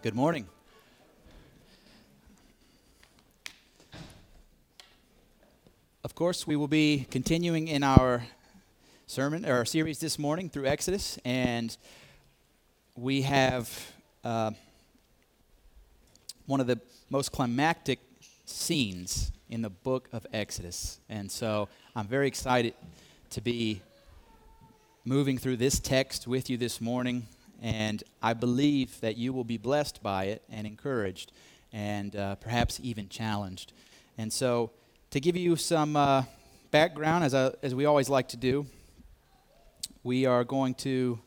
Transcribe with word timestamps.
Good 0.00 0.14
morning. 0.14 0.46
Of 6.04 6.14
course, 6.14 6.46
we 6.46 6.54
will 6.54 6.68
be 6.68 7.08
continuing 7.10 7.66
in 7.66 7.82
our 7.82 8.22
sermon 9.08 9.44
or 9.44 9.54
our 9.54 9.64
series 9.64 9.98
this 9.98 10.16
morning 10.16 10.50
through 10.50 10.66
Exodus, 10.66 11.18
and 11.24 11.76
we 12.94 13.22
have 13.22 13.92
uh, 14.22 14.52
one 16.46 16.60
of 16.60 16.68
the 16.68 16.78
most 17.10 17.32
climactic 17.32 17.98
scenes 18.44 19.32
in 19.50 19.62
the 19.62 19.70
book 19.70 20.08
of 20.12 20.24
Exodus. 20.32 21.00
And 21.08 21.28
so 21.28 21.68
I'm 21.96 22.06
very 22.06 22.28
excited 22.28 22.74
to 23.30 23.40
be 23.40 23.82
moving 25.04 25.38
through 25.38 25.56
this 25.56 25.80
text 25.80 26.28
with 26.28 26.48
you 26.48 26.56
this 26.56 26.80
morning, 26.80 27.26
and 27.62 28.02
I 28.22 28.34
believe 28.34 29.00
that 29.00 29.16
you 29.16 29.32
will 29.32 29.44
be 29.44 29.58
blessed 29.58 30.02
by 30.02 30.24
it 30.24 30.42
and 30.50 30.66
encouraged 30.66 31.32
and 31.72 32.14
uh, 32.14 32.36
perhaps 32.36 32.80
even 32.82 33.08
challenged. 33.08 33.72
And 34.16 34.32
so, 34.32 34.70
to 35.10 35.20
give 35.20 35.36
you 35.36 35.56
some 35.56 35.96
uh, 35.96 36.24
background, 36.70 37.24
as, 37.24 37.34
I, 37.34 37.52
as 37.62 37.74
we 37.74 37.86
always 37.86 38.08
like 38.08 38.28
to 38.28 38.36
do, 38.36 38.66
we 40.02 40.26
are 40.26 40.44
going 40.44 40.74
to, 40.74 41.18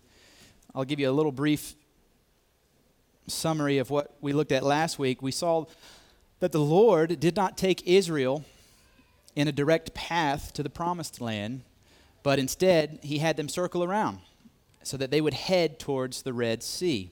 I'll 0.73 0.85
give 0.85 0.99
you 0.99 1.09
a 1.09 1.11
little 1.11 1.31
brief 1.31 1.75
summary 3.27 3.77
of 3.77 3.89
what 3.89 4.15
we 4.21 4.33
looked 4.33 4.51
at 4.51 4.63
last 4.63 4.99
week. 4.99 5.21
We 5.21 5.31
saw 5.31 5.65
that 6.39 6.51
the 6.51 6.59
Lord 6.59 7.19
did 7.19 7.35
not 7.35 7.57
take 7.57 7.87
Israel 7.87 8.43
in 9.35 9.47
a 9.47 9.51
direct 9.51 9.93
path 9.93 10.53
to 10.53 10.63
the 10.63 10.69
promised 10.69 11.21
land, 11.21 11.61
but 12.23 12.39
instead, 12.39 12.99
he 13.01 13.19
had 13.19 13.37
them 13.37 13.49
circle 13.49 13.83
around 13.83 14.19
so 14.83 14.97
that 14.97 15.11
they 15.11 15.21
would 15.21 15.33
head 15.33 15.79
towards 15.79 16.21
the 16.21 16.33
Red 16.33 16.63
Sea. 16.63 17.11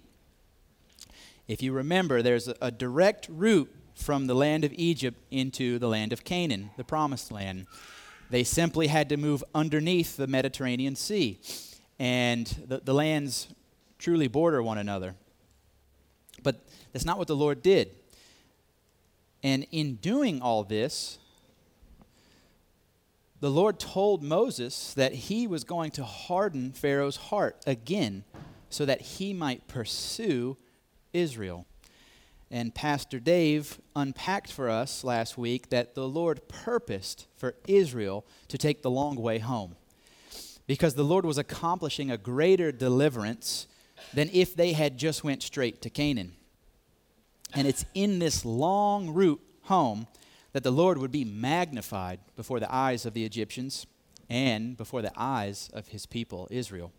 If 1.48 1.62
you 1.62 1.72
remember, 1.74 2.22
there's 2.22 2.48
a, 2.48 2.56
a 2.62 2.72
direct 2.72 3.28
route 3.30 3.74
from 3.96 4.28
the 4.28 4.34
land 4.34 4.64
of 4.64 4.74
Egypt 4.74 5.18
into 5.30 5.78
the 5.78 5.88
land 5.88 6.14
of 6.14 6.24
Canaan, 6.24 6.72
the 6.78 6.84
promised 6.84 7.32
land. 7.32 7.68
They 8.30 8.44
simply 8.44 8.88
had 8.88 9.10
to 9.10 9.18
move 9.18 9.44
underneath 9.54 10.16
the 10.18 10.28
Mediterranean 10.28 10.96
Sea, 10.96 11.40
and 12.00 12.48
the, 12.68 12.80
the 12.80 12.94
lands 12.94 13.50
truly 13.98 14.28
border 14.28 14.64
one 14.64 14.78
another. 14.78 15.16
But 16.42 16.62
that's 16.94 17.06
not 17.06 17.18
what 17.18 17.28
the 17.28 17.36
Lord 17.36 17.62
did. 17.62 17.92
And 19.44 19.68
in 19.72 19.96
doing 19.96 20.42
all 20.42 20.64
this, 20.64 21.19
the 23.40 23.50
Lord 23.50 23.80
told 23.80 24.22
Moses 24.22 24.94
that 24.96 25.14
he 25.14 25.48
was 25.48 25.64
going 25.64 25.92
to 25.92 26.04
harden 26.04 26.72
Pharaoh's 26.72 27.16
heart 27.16 27.64
again 27.66 28.24
so 28.70 28.86
that 28.86 29.02
he 29.02 29.34
might 29.34 29.68
pursue 29.68 30.58
Israel. 31.14 31.66
And 32.52 32.74
Pastor 32.74 33.20
Dave 33.20 33.80
unpacked 33.96 34.52
for 34.52 34.70
us 34.70 35.04
last 35.04 35.38
week 35.38 35.70
that 35.70 35.96
the 35.96 36.08
Lord 36.08 36.48
purposed 36.48 37.28
for 37.38 37.56
Israel 37.68 38.26
to 38.48 38.58
take 38.58 38.82
the 38.82 38.92
long 38.92 39.16
way 39.16 39.40
home 39.40 39.76
because 40.68 40.96
the 40.96 41.04
Lord 41.04 41.26
was 41.26 41.38
accomplishing 41.38 42.12
a 42.12 42.18
greater 42.18 42.72
deliverance 42.72 43.68
than 44.14 44.30
if 44.34 44.56
they 44.56 44.74
had 44.74 44.98
just 44.98 45.24
went 45.24 45.44
straight 45.44 45.82
to 45.82 45.90
Canaan. 45.90 46.34
And 47.54 47.68
it's 47.68 47.86
in 47.94 48.20
this 48.20 48.46
long 48.46 49.12
route 49.14 49.42
home 49.64 50.08
that 50.54 50.64
the 50.64 50.72
Lord 50.72 50.98
would 50.98 51.12
be 51.12 51.24
magnified 51.24 52.20
before 52.36 52.60
the 52.60 52.74
eyes 52.74 53.06
of 53.06 53.14
the 53.14 53.26
Egyptians 53.26 53.86
and 54.30 54.78
before 54.78 55.02
the 55.02 55.12
eyes 55.16 55.70
of 55.74 55.90
his 55.90 56.06
people, 56.06 56.48
Israel. 56.52 56.92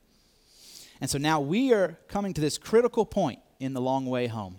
And 1.00 1.08
so 1.08 1.18
now 1.18 1.40
we 1.40 1.72
are 1.72 1.98
coming 2.08 2.34
to 2.34 2.40
this 2.40 2.58
critical 2.58 3.06
point 3.06 3.40
in 3.58 3.72
the 3.72 3.80
long 3.80 4.06
way 4.06 4.26
home. 4.26 4.56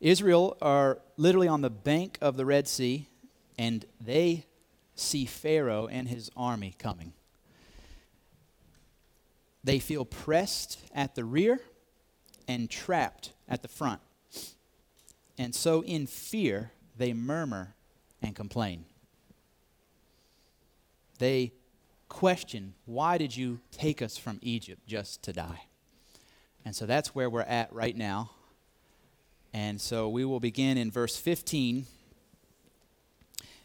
Israel 0.00 0.56
are 0.60 1.00
literally 1.16 1.48
on 1.48 1.60
the 1.60 1.70
bank 1.70 2.18
of 2.20 2.36
the 2.36 2.44
Red 2.44 2.68
Sea, 2.68 3.08
and 3.56 3.84
they 4.00 4.46
see 4.96 5.24
Pharaoh 5.24 5.86
and 5.86 6.08
his 6.08 6.30
army 6.36 6.74
coming. 6.78 7.12
They 9.62 9.78
feel 9.78 10.04
pressed 10.04 10.78
at 10.94 11.14
the 11.14 11.24
rear 11.24 11.60
and 12.46 12.68
trapped 12.68 13.32
at 13.48 13.62
the 13.62 13.68
front. 13.68 14.00
And 15.38 15.54
so, 15.54 15.82
in 15.82 16.06
fear, 16.06 16.72
they 16.96 17.12
murmur 17.12 17.74
and 18.24 18.34
complain. 18.34 18.84
They 21.18 21.52
question, 22.08 22.74
Why 22.86 23.18
did 23.18 23.36
you 23.36 23.60
take 23.70 24.02
us 24.02 24.16
from 24.16 24.38
Egypt 24.42 24.86
just 24.86 25.22
to 25.24 25.32
die? 25.32 25.66
And 26.64 26.74
so 26.74 26.86
that's 26.86 27.14
where 27.14 27.28
we're 27.28 27.42
at 27.42 27.72
right 27.72 27.96
now. 27.96 28.30
And 29.52 29.80
so 29.80 30.08
we 30.08 30.24
will 30.24 30.40
begin 30.40 30.78
in 30.78 30.90
verse 30.90 31.16
15 31.16 31.86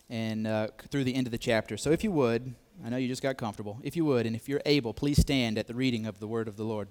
and 0.10 0.48
uh, 0.48 0.68
through 0.90 1.04
the 1.04 1.16
end 1.16 1.28
of 1.28 1.32
the 1.32 1.38
chapter. 1.38 1.78
So 1.78 1.92
if 1.92 2.04
you 2.04 2.12
would, 2.12 2.54
I 2.86 2.90
know 2.90 2.98
you 2.98 3.08
just 3.08 3.24
got 3.24 3.38
comfortable. 3.38 3.80
If 3.84 3.96
you 3.96 4.06
would, 4.06 4.26
and 4.26 4.36
if 4.36 4.48
you're 4.48 4.62
able, 4.66 4.94
please 4.94 5.20
stand 5.20 5.58
at 5.58 5.68
the 5.68 5.76
reading 5.76 6.06
of 6.06 6.20
the 6.20 6.28
word 6.28 6.48
of 6.48 6.58
the 6.58 6.64
Lord. 6.64 6.88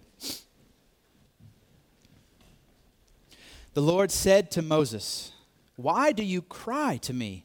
The 3.75 3.83
Lord 3.83 4.11
said 4.11 4.51
to 4.53 4.63
Moses, 4.63 5.33
Why 5.77 6.13
do 6.13 6.25
you 6.25 6.43
cry 6.43 6.97
to 6.99 7.13
me? 7.13 7.45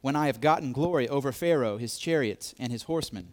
when 0.00 0.16
I 0.16 0.26
have 0.26 0.40
gotten 0.40 0.72
glory 0.72 1.08
over 1.08 1.32
Pharaoh, 1.32 1.76
his 1.78 1.98
chariots, 1.98 2.54
and 2.58 2.72
his 2.72 2.84
horsemen. 2.84 3.32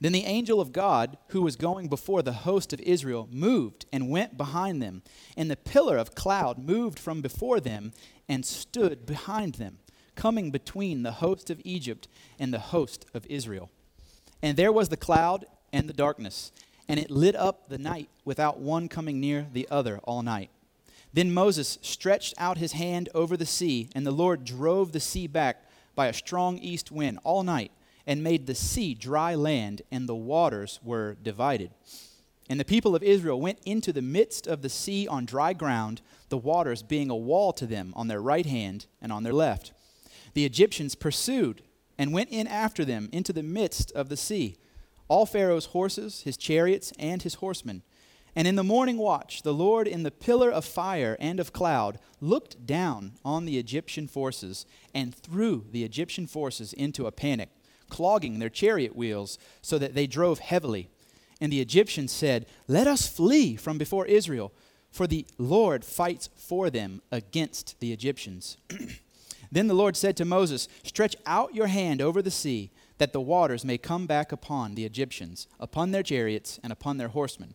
Then 0.00 0.12
the 0.12 0.24
angel 0.24 0.60
of 0.60 0.72
God, 0.72 1.16
who 1.28 1.42
was 1.42 1.54
going 1.54 1.86
before 1.86 2.22
the 2.22 2.32
host 2.32 2.72
of 2.72 2.80
Israel, 2.80 3.28
moved 3.30 3.86
and 3.92 4.10
went 4.10 4.36
behind 4.36 4.82
them. 4.82 5.02
And 5.36 5.48
the 5.48 5.56
pillar 5.56 5.96
of 5.96 6.16
cloud 6.16 6.58
moved 6.58 6.98
from 6.98 7.22
before 7.22 7.60
them 7.60 7.92
and 8.28 8.44
stood 8.44 9.06
behind 9.06 9.54
them, 9.54 9.78
coming 10.16 10.50
between 10.50 11.04
the 11.04 11.12
host 11.12 11.50
of 11.50 11.60
Egypt 11.64 12.08
and 12.36 12.52
the 12.52 12.58
host 12.58 13.06
of 13.14 13.24
Israel. 13.26 13.70
And 14.42 14.56
there 14.56 14.72
was 14.72 14.88
the 14.88 14.96
cloud 14.96 15.44
and 15.72 15.88
the 15.88 15.92
darkness, 15.92 16.50
and 16.88 16.98
it 16.98 17.08
lit 17.08 17.36
up 17.36 17.68
the 17.68 17.78
night 17.78 18.08
without 18.24 18.58
one 18.58 18.88
coming 18.88 19.20
near 19.20 19.46
the 19.52 19.68
other 19.70 19.98
all 20.02 20.22
night. 20.22 20.50
Then 21.12 21.32
Moses 21.32 21.78
stretched 21.80 22.34
out 22.38 22.58
his 22.58 22.72
hand 22.72 23.08
over 23.14 23.36
the 23.36 23.46
sea, 23.46 23.88
and 23.94 24.04
the 24.04 24.10
Lord 24.10 24.44
drove 24.44 24.90
the 24.90 24.98
sea 24.98 25.28
back 25.28 25.62
by 25.94 26.06
a 26.06 26.12
strong 26.12 26.58
east 26.58 26.90
wind 26.90 27.18
all 27.24 27.42
night 27.42 27.72
and 28.06 28.22
made 28.22 28.46
the 28.46 28.54
sea 28.54 28.94
dry 28.94 29.34
land, 29.34 29.82
and 29.90 30.08
the 30.08 30.14
waters 30.14 30.80
were 30.82 31.16
divided. 31.22 31.70
And 32.48 32.58
the 32.58 32.64
people 32.64 32.94
of 32.96 33.02
Israel 33.02 33.40
went 33.40 33.60
into 33.64 33.92
the 33.92 34.02
midst 34.02 34.46
of 34.46 34.62
the 34.62 34.68
sea 34.68 35.06
on 35.06 35.24
dry 35.24 35.52
ground, 35.52 36.02
the 36.28 36.38
waters 36.38 36.82
being 36.82 37.10
a 37.10 37.16
wall 37.16 37.52
to 37.54 37.66
them 37.66 37.92
on 37.96 38.08
their 38.08 38.20
right 38.20 38.46
hand 38.46 38.86
and 39.00 39.12
on 39.12 39.22
their 39.22 39.32
left. 39.32 39.72
The 40.34 40.44
Egyptians 40.44 40.94
pursued 40.94 41.62
and 41.96 42.12
went 42.12 42.30
in 42.30 42.46
after 42.46 42.84
them 42.84 43.08
into 43.12 43.32
the 43.32 43.42
midst 43.42 43.92
of 43.92 44.08
the 44.08 44.16
sea, 44.16 44.56
all 45.08 45.26
Pharaoh's 45.26 45.66
horses, 45.66 46.22
his 46.22 46.36
chariots, 46.36 46.92
and 46.98 47.22
his 47.22 47.34
horsemen. 47.34 47.82
And 48.34 48.48
in 48.48 48.56
the 48.56 48.64
morning 48.64 48.96
watch, 48.96 49.42
the 49.42 49.52
Lord, 49.52 49.86
in 49.86 50.04
the 50.04 50.10
pillar 50.10 50.50
of 50.50 50.64
fire 50.64 51.16
and 51.20 51.38
of 51.38 51.52
cloud, 51.52 51.98
looked 52.20 52.66
down 52.66 53.12
on 53.24 53.44
the 53.44 53.58
Egyptian 53.58 54.08
forces 54.08 54.64
and 54.94 55.14
threw 55.14 55.66
the 55.70 55.84
Egyptian 55.84 56.26
forces 56.26 56.72
into 56.72 57.06
a 57.06 57.12
panic, 57.12 57.50
clogging 57.90 58.38
their 58.38 58.48
chariot 58.48 58.96
wheels 58.96 59.38
so 59.60 59.78
that 59.78 59.94
they 59.94 60.06
drove 60.06 60.38
heavily. 60.38 60.88
And 61.42 61.52
the 61.52 61.60
Egyptians 61.60 62.10
said, 62.10 62.46
Let 62.68 62.86
us 62.86 63.06
flee 63.06 63.56
from 63.56 63.76
before 63.76 64.06
Israel, 64.06 64.52
for 64.90 65.06
the 65.06 65.26
Lord 65.36 65.84
fights 65.84 66.30
for 66.34 66.70
them 66.70 67.02
against 67.10 67.78
the 67.80 67.92
Egyptians. 67.92 68.56
then 69.52 69.66
the 69.66 69.74
Lord 69.74 69.94
said 69.94 70.16
to 70.16 70.24
Moses, 70.24 70.68
Stretch 70.84 71.16
out 71.26 71.54
your 71.54 71.66
hand 71.66 72.00
over 72.00 72.22
the 72.22 72.30
sea, 72.30 72.70
that 72.96 73.12
the 73.12 73.20
waters 73.20 73.64
may 73.64 73.76
come 73.76 74.06
back 74.06 74.32
upon 74.32 74.74
the 74.74 74.86
Egyptians, 74.86 75.48
upon 75.60 75.90
their 75.90 76.02
chariots, 76.02 76.58
and 76.62 76.72
upon 76.72 76.96
their 76.96 77.08
horsemen 77.08 77.54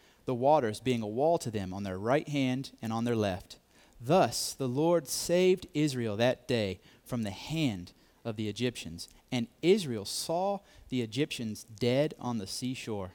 the 0.25 0.35
waters 0.35 0.79
being 0.79 1.01
a 1.01 1.07
wall 1.07 1.37
to 1.39 1.51
them 1.51 1.73
on 1.73 1.83
their 1.83 1.97
right 1.97 2.27
hand 2.27 2.71
and 2.81 2.93
on 2.93 3.05
their 3.05 3.15
left. 3.15 3.57
Thus 3.99 4.53
the 4.53 4.67
Lord 4.67 5.07
saved 5.07 5.67
Israel 5.73 6.17
that 6.17 6.47
day 6.47 6.79
from 7.03 7.23
the 7.23 7.31
hand 7.31 7.93
of 8.23 8.35
the 8.35 8.47
Egyptians, 8.47 9.09
and 9.31 9.47
Israel 9.61 10.05
saw 10.05 10.59
the 10.89 11.01
Egyptians 11.01 11.63
dead 11.63 12.13
on 12.19 12.37
the 12.37 12.47
seashore. 12.47 13.13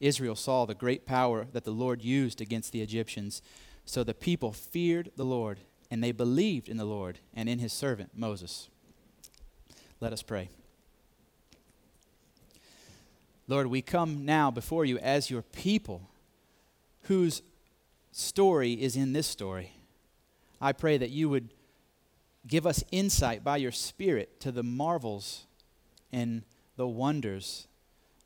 Israel 0.00 0.34
saw 0.34 0.64
the 0.64 0.74
great 0.74 1.06
power 1.06 1.46
that 1.52 1.64
the 1.64 1.70
Lord 1.70 2.02
used 2.02 2.40
against 2.40 2.72
the 2.72 2.80
Egyptians. 2.80 3.42
So 3.84 4.02
the 4.02 4.14
people 4.14 4.52
feared 4.52 5.10
the 5.16 5.24
Lord, 5.24 5.58
and 5.90 6.02
they 6.02 6.12
believed 6.12 6.68
in 6.68 6.78
the 6.78 6.84
Lord 6.84 7.18
and 7.34 7.48
in 7.48 7.58
his 7.58 7.72
servant 7.72 8.12
Moses. 8.16 8.68
Let 10.00 10.12
us 10.12 10.22
pray. 10.22 10.48
Lord, 13.46 13.66
we 13.66 13.82
come 13.82 14.24
now 14.24 14.50
before 14.50 14.84
you 14.84 14.98
as 14.98 15.30
your 15.30 15.42
people 15.42 16.09
whose 17.10 17.42
story 18.12 18.74
is 18.74 18.94
in 18.94 19.12
this 19.12 19.26
story. 19.26 19.72
I 20.60 20.70
pray 20.70 20.96
that 20.96 21.10
you 21.10 21.28
would 21.28 21.52
give 22.46 22.68
us 22.68 22.84
insight 22.92 23.42
by 23.42 23.56
your 23.56 23.72
Spirit 23.72 24.38
to 24.42 24.52
the 24.52 24.62
marvels 24.62 25.46
and 26.12 26.44
the 26.76 26.86
wonders 26.86 27.66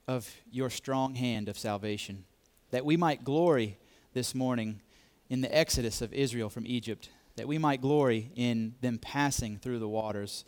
of 0.06 0.30
your 0.52 0.68
strong 0.68 1.14
hand 1.14 1.48
of 1.48 1.56
salvation, 1.56 2.26
that 2.72 2.84
we 2.84 2.94
might 2.94 3.24
glory 3.24 3.78
this 4.12 4.34
morning 4.34 4.82
in 5.30 5.40
the 5.40 5.56
exodus 5.56 6.02
of 6.02 6.12
Israel 6.12 6.50
from 6.50 6.66
Egypt, 6.66 7.08
that 7.36 7.48
we 7.48 7.56
might 7.56 7.80
glory 7.80 8.32
in 8.36 8.74
them 8.82 8.98
passing 8.98 9.56
through 9.56 9.78
the 9.78 9.88
waters, 9.88 10.44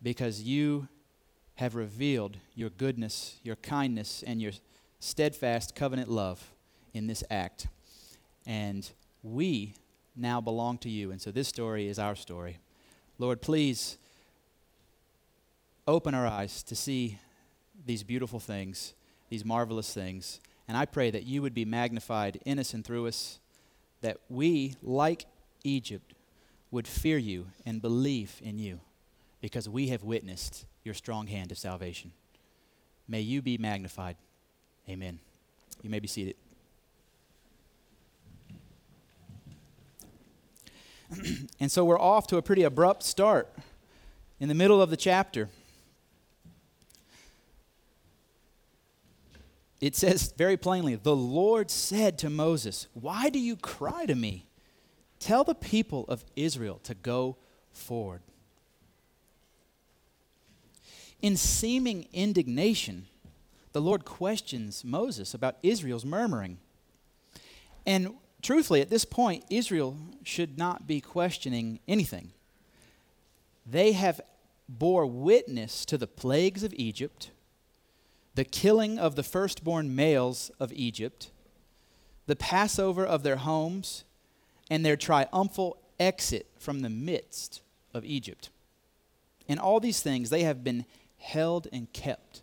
because 0.00 0.40
you 0.40 0.86
have 1.56 1.74
revealed 1.74 2.36
your 2.54 2.70
goodness, 2.70 3.40
your 3.42 3.56
kindness, 3.56 4.22
and 4.24 4.40
your 4.40 4.52
steadfast 5.00 5.74
covenant 5.74 6.08
love 6.08 6.52
in 6.96 7.06
this 7.06 7.22
act. 7.30 7.68
And 8.46 8.90
we 9.22 9.74
now 10.16 10.40
belong 10.40 10.78
to 10.78 10.88
you, 10.88 11.10
and 11.10 11.20
so 11.20 11.30
this 11.30 11.48
story 11.48 11.88
is 11.88 11.98
our 11.98 12.14
story. 12.14 12.58
Lord, 13.18 13.42
please 13.42 13.98
open 15.86 16.14
our 16.14 16.26
eyes 16.26 16.62
to 16.64 16.74
see 16.74 17.18
these 17.84 18.02
beautiful 18.02 18.40
things, 18.40 18.94
these 19.28 19.44
marvelous 19.44 19.92
things. 19.92 20.40
And 20.68 20.76
I 20.76 20.86
pray 20.86 21.10
that 21.10 21.24
you 21.24 21.42
would 21.42 21.54
be 21.54 21.64
magnified 21.64 22.40
in 22.44 22.58
us 22.58 22.74
and 22.74 22.84
through 22.84 23.06
us, 23.06 23.38
that 24.00 24.18
we, 24.28 24.74
like 24.82 25.26
Egypt, 25.64 26.14
would 26.70 26.88
fear 26.88 27.18
you 27.18 27.46
and 27.64 27.80
believe 27.80 28.40
in 28.42 28.58
you 28.58 28.80
because 29.40 29.68
we 29.68 29.88
have 29.88 30.02
witnessed 30.02 30.66
your 30.82 30.94
strong 30.94 31.26
hand 31.26 31.52
of 31.52 31.58
salvation. 31.58 32.12
May 33.06 33.20
you 33.20 33.42
be 33.42 33.58
magnified. 33.58 34.16
Amen. 34.88 35.20
You 35.82 35.90
may 35.90 36.00
be 36.00 36.08
seated. 36.08 36.36
and 41.60 41.70
so 41.70 41.84
we're 41.84 42.00
off 42.00 42.26
to 42.28 42.36
a 42.36 42.42
pretty 42.42 42.62
abrupt 42.62 43.02
start 43.02 43.52
in 44.40 44.48
the 44.48 44.54
middle 44.54 44.80
of 44.80 44.90
the 44.90 44.96
chapter. 44.96 45.48
it 49.80 49.94
says 49.94 50.32
very 50.36 50.56
plainly 50.56 50.94
the 50.94 51.16
Lord 51.16 51.70
said 51.70 52.18
to 52.18 52.30
Moses, 52.30 52.88
Why 52.94 53.28
do 53.28 53.38
you 53.38 53.56
cry 53.56 54.06
to 54.06 54.14
me? 54.14 54.46
Tell 55.18 55.44
the 55.44 55.54
people 55.54 56.04
of 56.08 56.24
Israel 56.34 56.80
to 56.84 56.94
go 56.94 57.36
forward. 57.72 58.22
In 61.22 61.36
seeming 61.36 62.06
indignation, 62.12 63.06
the 63.72 63.80
Lord 63.80 64.04
questions 64.04 64.84
Moses 64.84 65.34
about 65.34 65.56
Israel's 65.62 66.04
murmuring. 66.04 66.58
And 67.84 68.14
truthfully, 68.42 68.80
at 68.80 68.90
this 68.90 69.04
point, 69.04 69.44
Israel 69.50 69.96
should 70.22 70.58
not 70.58 70.86
be 70.86 71.00
questioning 71.00 71.80
anything. 71.86 72.32
They 73.64 73.92
have 73.92 74.20
bore 74.68 75.06
witness 75.06 75.84
to 75.86 75.98
the 75.98 76.06
plagues 76.06 76.62
of 76.62 76.74
Egypt 76.74 77.30
the 78.36 78.44
killing 78.44 78.98
of 78.98 79.16
the 79.16 79.22
firstborn 79.22 79.96
males 79.96 80.50
of 80.60 80.70
Egypt, 80.74 81.30
the 82.26 82.36
Passover 82.36 83.04
of 83.04 83.22
their 83.22 83.36
homes, 83.36 84.04
and 84.70 84.84
their 84.84 84.96
triumphal 84.96 85.78
exit 85.98 86.46
from 86.58 86.80
the 86.80 86.90
midst 86.90 87.62
of 87.94 88.04
Egypt. 88.04 88.50
In 89.48 89.58
all 89.58 89.80
these 89.80 90.02
things, 90.02 90.28
they 90.28 90.42
have 90.42 90.62
been 90.62 90.84
held 91.16 91.66
and 91.72 91.90
kept 91.94 92.42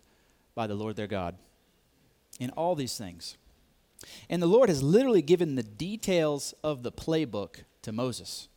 by 0.56 0.66
the 0.66 0.74
Lord 0.74 0.96
their 0.96 1.06
God. 1.06 1.36
In 2.40 2.50
all 2.52 2.74
these 2.74 2.98
things. 2.98 3.38
And 4.30 4.42
the 4.42 4.48
Lord 4.48 4.70
has 4.70 4.84
literally 4.84 5.22
given 5.22 5.56
the 5.56 5.64
details 5.64 6.54
of 6.64 6.84
the 6.84 6.92
playbook 6.92 7.64
to 7.84 7.92
Moses. 7.92 8.48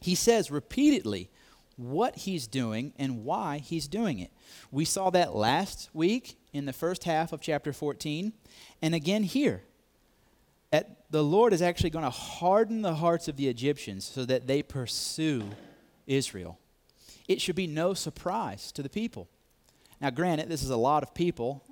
He 0.00 0.14
says 0.14 0.50
repeatedly 0.50 1.30
what 1.76 2.16
he's 2.16 2.46
doing 2.46 2.92
and 2.98 3.24
why 3.24 3.58
he's 3.58 3.88
doing 3.88 4.18
it. 4.18 4.32
We 4.70 4.84
saw 4.84 5.10
that 5.10 5.34
last 5.34 5.90
week 5.92 6.36
in 6.52 6.66
the 6.66 6.72
first 6.72 7.04
half 7.04 7.32
of 7.32 7.40
chapter 7.40 7.72
14, 7.72 8.32
and 8.82 8.94
again 8.94 9.22
here. 9.22 9.62
At, 10.72 11.10
the 11.10 11.24
Lord 11.24 11.52
is 11.52 11.62
actually 11.62 11.90
going 11.90 12.04
to 12.04 12.10
harden 12.10 12.82
the 12.82 12.94
hearts 12.94 13.28
of 13.28 13.36
the 13.36 13.48
Egyptians 13.48 14.04
so 14.04 14.24
that 14.26 14.46
they 14.46 14.62
pursue 14.62 15.44
Israel. 16.06 16.58
It 17.26 17.40
should 17.40 17.56
be 17.56 17.66
no 17.66 17.94
surprise 17.94 18.72
to 18.72 18.82
the 18.82 18.88
people. 18.88 19.28
Now, 20.00 20.10
granted, 20.10 20.48
this 20.48 20.62
is 20.62 20.70
a 20.70 20.76
lot 20.76 21.02
of 21.02 21.14
people. 21.14 21.64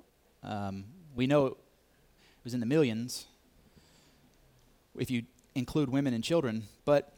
Um, 0.43 0.85
we 1.15 1.27
know 1.27 1.57
was 2.47 2.53
in 2.53 2.61
the 2.61 2.65
millions 2.65 3.25
if 4.97 5.11
you 5.11 5.23
include 5.53 5.89
women 5.89 6.13
and 6.13 6.23
children, 6.23 6.63
but 6.85 7.11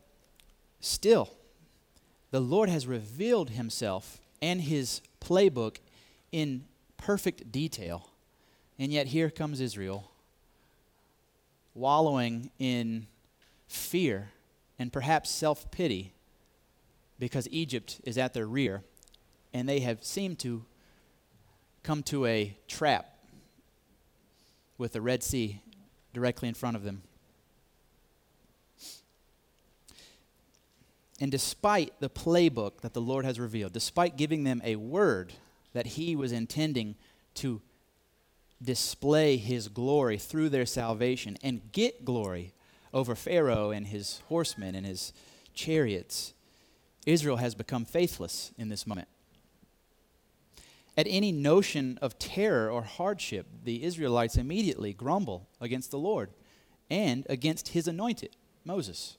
still, 0.80 1.30
the 2.32 2.40
Lord 2.40 2.68
has 2.68 2.88
revealed 2.88 3.52
himself 3.52 4.20
and 4.42 4.60
his 4.60 5.02
playbook 5.22 5.78
in 6.32 6.66
perfect 6.98 7.52
detail. 7.52 8.10
And 8.80 8.92
yet 8.92 9.06
here 9.06 9.30
comes 9.30 9.62
Israel 9.62 10.10
wallowing 11.76 12.50
in 12.58 13.06
fear 13.68 14.30
and 14.80 14.92
perhaps 14.92 15.30
self 15.30 15.70
pity 15.70 16.12
because 17.20 17.48
Egypt 17.52 18.02
is 18.04 18.18
at 18.18 18.34
their 18.34 18.48
rear 18.48 18.82
and 19.54 19.70
they 19.70 19.82
have 19.82 20.04
seemed 20.04 20.40
to 20.40 20.66
come 21.84 22.02
to 22.02 22.26
a 22.26 22.58
trap 22.68 23.19
with 24.80 24.94
the 24.94 25.02
Red 25.02 25.22
Sea 25.22 25.62
directly 26.12 26.48
in 26.48 26.56
front 26.56 26.76
of 26.76 26.84
them. 26.84 27.04
And 31.22 31.32
despite 31.32 31.94
the 32.00 32.10
playbook 32.10 32.82
that 32.82 32.94
the 32.94 33.02
Lord 33.02 33.26
has 33.26 33.40
revealed, 33.40 33.74
despite 33.74 34.18
giving 34.18 34.46
them 34.46 34.62
a 34.64 34.78
word 34.78 35.34
that 35.74 35.86
He 35.86 36.16
was 36.16 36.32
intending 36.32 36.96
to 37.36 37.62
display 38.64 39.38
His 39.38 39.68
glory 39.68 40.18
through 40.18 40.50
their 40.50 40.66
salvation 40.66 41.38
and 41.44 41.72
get 41.72 42.04
glory 42.04 42.54
over 42.94 43.16
Pharaoh 43.16 43.72
and 43.72 43.88
his 43.88 44.22
horsemen 44.30 44.76
and 44.76 44.86
his 44.86 45.14
chariots, 45.54 46.34
Israel 47.06 47.38
has 47.38 47.56
become 47.56 47.86
faithless 47.86 48.52
in 48.58 48.70
this 48.70 48.88
moment. 48.88 49.08
At 51.00 51.08
any 51.10 51.32
notion 51.32 51.98
of 52.02 52.20
terror 52.20 52.70
or 52.70 52.82
hardship, 52.82 53.46
the 53.64 53.86
Israelites 53.86 54.36
immediately 54.36 54.92
grumble 54.92 55.48
against 55.62 55.92
the 55.92 55.98
Lord 55.98 56.30
and 56.90 57.26
against 57.30 57.70
His 57.70 57.88
anointed, 57.88 58.36
Moses 58.66 59.16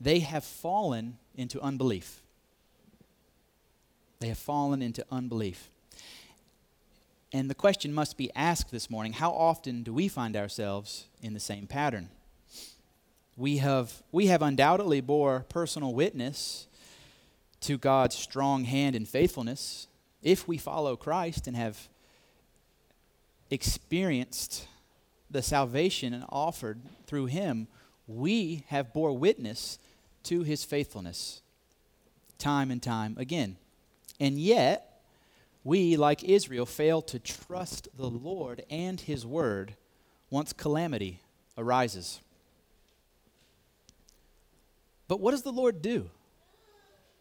they 0.00 0.20
have 0.20 0.44
fallen 0.44 1.18
into 1.34 1.60
unbelief. 1.60 2.22
They 4.20 4.28
have 4.28 4.38
fallen 4.38 4.80
into 4.80 5.04
unbelief. 5.10 5.68
And 7.34 7.50
the 7.50 7.54
question 7.54 7.92
must 7.92 8.16
be 8.16 8.30
asked 8.34 8.70
this 8.70 8.88
morning 8.88 9.12
how 9.12 9.32
often 9.32 9.82
do 9.82 9.92
we 9.92 10.08
find 10.08 10.36
ourselves 10.36 11.08
in 11.20 11.34
the 11.34 11.40
same 11.40 11.66
pattern? 11.66 12.08
We 13.36 13.58
have, 13.58 14.02
we 14.10 14.28
have 14.28 14.40
undoubtedly 14.40 15.02
bore 15.02 15.44
personal 15.50 15.92
witness 15.92 16.66
to 17.60 17.76
God's 17.76 18.16
strong 18.16 18.64
hand 18.64 18.96
and 18.96 19.06
faithfulness 19.06 19.88
if 20.28 20.46
we 20.46 20.58
follow 20.58 20.94
Christ 20.94 21.46
and 21.46 21.56
have 21.56 21.88
experienced 23.50 24.68
the 25.30 25.40
salvation 25.40 26.12
and 26.12 26.24
offered 26.28 26.82
through 27.06 27.26
him, 27.26 27.66
we 28.06 28.64
have 28.68 28.92
bore 28.92 29.16
witness 29.16 29.78
to 30.24 30.42
his 30.42 30.64
faithfulness 30.64 31.40
time 32.36 32.70
and 32.70 32.82
time 32.82 33.16
again. 33.18 33.56
And 34.20 34.38
yet, 34.38 35.00
we, 35.64 35.96
like 35.96 36.22
Israel, 36.22 36.66
fail 36.66 37.00
to 37.02 37.18
trust 37.18 37.88
the 37.96 38.10
Lord 38.10 38.64
and 38.68 39.00
his 39.00 39.24
word 39.24 39.76
once 40.28 40.52
calamity 40.52 41.20
arises. 41.56 42.20
But 45.08 45.20
what 45.20 45.30
does 45.30 45.42
the 45.42 45.52
Lord 45.52 45.80
do? 45.80 46.10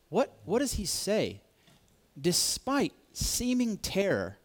What, 0.10 0.38
what 0.44 0.60
does 0.60 0.74
he 0.74 0.86
say? 0.86 1.40
Despite 2.20 2.94
seeming 3.14 3.78
terror 3.78 4.38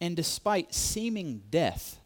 and 0.00 0.16
despite 0.16 0.74
seeming 0.74 1.42
death, 1.50 1.98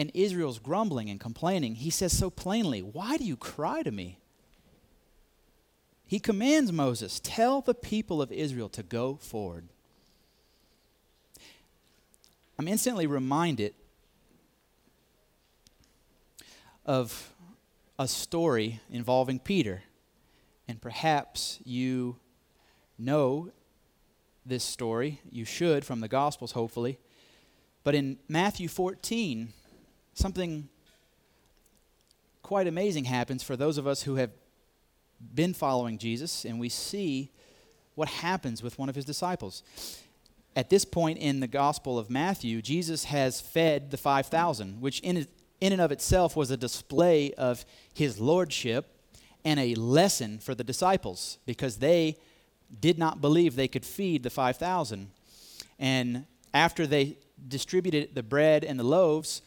and 0.00 0.10
Israel's 0.14 0.58
grumbling 0.58 1.10
and 1.10 1.20
complaining, 1.20 1.74
he 1.74 1.90
says 1.90 2.16
so 2.16 2.30
plainly, 2.30 2.80
Why 2.80 3.18
do 3.18 3.24
you 3.24 3.36
cry 3.36 3.82
to 3.82 3.90
me? 3.90 4.18
He 6.06 6.18
commands 6.18 6.72
Moses, 6.72 7.20
Tell 7.22 7.60
the 7.60 7.74
people 7.74 8.22
of 8.22 8.32
Israel 8.32 8.70
to 8.70 8.82
go 8.82 9.16
forward. 9.16 9.68
I'm 12.58 12.66
instantly 12.66 13.06
reminded 13.06 13.74
of 16.86 17.34
a 17.98 18.08
story 18.08 18.80
involving 18.90 19.38
Peter. 19.38 19.82
And 20.70 20.80
perhaps 20.80 21.58
you 21.64 22.14
know 22.96 23.50
this 24.46 24.62
story. 24.62 25.20
You 25.28 25.44
should 25.44 25.84
from 25.84 25.98
the 25.98 26.06
Gospels, 26.06 26.52
hopefully. 26.52 27.00
But 27.82 27.96
in 27.96 28.18
Matthew 28.28 28.68
14, 28.68 29.52
something 30.14 30.68
quite 32.42 32.68
amazing 32.68 33.06
happens 33.06 33.42
for 33.42 33.56
those 33.56 33.78
of 33.78 33.88
us 33.88 34.04
who 34.04 34.14
have 34.14 34.30
been 35.34 35.54
following 35.54 35.98
Jesus, 35.98 36.44
and 36.44 36.60
we 36.60 36.68
see 36.68 37.32
what 37.96 38.08
happens 38.08 38.62
with 38.62 38.78
one 38.78 38.88
of 38.88 38.94
his 38.94 39.04
disciples. 39.04 39.64
At 40.54 40.70
this 40.70 40.84
point 40.84 41.18
in 41.18 41.40
the 41.40 41.48
Gospel 41.48 41.98
of 41.98 42.08
Matthew, 42.08 42.62
Jesus 42.62 43.06
has 43.06 43.40
fed 43.40 43.90
the 43.90 43.96
5,000, 43.96 44.80
which 44.80 45.00
in, 45.00 45.26
in 45.60 45.72
and 45.72 45.82
of 45.82 45.90
itself 45.90 46.36
was 46.36 46.52
a 46.52 46.56
display 46.56 47.32
of 47.32 47.64
his 47.92 48.20
lordship 48.20 48.98
and 49.44 49.58
a 49.58 49.74
lesson 49.74 50.38
for 50.38 50.54
the 50.54 50.64
disciples 50.64 51.38
because 51.46 51.78
they 51.78 52.16
did 52.80 52.98
not 52.98 53.20
believe 53.20 53.56
they 53.56 53.68
could 53.68 53.84
feed 53.84 54.22
the 54.22 54.30
5,000. 54.30 55.10
And 55.78 56.26
after 56.52 56.86
they 56.86 57.16
distributed 57.48 58.14
the 58.14 58.22
bread 58.22 58.64
and 58.64 58.78
the 58.78 58.84
loaves, 58.84 59.42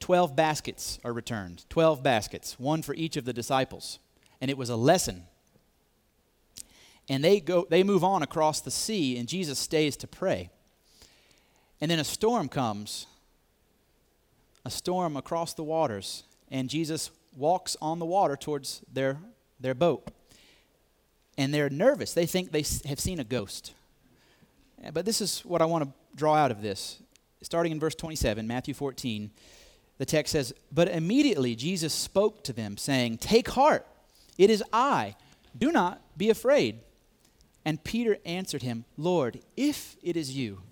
12 0.00 0.36
baskets 0.36 0.98
are 1.04 1.12
returned. 1.12 1.64
12 1.68 2.02
baskets, 2.02 2.58
one 2.58 2.82
for 2.82 2.94
each 2.94 3.16
of 3.16 3.24
the 3.24 3.32
disciples. 3.32 3.98
And 4.40 4.50
it 4.50 4.56
was 4.56 4.70
a 4.70 4.76
lesson. 4.76 5.24
And 7.08 7.24
they 7.24 7.40
go 7.40 7.66
they 7.68 7.82
move 7.82 8.04
on 8.04 8.22
across 8.22 8.60
the 8.60 8.70
sea 8.70 9.18
and 9.18 9.26
Jesus 9.26 9.58
stays 9.58 9.96
to 9.96 10.06
pray. 10.06 10.50
And 11.80 11.90
then 11.90 11.98
a 11.98 12.04
storm 12.04 12.48
comes. 12.48 13.06
A 14.64 14.70
storm 14.70 15.16
across 15.16 15.54
the 15.54 15.62
waters 15.62 16.24
and 16.50 16.68
Jesus 16.68 17.10
walks 17.38 17.76
on 17.80 17.98
the 17.98 18.06
water 18.06 18.36
towards 18.36 18.82
their 18.92 19.18
their 19.60 19.74
boat. 19.74 20.10
And 21.36 21.54
they're 21.54 21.70
nervous. 21.70 22.12
They 22.12 22.26
think 22.26 22.50
they 22.50 22.64
have 22.88 22.98
seen 22.98 23.20
a 23.20 23.24
ghost. 23.24 23.72
Eh, 24.82 24.90
but 24.92 25.04
this 25.04 25.20
is 25.20 25.40
what 25.40 25.62
I 25.62 25.66
want 25.66 25.84
to 25.84 25.92
draw 26.16 26.34
out 26.34 26.50
of 26.50 26.62
this. 26.62 27.00
Starting 27.42 27.72
in 27.72 27.78
verse 27.78 27.94
27, 27.94 28.46
Matthew 28.46 28.74
14, 28.74 29.30
the 29.98 30.06
text 30.06 30.32
says, 30.32 30.52
But 30.72 30.88
immediately 30.88 31.54
Jesus 31.54 31.94
spoke 31.94 32.42
to 32.44 32.52
them, 32.52 32.76
saying, 32.76 33.18
Take 33.18 33.50
heart, 33.50 33.86
it 34.36 34.50
is 34.50 34.62
I. 34.72 35.14
Do 35.56 35.70
not 35.70 36.00
be 36.16 36.30
afraid. 36.30 36.80
And 37.64 37.82
Peter 37.82 38.18
answered 38.24 38.62
him, 38.62 38.84
Lord, 38.96 39.40
if 39.56 39.96
it 40.02 40.16
is 40.16 40.36
you, 40.36 40.62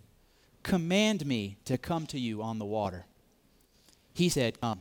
command 0.63 1.27
me 1.27 1.59
to 1.65 1.79
come 1.79 2.07
to 2.07 2.19
you 2.19 2.43
on 2.43 2.59
the 2.59 2.65
water. 2.65 3.07
He 4.15 4.29
said, 4.29 4.61
Come. 4.61 4.81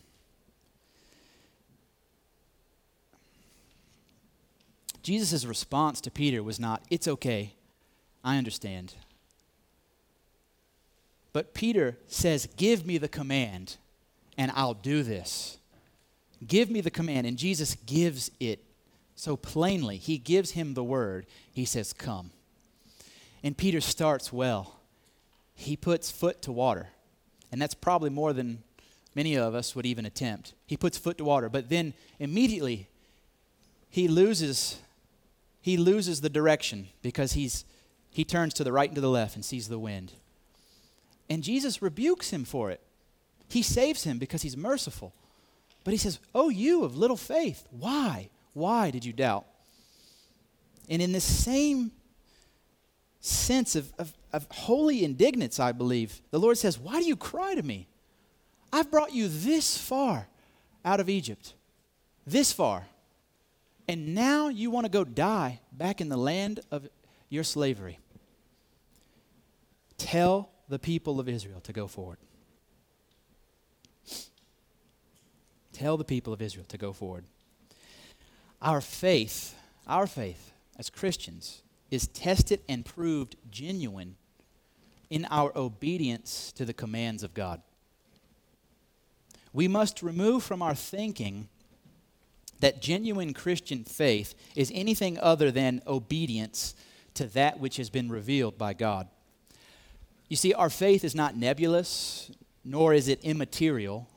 Jesus' 5.03 5.45
response 5.45 6.01
to 6.01 6.11
Peter 6.11 6.43
was 6.43 6.59
not, 6.59 6.83
It's 6.89 7.07
okay, 7.07 7.53
I 8.23 8.37
understand. 8.37 8.93
But 11.33 11.53
Peter 11.53 11.97
says, 12.07 12.47
Give 12.57 12.85
me 12.85 12.97
the 12.97 13.07
command, 13.07 13.77
and 14.37 14.51
I'll 14.55 14.73
do 14.73 15.03
this. 15.03 15.57
Give 16.45 16.69
me 16.69 16.81
the 16.81 16.91
command. 16.91 17.27
And 17.27 17.37
Jesus 17.37 17.75
gives 17.85 18.31
it 18.39 18.63
so 19.15 19.37
plainly. 19.37 19.97
He 19.97 20.17
gives 20.17 20.51
him 20.51 20.73
the 20.73 20.83
word. 20.83 21.25
He 21.53 21.65
says, 21.65 21.93
Come. 21.93 22.31
And 23.43 23.57
Peter 23.57 23.81
starts 23.81 24.33
well. 24.33 24.79
He 25.55 25.75
puts 25.75 26.11
foot 26.11 26.41
to 26.43 26.51
water. 26.51 26.89
And 27.51 27.61
that's 27.61 27.73
probably 27.73 28.09
more 28.09 28.33
than 28.33 28.63
many 29.15 29.35
of 29.35 29.53
us 29.53 29.75
would 29.75 29.85
even 29.85 30.05
attempt. 30.05 30.53
He 30.65 30.77
puts 30.77 30.97
foot 30.97 31.17
to 31.17 31.23
water, 31.23 31.49
but 31.49 31.69
then 31.69 31.93
immediately 32.19 32.87
he 33.89 34.07
loses 34.07 34.79
he 35.61 35.77
loses 35.77 36.21
the 36.21 36.29
direction 36.29 36.89
because 37.01 37.33
he's 37.33 37.65
he 38.09 38.25
turns 38.25 38.53
to 38.55 38.63
the 38.63 38.73
right 38.73 38.89
and 38.89 38.95
to 38.95 39.01
the 39.01 39.09
left 39.09 39.35
and 39.35 39.45
sees 39.45 39.69
the 39.69 39.79
wind. 39.79 40.13
And 41.29 41.43
Jesus 41.43 41.81
rebukes 41.81 42.31
him 42.31 42.43
for 42.43 42.69
it. 42.71 42.81
He 43.47 43.61
saves 43.63 44.03
him 44.03 44.17
because 44.17 44.41
he's 44.41 44.57
merciful. 44.57 45.13
But 45.83 45.91
he 45.91 45.97
says, 45.97 46.19
Oh, 46.35 46.49
you 46.49 46.83
of 46.83 46.97
little 46.97 47.17
faith, 47.17 47.65
why? 47.71 48.29
Why 48.53 48.91
did 48.91 49.05
you 49.05 49.13
doubt? 49.13 49.45
And 50.89 51.01
in 51.01 51.13
this 51.13 51.23
same 51.23 51.91
sense 53.21 53.75
of, 53.75 53.93
of, 53.97 54.13
of 54.33 54.45
holy 54.51 55.05
indignance, 55.05 55.59
I 55.59 55.71
believe, 55.71 56.21
the 56.31 56.39
Lord 56.39 56.57
says, 56.57 56.77
Why 56.77 56.99
do 56.99 57.05
you 57.05 57.15
cry 57.15 57.55
to 57.55 57.63
me? 57.63 57.87
I've 58.73 58.91
brought 58.91 59.13
you 59.13 59.27
this 59.27 59.77
far 59.77 60.27
out 60.83 60.99
of 60.99 61.09
Egypt, 61.09 61.53
this 62.25 62.51
far. 62.51 62.87
And 63.87 64.13
now 64.15 64.47
you 64.47 64.71
want 64.71 64.85
to 64.85 64.91
go 64.91 65.03
die 65.03 65.59
back 65.71 66.01
in 66.01 66.09
the 66.09 66.17
land 66.17 66.61
of 66.71 66.87
your 67.29 67.43
slavery. 67.43 67.99
Tell 69.97 70.49
the 70.67 70.79
people 70.79 71.19
of 71.19 71.27
Israel 71.27 71.59
to 71.61 71.73
go 71.73 71.87
forward. 71.87 72.17
Tell 75.73 75.97
the 75.97 76.03
people 76.03 76.33
of 76.33 76.41
Israel 76.41 76.65
to 76.69 76.77
go 76.77 76.93
forward. 76.93 77.25
Our 78.61 78.81
faith, 78.81 79.55
our 79.87 80.07
faith 80.07 80.53
as 80.77 80.89
Christians, 80.89 81.63
is 81.89 82.07
tested 82.07 82.61
and 82.69 82.85
proved 82.85 83.35
genuine 83.49 84.15
in 85.09 85.25
our 85.25 85.51
obedience 85.57 86.51
to 86.53 86.65
the 86.65 86.73
commands 86.73 87.23
of 87.23 87.33
God. 87.33 87.61
We 89.53 89.67
must 89.67 90.01
remove 90.01 90.43
from 90.43 90.61
our 90.61 90.75
thinking 90.75 91.49
that 92.61 92.81
genuine 92.81 93.33
Christian 93.33 93.83
faith 93.83 94.33
is 94.55 94.71
anything 94.73 95.19
other 95.19 95.51
than 95.51 95.81
obedience 95.85 96.75
to 97.15 97.25
that 97.27 97.59
which 97.59 97.77
has 97.77 97.89
been 97.89 98.09
revealed 98.09 98.57
by 98.57 98.73
God. 98.73 99.07
You 100.29 100.37
see, 100.37 100.53
our 100.53 100.69
faith 100.69 101.03
is 101.03 101.13
not 101.13 101.35
nebulous, 101.35 102.31
nor 102.63 102.93
is 102.93 103.07
it 103.07 103.19
immaterial, 103.23 104.07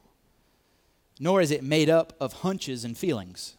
nor 1.19 1.41
is 1.41 1.51
it 1.51 1.65
made 1.65 1.91
up 1.91 2.13
of 2.21 2.33
hunches 2.35 2.85
and 2.85 2.97
feelings. 2.97 3.57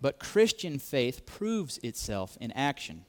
But 0.00 0.18
Christian 0.18 0.78
faith 0.78 1.24
proves 1.26 1.78
itself 1.78 2.36
in 2.40 2.52
action. 2.52 3.04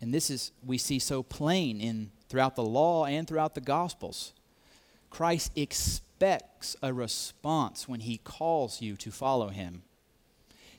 And 0.00 0.12
this 0.12 0.30
is 0.30 0.52
we 0.64 0.78
see 0.78 0.98
so 0.98 1.22
plain 1.22 1.80
in 1.80 2.10
throughout 2.28 2.56
the 2.56 2.64
law 2.64 3.06
and 3.06 3.26
throughout 3.26 3.54
the 3.54 3.60
gospels. 3.60 4.32
Christ 5.10 5.52
expects 6.22 6.76
a 6.82 6.92
response 6.92 7.88
when 7.88 8.00
he 8.00 8.18
calls 8.18 8.80
you 8.80 8.96
to 8.96 9.10
follow 9.10 9.48
him. 9.48 9.82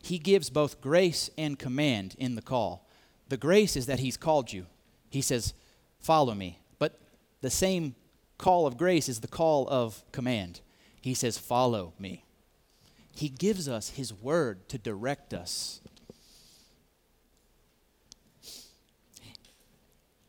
He 0.01 0.17
gives 0.17 0.50
both 0.50 0.79
grace 0.79 1.29
and 1.38 1.59
command 1.59 2.15
in 2.17 2.35
the 2.35 2.41
call. 2.41 2.88
The 3.29 3.38
grace 3.38 3.75
is 3.75 3.85
that 3.85 4.00
He's 4.00 4.17
called 4.17 4.51
you. 4.51 4.65
He 5.09 5.21
says, 5.21 5.53
Follow 6.00 6.33
me. 6.33 6.59
But 6.77 7.00
the 7.41 7.50
same 7.50 7.95
call 8.38 8.67
of 8.67 8.77
grace 8.77 9.07
is 9.07 9.21
the 9.21 9.29
call 9.29 9.67
of 9.69 10.03
command. 10.12 10.59
He 11.01 11.13
says, 11.13 11.38
Follow 11.38 11.93
me. 11.97 12.25
He 13.15 13.29
gives 13.29 13.69
us 13.69 13.91
His 13.91 14.13
word 14.13 14.67
to 14.69 14.77
direct 14.77 15.33
us. 15.33 15.79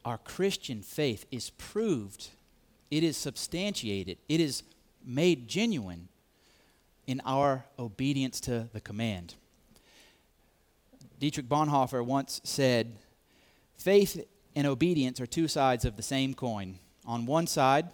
our 0.05 0.19
Christian 0.19 0.83
faith 0.83 1.25
is 1.31 1.49
proved, 1.51 2.29
it 2.91 3.03
is 3.03 3.17
substantiated, 3.17 4.19
it 4.29 4.39
is 4.39 4.63
made 5.05 5.49
genuine 5.49 6.09
in 7.07 7.21
our 7.25 7.65
obedience 7.79 8.41
to 8.41 8.69
the 8.73 8.81
command. 8.81 9.35
Dietrich 11.19 11.49
Bonhoeffer 11.49 12.05
once 12.05 12.41
said, 12.45 12.97
Faith 13.77 14.25
and 14.57 14.67
obedience 14.67 15.21
are 15.21 15.27
two 15.27 15.49
sides 15.49 15.85
of 15.85 15.97
the 15.97 16.03
same 16.03 16.35
coin. 16.35 16.79
On 17.07 17.27
one 17.27 17.47
side, 17.47 17.89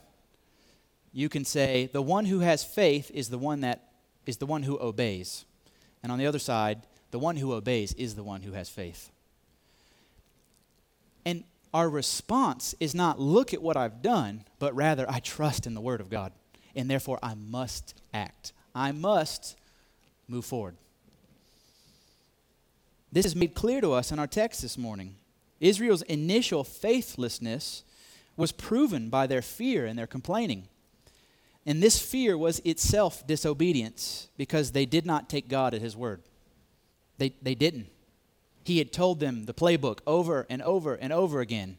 you 1.13 1.29
can 1.29 1.45
say 1.45 1.91
the 1.93 2.03
one 2.03 2.27
who 2.27 2.41
has 2.41 2.63
faith 2.63 3.11
is 3.13 3.29
the 3.29 3.39
one 3.39 3.61
that 3.61 3.89
is 4.27 4.37
the 4.37 4.47
one 4.47 4.63
who 4.63 4.79
obeys. 4.79 5.45
And 6.03 6.13
on 6.13 6.19
the 6.19 6.27
other 6.27 6.39
side, 6.39 6.83
the 7.11 7.19
one 7.19 7.37
who 7.37 7.53
obeys 7.53 7.93
is 7.95 8.15
the 8.15 8.23
one 8.23 8.43
who 8.43 8.53
has 8.53 8.69
faith. 8.69 9.11
And 11.25 11.45
our 11.75 11.89
response 11.89 12.75
is 12.81 12.95
not 12.95 13.21
look 13.21 13.53
at 13.53 13.63
what 13.63 13.77
I've 13.77 14.03
done, 14.03 14.45
but 14.59 14.75
rather 14.75 15.07
I 15.09 15.21
trust 15.21 15.67
in 15.67 15.75
the 15.75 15.81
word 15.81 16.01
of 16.01 16.11
God. 16.11 16.33
And 16.75 16.91
therefore 16.91 17.19
I 17.23 17.35
must 17.35 17.95
act. 18.15 18.53
I 18.75 18.93
must 18.93 19.57
move 20.29 20.45
forward. 20.45 20.77
This 23.13 23.27
is 23.27 23.35
made 23.35 23.55
clear 23.55 23.81
to 23.81 23.93
us 23.93 24.13
in 24.13 24.19
our 24.19 24.27
text 24.27 24.63
this 24.63 24.79
morning. 24.79 25.17
Israel's 25.59 26.03
initial 26.03 26.65
faithlessness 26.65 27.83
was 28.37 28.53
proven 28.53 29.11
by 29.11 29.27
their 29.27 29.43
fear 29.43 29.85
and 29.85 29.99
their 29.99 30.07
complaining. 30.07 30.69
And 31.67 31.83
this 31.83 32.01
fear 32.01 32.39
was 32.39 32.61
itself 32.61 33.27
disobedience 33.27 34.29
because 34.37 34.73
they 34.73 34.87
did 34.87 35.05
not 35.05 35.29
take 35.29 35.49
God 35.49 35.75
at 35.75 35.83
His 35.83 35.97
word. 35.97 36.23
They, 37.19 37.35
they 37.43 37.55
didn't. 37.55 37.89
He 38.65 38.79
had 38.79 38.93
told 38.93 39.21
them 39.21 39.45
the 39.45 39.55
playbook 39.55 39.99
over 40.07 40.47
and 40.49 40.63
over 40.63 40.95
and 40.95 41.13
over 41.13 41.41
again. 41.41 41.77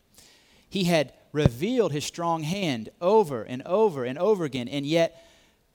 He 0.71 0.85
had 0.85 1.11
revealed 1.33 1.91
His 1.91 2.05
strong 2.05 2.43
hand 2.43 2.87
over 3.01 3.43
and 3.43 3.61
over 3.63 4.05
and 4.05 4.17
over 4.17 4.45
again. 4.45 4.69
And 4.69 4.85
yet, 4.85 5.21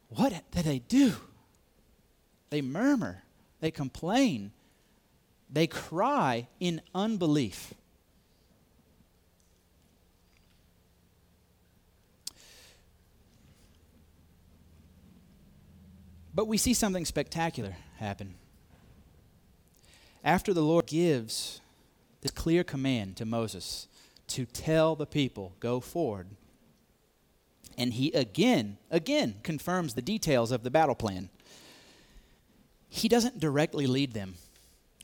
what 0.09 0.33
did 0.51 0.65
they 0.65 0.79
do? 0.79 1.13
They 2.49 2.63
murmur, 2.63 3.23
they 3.61 3.71
complain, 3.71 4.53
they 5.51 5.67
cry 5.67 6.49
in 6.61 6.81
unbelief. 6.95 7.75
But 16.35 16.49
we 16.49 16.57
see 16.57 16.73
something 16.73 17.05
spectacular 17.05 17.77
happen. 17.99 18.35
After 20.25 20.55
the 20.55 20.63
Lord 20.63 20.87
gives 20.87 21.61
this 22.23 22.31
clear 22.31 22.65
command 22.65 23.17
to 23.19 23.27
Moses 23.27 23.89
to 24.29 24.45
tell 24.47 24.97
the 24.97 25.07
people, 25.07 25.55
go 25.61 25.81
forward, 25.81 26.29
and 27.79 27.93
he 27.93 28.13
again, 28.13 28.79
again 28.91 29.37
confirms 29.43 29.95
the 29.95 30.03
details 30.03 30.51
of 30.51 30.63
the 30.63 30.71
battle 30.71 30.95
plan. 30.95 31.29
He 32.89 33.09
doesn't 33.09 33.39
directly 33.39 33.87
lead 33.87 34.13
them 34.13 34.35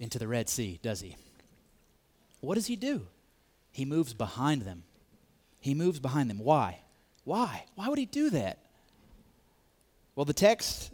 into 0.01 0.19
the 0.19 0.29
Red 0.29 0.49
Sea, 0.49 0.79
does 0.83 1.01
he? 1.01 1.17
What 2.41 2.55
does 2.55 2.67
he 2.67 2.77
do? 2.77 3.07
He 3.71 3.85
moves 3.85 4.15
behind 4.15 4.63
them. 4.63 4.85
He 5.61 5.75
moves 5.75 6.01
behind 6.01 6.29
them. 6.29 6.39
Why? 6.39 6.81
Why? 7.25 7.65
Why 7.75 7.89
would 7.89 7.99
he 7.99 8.07
do 8.07 8.31
that? 8.31 8.59
Well, 10.17 10.25
the 10.25 10.33
text 10.33 10.91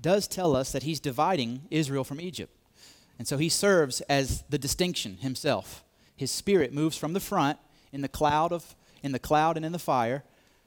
does 0.00 0.28
tell 0.28 0.54
us 0.54 0.72
that 0.72 0.82
he's 0.82 1.00
dividing 1.00 1.62
Israel 1.70 2.04
from 2.04 2.20
Egypt. 2.20 2.54
And 3.18 3.28
so 3.28 3.36
he 3.36 3.48
serves 3.48 4.00
as 4.02 4.44
the 4.48 4.58
distinction 4.58 5.18
himself. 5.18 5.84
His 6.20 6.30
spirit 6.30 6.74
moves 6.74 6.98
from 6.98 7.14
the 7.14 7.18
front 7.18 7.58
in 7.92 8.02
the 8.02 8.08
cloud 8.08 8.52
of 8.52 8.76
in 9.02 9.12
the 9.12 9.18
cloud 9.18 9.56
and 9.56 9.64
in 9.64 9.72
the 9.72 9.78
fire 9.78 10.22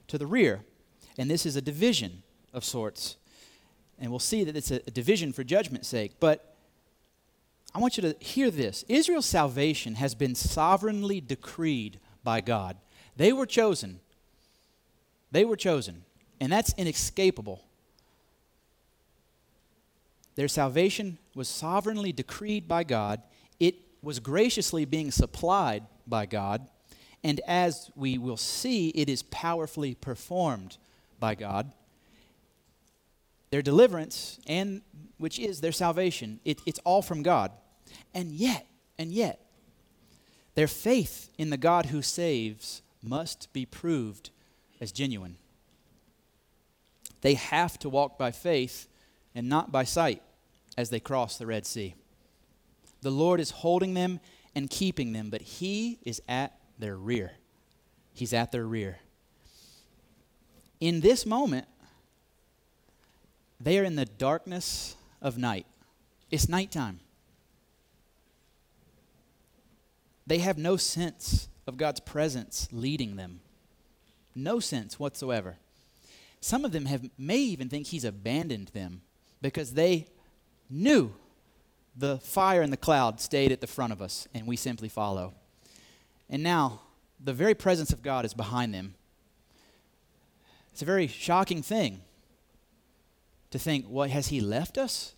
to 0.08 0.18
the 0.18 0.26
rear. 0.26 0.64
And 1.16 1.30
this 1.30 1.46
is 1.46 1.54
a 1.54 1.60
division 1.60 2.24
of 2.52 2.64
sorts. 2.64 3.18
And 4.00 4.10
we'll 4.10 4.18
see 4.18 4.42
that 4.42 4.56
it's 4.56 4.72
a, 4.72 4.80
division 4.80 5.32
for 5.32 5.44
judgment's 5.44 5.86
sake. 5.86 6.14
But 6.18 6.56
I 7.72 7.78
want 7.78 7.96
you 7.96 8.00
to 8.00 8.16
hear 8.18 8.50
this. 8.50 8.84
Israel's 8.88 9.26
salvation 9.26 9.94
has 9.94 10.16
been 10.16 10.34
sovereignly 10.34 11.20
decreed 11.20 12.00
by 12.24 12.40
God. 12.40 12.76
They 13.16 13.32
were 13.32 13.46
chosen. 13.46 14.00
They 15.30 15.44
were 15.44 15.56
chosen. 15.56 16.02
And 16.40 16.50
that's 16.50 16.74
inescapable. 16.76 17.62
Their 20.34 20.48
salvation 20.48 21.18
was 21.32 21.46
sovereignly 21.46 22.10
decreed 22.10 22.66
by 22.66 22.82
God. 22.82 23.22
It 23.60 23.83
was 24.04 24.20
graciously 24.20 24.84
being 24.84 25.10
supplied 25.10 25.84
by 26.06 26.26
God. 26.26 26.66
And 27.22 27.40
as 27.46 27.90
we 27.96 28.18
will 28.18 28.36
see, 28.36 28.90
it 28.90 29.08
is 29.08 29.22
powerfully 29.22 29.94
performed 29.94 30.76
by 31.18 31.34
God. 31.34 31.72
Their 33.50 33.62
deliverance, 33.62 34.38
and 34.46 34.82
which 35.16 35.38
is 35.38 35.60
their 35.60 35.72
salvation, 35.72 36.40
it, 36.44 36.60
it's 36.66 36.80
all 36.84 37.02
from 37.02 37.22
God. 37.22 37.50
And 38.12 38.32
yet, 38.32 38.66
and 38.98 39.10
yet, 39.10 39.40
their 40.54 40.68
faith 40.68 41.30
in 41.38 41.50
the 41.50 41.56
God 41.56 41.86
who 41.86 42.02
saves 42.02 42.82
must 43.02 43.52
be 43.52 43.64
proved 43.64 44.30
as 44.80 44.92
genuine. 44.92 45.36
They 47.22 47.34
have 47.34 47.78
to 47.80 47.88
walk 47.88 48.18
by 48.18 48.32
faith 48.32 48.86
and 49.34 49.48
not 49.48 49.72
by 49.72 49.84
sight 49.84 50.22
as 50.76 50.90
they 50.90 51.00
cross 51.00 51.38
the 51.38 51.46
Red 51.46 51.64
Sea. 51.64 51.94
The 53.04 53.10
Lord 53.10 53.38
is 53.38 53.50
holding 53.50 53.92
them 53.92 54.18
and 54.54 54.70
keeping 54.70 55.12
them, 55.12 55.28
but 55.28 55.42
He 55.42 55.98
is 56.04 56.22
at 56.26 56.58
their 56.78 56.96
rear. 56.96 57.32
He's 58.14 58.32
at 58.32 58.50
their 58.50 58.64
rear. 58.64 58.98
In 60.80 61.00
this 61.00 61.26
moment, 61.26 61.66
they 63.60 63.78
are 63.78 63.84
in 63.84 63.96
the 63.96 64.06
darkness 64.06 64.96
of 65.20 65.36
night. 65.36 65.66
It's 66.30 66.48
nighttime. 66.48 67.00
They 70.26 70.38
have 70.38 70.56
no 70.56 70.78
sense 70.78 71.48
of 71.66 71.76
God's 71.76 72.00
presence 72.00 72.68
leading 72.72 73.16
them. 73.16 73.40
No 74.34 74.60
sense 74.60 74.98
whatsoever. 74.98 75.58
Some 76.40 76.64
of 76.64 76.72
them 76.72 76.86
have, 76.86 77.10
may 77.18 77.36
even 77.36 77.68
think 77.68 77.88
He's 77.88 78.04
abandoned 78.04 78.68
them 78.68 79.02
because 79.42 79.74
they 79.74 80.06
knew 80.70 81.12
the 81.96 82.18
fire 82.18 82.62
and 82.62 82.72
the 82.72 82.76
cloud 82.76 83.20
stayed 83.20 83.52
at 83.52 83.60
the 83.60 83.66
front 83.66 83.92
of 83.92 84.02
us, 84.02 84.26
and 84.34 84.46
we 84.46 84.56
simply 84.56 84.88
follow. 84.88 85.34
And 86.28 86.42
now, 86.42 86.80
the 87.22 87.32
very 87.32 87.54
presence 87.54 87.92
of 87.92 88.02
God 88.02 88.24
is 88.24 88.34
behind 88.34 88.74
them. 88.74 88.94
It's 90.72 90.82
a 90.82 90.86
very 90.86 91.06
shocking 91.06 91.62
thing 91.62 92.00
to 93.50 93.58
think, 93.58 93.86
what, 93.86 94.10
has 94.10 94.28
he 94.28 94.40
left 94.40 94.76
us? 94.76 95.14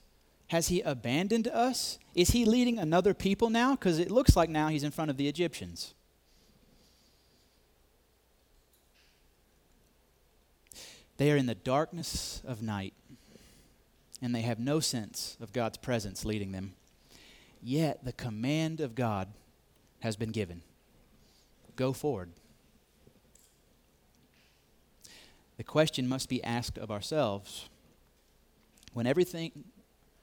Has 0.49 0.69
he 0.69 0.83
abandoned 0.83 1.49
us? 1.49 1.99
Is 2.15 2.31
he 2.31 2.45
leading 2.45 2.79
another 2.79 3.15
people 3.15 3.49
now? 3.49 3.75
Because 3.75 3.99
it 3.99 4.11
looks 4.11 4.37
like 4.37 4.51
now 4.51 4.69
he's 4.69 4.85
in 4.85 4.91
front 4.91 5.11
of 5.11 5.17
the 5.17 5.29
Egyptians. 5.29 5.95
They 11.17 11.33
are 11.33 11.37
in 11.37 11.47
the 11.47 11.55
darkness 11.55 12.43
of 12.47 12.61
night 12.61 12.93
and 14.23 14.35
they 14.35 14.43
have 14.43 14.59
no 14.59 14.81
sense 14.81 15.37
of 15.41 15.53
God's 15.53 15.79
presence 15.79 16.25
leading 16.25 16.53
them. 16.53 16.75
Yet 17.63 18.05
the 18.05 18.13
command 18.13 18.81
of 18.81 18.95
God 18.95 19.29
has 20.01 20.17
been 20.17 20.31
given 20.31 20.63
go 21.75 21.93
forward. 21.93 22.31
The 25.59 25.65
question 25.65 26.09
must 26.09 26.29
be 26.29 26.43
asked 26.43 26.79
of 26.79 26.91
ourselves 26.91 27.69
when 28.93 29.07
everything 29.07 29.65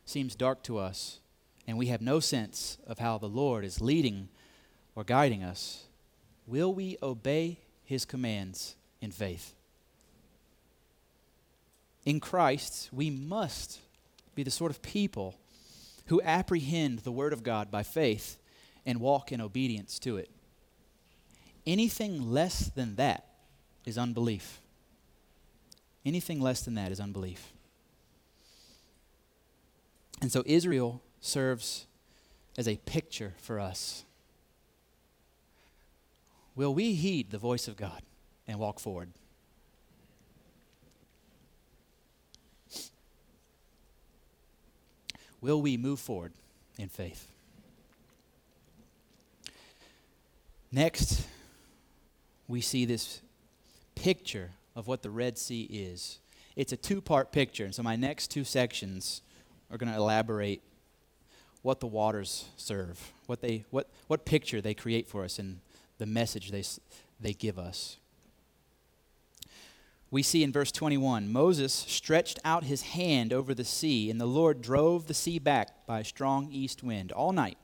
seems 0.06 0.36
dark 0.36 0.64
to 0.64 0.78
us 0.78 1.20
and 1.68 1.78
we 1.78 1.88
have 1.88 2.02
no 2.02 2.20
sense 2.20 2.78
of 2.88 3.00
how 3.00 3.18
the 3.18 3.30
Lord 3.30 3.64
is 3.64 3.82
leading 3.82 4.30
or 4.96 5.04
guiding 5.04 5.44
us, 5.44 5.86
will 6.46 6.74
we 6.74 6.98
obey 7.02 7.60
his 7.84 8.06
commands 8.06 8.76
in 9.02 9.12
faith? 9.12 9.54
In 12.06 12.20
Christ, 12.20 12.90
we 12.92 13.10
must 13.10 13.80
be 14.36 14.44
the 14.44 14.52
sort 14.52 14.72
of 14.72 14.82
people 14.82 15.36
who 16.08 16.22
apprehend 16.22 17.00
the 17.00 17.12
Word 17.12 17.34
of 17.34 17.44
God 17.44 17.72
by 17.72 17.84
faith 17.84 18.38
and 18.86 19.00
walk 19.00 19.32
in 19.32 19.40
obedience 19.40 20.00
to 20.00 20.18
it. 20.18 20.30
Anything 21.66 22.32
less 22.32 22.70
than 22.70 22.96
that 22.96 23.26
is 23.86 23.98
unbelief. 23.98 24.62
Anything 26.06 26.42
less 26.42 26.62
than 26.64 26.76
that 26.76 26.92
is 26.92 27.00
unbelief. 27.00 27.54
And 30.22 30.32
so 30.32 30.44
Israel 30.46 31.02
serves 31.22 31.86
as 32.58 32.68
a 32.68 32.78
picture 32.78 33.34
for 33.38 33.60
us. 33.60 34.04
Will 36.56 36.74
we 36.74 36.94
heed 36.94 37.32
the 37.32 37.38
voice 37.38 37.68
of 37.68 37.78
God 37.78 38.02
and 38.48 38.60
walk 38.60 38.80
forward? 38.80 39.10
Will 45.44 45.62
we 45.62 45.76
move 45.76 46.00
forward 46.00 46.32
in 46.80 46.88
faith? 46.88 47.28
Next, 50.72 51.28
we 52.48 52.62
see 52.62 52.86
this 52.86 53.20
picture 53.94 54.52
of 54.74 54.88
what 54.88 55.02
the 55.02 55.10
Red 55.10 55.38
Sea 55.38 55.64
is. 55.64 56.20
It's 56.56 56.72
a 56.72 56.78
two 56.78 57.02
part 57.02 57.34
picture, 57.34 57.66
and 57.66 57.76
so 57.76 57.84
my 57.84 57.98
next 57.98 58.30
two 58.30 58.46
sections 58.46 59.22
are 59.70 59.78
going 59.78 59.92
to 59.92 59.98
elaborate 59.98 60.62
what 61.62 61.82
the 61.82 61.88
waters 61.88 62.46
serve, 62.56 63.12
what, 63.26 63.42
they, 63.42 63.66
what, 63.70 63.90
what 64.08 64.24
picture 64.24 64.62
they 64.62 64.74
create 64.74 65.10
for 65.10 65.26
us, 65.26 65.40
and 65.40 65.60
the 65.98 66.06
message 66.06 66.52
they, 66.52 66.64
they 67.20 67.34
give 67.34 67.60
us. 67.60 67.98
We 70.14 70.22
see 70.22 70.44
in 70.44 70.52
verse 70.52 70.72
21 70.72 71.32
Moses 71.32 71.74
stretched 71.74 72.38
out 72.46 72.66
his 72.66 72.84
hand 72.84 73.34
over 73.34 73.56
the 73.56 73.64
sea, 73.64 74.12
and 74.12 74.22
the 74.22 74.28
Lord 74.28 74.62
drove 74.62 75.08
the 75.08 75.14
sea 75.16 75.40
back 75.40 75.88
by 75.88 76.02
a 76.02 76.06
strong 76.06 76.50
east 76.52 76.84
wind 76.84 77.12
all 77.12 77.32
night 77.32 77.58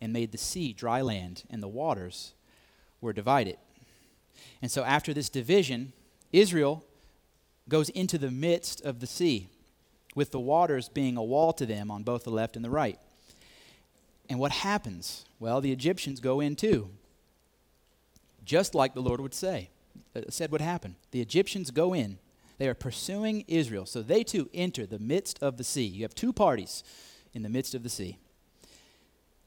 and 0.00 0.10
made 0.10 0.32
the 0.32 0.38
sea 0.38 0.72
dry 0.72 1.02
land, 1.02 1.44
and 1.50 1.62
the 1.62 1.68
waters 1.68 2.32
were 3.02 3.12
divided. 3.12 3.58
And 4.62 4.70
so, 4.70 4.84
after 4.84 5.12
this 5.12 5.28
division, 5.28 5.92
Israel 6.32 6.82
goes 7.68 7.90
into 7.90 8.16
the 8.16 8.30
midst 8.30 8.80
of 8.80 9.00
the 9.00 9.06
sea, 9.06 9.50
with 10.14 10.30
the 10.30 10.40
waters 10.40 10.88
being 10.88 11.18
a 11.18 11.22
wall 11.22 11.52
to 11.52 11.66
them 11.66 11.90
on 11.90 12.04
both 12.04 12.24
the 12.24 12.30
left 12.30 12.56
and 12.56 12.64
the 12.64 12.70
right. 12.70 12.98
And 14.30 14.38
what 14.38 14.52
happens? 14.52 15.26
Well, 15.38 15.60
the 15.60 15.72
Egyptians 15.72 16.20
go 16.20 16.40
in 16.40 16.56
too, 16.56 16.88
just 18.46 18.74
like 18.74 18.94
the 18.94 19.02
Lord 19.02 19.20
would 19.20 19.34
say, 19.34 19.68
Uh, 20.14 20.22
said 20.28 20.50
would 20.50 20.60
happen. 20.60 20.96
The 21.10 21.20
Egyptians 21.20 21.70
go 21.70 21.94
in. 21.94 22.18
They 22.58 22.68
are 22.68 22.74
pursuing 22.74 23.44
Israel. 23.48 23.86
So 23.86 24.02
they 24.02 24.24
too 24.24 24.48
enter 24.54 24.86
the 24.86 24.98
midst 24.98 25.42
of 25.42 25.56
the 25.56 25.64
sea. 25.64 25.84
You 25.84 26.02
have 26.02 26.14
two 26.14 26.32
parties 26.32 26.82
in 27.34 27.42
the 27.42 27.48
midst 27.48 27.74
of 27.74 27.82
the 27.82 27.88
sea. 27.88 28.18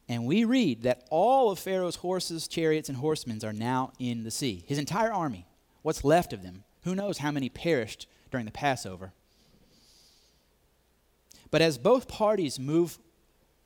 And 0.07 0.25
we 0.25 0.43
read 0.43 0.83
that 0.83 1.07
all 1.11 1.51
of 1.51 1.59
Pharaoh's 1.59 1.97
horses, 1.97 2.47
chariots, 2.47 2.89
and 2.89 2.97
horsemen 2.97 3.39
are 3.43 3.53
now 3.53 3.93
in 3.99 4.23
the 4.23 4.31
sea. 4.31 4.63
His 4.67 4.79
entire 4.79 5.13
army, 5.13 5.45
what's 5.83 6.03
left 6.03 6.33
of 6.33 6.41
them. 6.41 6.63
Who 6.83 6.95
knows 6.95 7.19
how 7.19 7.31
many 7.31 7.49
perished 7.49 8.07
during 8.31 8.45
the 8.45 8.51
Passover? 8.51 9.13
But 11.51 11.61
as 11.61 11.77
both 11.77 12.07
parties 12.07 12.59
move 12.59 12.97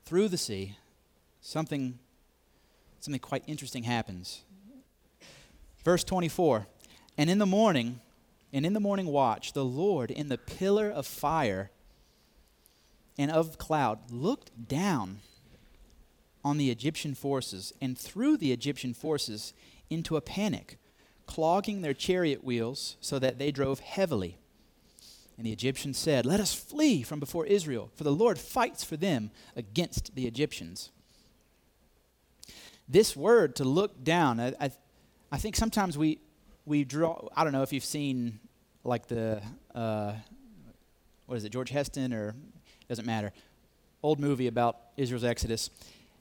through 0.06 0.30
the 0.30 0.38
sea, 0.38 0.78
something, 1.42 2.00
something 3.00 3.20
quite 3.20 3.44
interesting 3.48 3.84
happens. 3.84 4.42
Verse 5.84 6.04
24 6.04 6.68
And 7.18 7.30
in 7.30 7.38
the 7.38 7.46
morning, 7.46 8.00
and 8.52 8.66
in 8.66 8.74
the 8.74 8.80
morning 8.80 9.08
watch, 9.08 9.54
the 9.54 9.66
Lord 9.66 10.12
in 10.12 10.30
the 10.30 10.38
pillar 10.38 10.90
of 10.90 11.06
fire 11.06 11.72
and 13.18 13.32
of 13.32 13.58
cloud 13.58 14.12
looked 14.12 14.68
down 14.68 15.20
on 16.44 16.58
the 16.58 16.72
Egyptian 16.72 17.16
forces 17.16 17.74
and 17.82 17.98
threw 17.98 18.36
the 18.38 18.52
Egyptian 18.52 18.94
forces 18.94 19.54
into 19.90 20.18
a 20.18 20.22
panic, 20.22 20.78
clogging 21.26 21.82
their 21.82 21.94
chariot 21.94 22.44
wheels 22.44 22.98
so 23.00 23.20
that 23.20 23.40
they 23.40 23.52
drove 23.52 23.80
heavily. 23.80 24.38
And 25.38 25.48
the 25.48 25.52
Egyptians 25.52 25.98
said, 25.98 26.26
Let 26.26 26.40
us 26.40 26.54
flee 26.54 27.02
from 27.02 27.20
before 27.20 27.46
Israel, 27.46 27.90
for 27.96 28.04
the 28.04 28.12
Lord 28.12 28.38
fights 28.38 28.84
for 28.84 28.98
them 28.98 29.32
against 29.56 30.16
the 30.16 30.28
Egyptians. 30.28 30.92
This 32.88 33.16
word 33.16 33.56
to 33.56 33.64
look 33.64 34.04
down, 34.04 34.40
I, 34.40 34.54
I, 34.60 34.72
I 35.32 35.38
think 35.38 35.56
sometimes 35.56 35.98
we, 35.98 36.20
we 36.66 36.84
draw, 36.84 37.28
I 37.36 37.44
don't 37.44 37.54
know 37.54 37.64
if 37.64 37.74
you've 37.74 37.84
seen 37.84 38.40
like 38.84 39.08
the, 39.08 39.42
uh, 39.74 40.14
what 41.26 41.36
is 41.36 41.46
it, 41.46 41.52
George 41.52 41.70
Heston 41.70 42.14
or, 42.14 42.36
doesn't 42.88 43.06
matter, 43.06 43.32
old 44.02 44.20
movie 44.20 44.48
about 44.48 44.78
Israel's 44.98 45.24
Exodus 45.24 45.70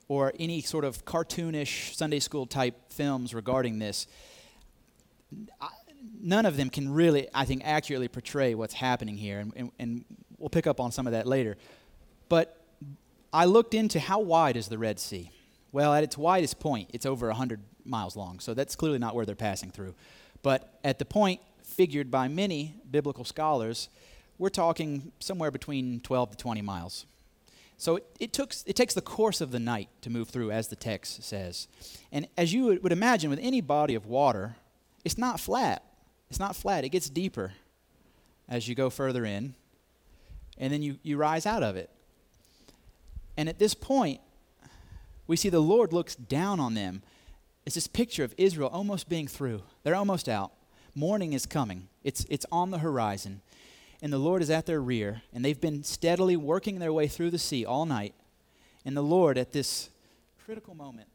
or 0.09 0.33
any 0.39 0.61
sort 0.61 0.85
of 0.85 1.05
cartoonish 1.05 1.95
Sunday 1.95 2.21
school 2.21 2.47
type 2.47 2.75
films 2.91 3.35
regarding 3.35 3.79
this, 3.79 4.07
none 6.21 6.47
of 6.47 6.57
them 6.57 6.71
can 6.71 6.93
really, 6.93 7.29
I 7.35 7.45
think, 7.45 7.63
accurately 7.65 8.09
portray 8.09 8.55
what's 8.55 8.75
happening 8.75 9.17
here. 9.17 9.39
And, 9.39 9.53
and, 9.57 9.73
and 9.79 10.05
we'll 10.39 10.51
pick 10.51 10.67
up 10.67 10.81
on 10.81 10.93
some 10.93 11.07
of 11.07 11.13
that 11.13 11.27
later. 11.27 11.57
But 12.29 12.61
I 13.33 13.45
looked 13.47 13.75
into 13.75 14.01
how 14.01 14.21
wide 14.21 14.57
is 14.57 14.69
the 14.69 14.79
Red 14.79 14.99
Sea? 14.99 15.31
Well, 15.71 15.95
at 15.95 16.05
its 16.05 16.19
widest 16.19 16.61
point, 16.61 16.91
it's 16.93 17.07
over 17.07 17.29
100 17.29 17.61
miles 17.85 18.17
long. 18.17 18.41
So 18.41 18.55
that's 18.55 18.77
clearly 18.77 18.99
not 18.99 19.15
where 19.15 19.25
they're 19.25 19.35
passing 19.35 19.71
through. 19.71 19.95
But 20.43 20.79
at 20.85 20.99
the 20.99 21.05
point 21.05 21.41
figured 21.63 22.11
by 22.11 22.29
many 22.29 22.75
biblical 22.91 23.25
scholars, 23.25 23.89
we're 24.39 24.49
talking 24.49 25.13
somewhere 25.21 25.51
between 25.51 26.01
12 26.01 26.33
to 26.33 26.37
20 26.37 26.63
miles. 26.63 27.07
So 27.79 27.97
it, 27.97 28.07
it, 28.21 28.33
took, 28.33 28.55
it 28.67 28.77
takes 28.77 28.95
the 28.95 29.01
course 29.01 29.41
of 29.41 29.51
the 29.51 29.59
night 29.59 29.89
to 30.03 30.11
move 30.11 30.29
through, 30.29 30.51
as 30.51 30.69
the 30.69 30.77
text 30.77 31.23
says. 31.25 31.67
And 32.13 32.29
as 32.37 32.53
you 32.53 32.79
would 32.81 32.93
imagine 32.93 33.31
with 33.31 33.41
any 33.43 33.61
body 33.61 33.95
of 33.95 34.07
water, 34.07 34.57
it's 35.05 35.19
not 35.19 35.41
flat. 35.41 35.83
It's 36.31 36.39
not 36.39 36.55
flat. 36.55 36.85
It 36.85 36.91
gets 36.91 37.11
deeper 37.11 37.53
as 38.49 38.69
you 38.69 38.75
go 38.75 38.91
further 38.91 39.25
in, 39.25 39.55
and 40.59 40.73
then 40.73 40.83
you, 40.83 40.99
you 41.03 41.17
rise 41.17 41.47
out 41.47 41.63
of 41.63 41.77
it. 41.77 41.91
And 43.37 43.49
at 43.49 43.59
this 43.59 43.75
point, 43.75 44.21
we 45.27 45.37
see 45.37 45.49
the 45.49 45.61
Lord 45.61 45.93
looks 45.93 46.15
down 46.15 46.61
on 46.61 46.75
them. 46.75 47.03
It's 47.65 47.75
this 47.75 47.87
picture 47.87 48.25
of 48.25 48.35
Israel 48.37 48.71
almost 48.73 49.09
being 49.09 49.29
through. 49.29 49.63
They're 49.83 49.95
almost 49.95 50.29
out. 50.29 50.53
Morning 50.95 51.33
is 51.33 51.47
coming, 51.47 51.89
it's, 52.05 52.27
it's 52.29 52.45
on 52.53 52.71
the 52.71 52.79
horizon 52.79 53.41
and 54.03 54.13
the 54.13 54.19
Lord 54.19 54.43
is 54.43 54.51
at 54.51 54.67
their 54.67 54.83
rear, 54.83 55.23
and 55.33 55.45
they've 55.45 55.61
been 55.61 55.85
steadily 55.85 56.37
working 56.37 56.81
their 56.81 56.93
way 56.93 57.07
through 57.07 57.31
the 57.31 57.39
sea 57.39 57.65
all 57.65 57.87
night. 57.87 58.15
And 58.85 58.97
the 58.97 59.03
Lord, 59.03 59.39
at 59.39 59.53
this 59.53 59.91
critical 60.45 60.75
moment, 60.75 61.07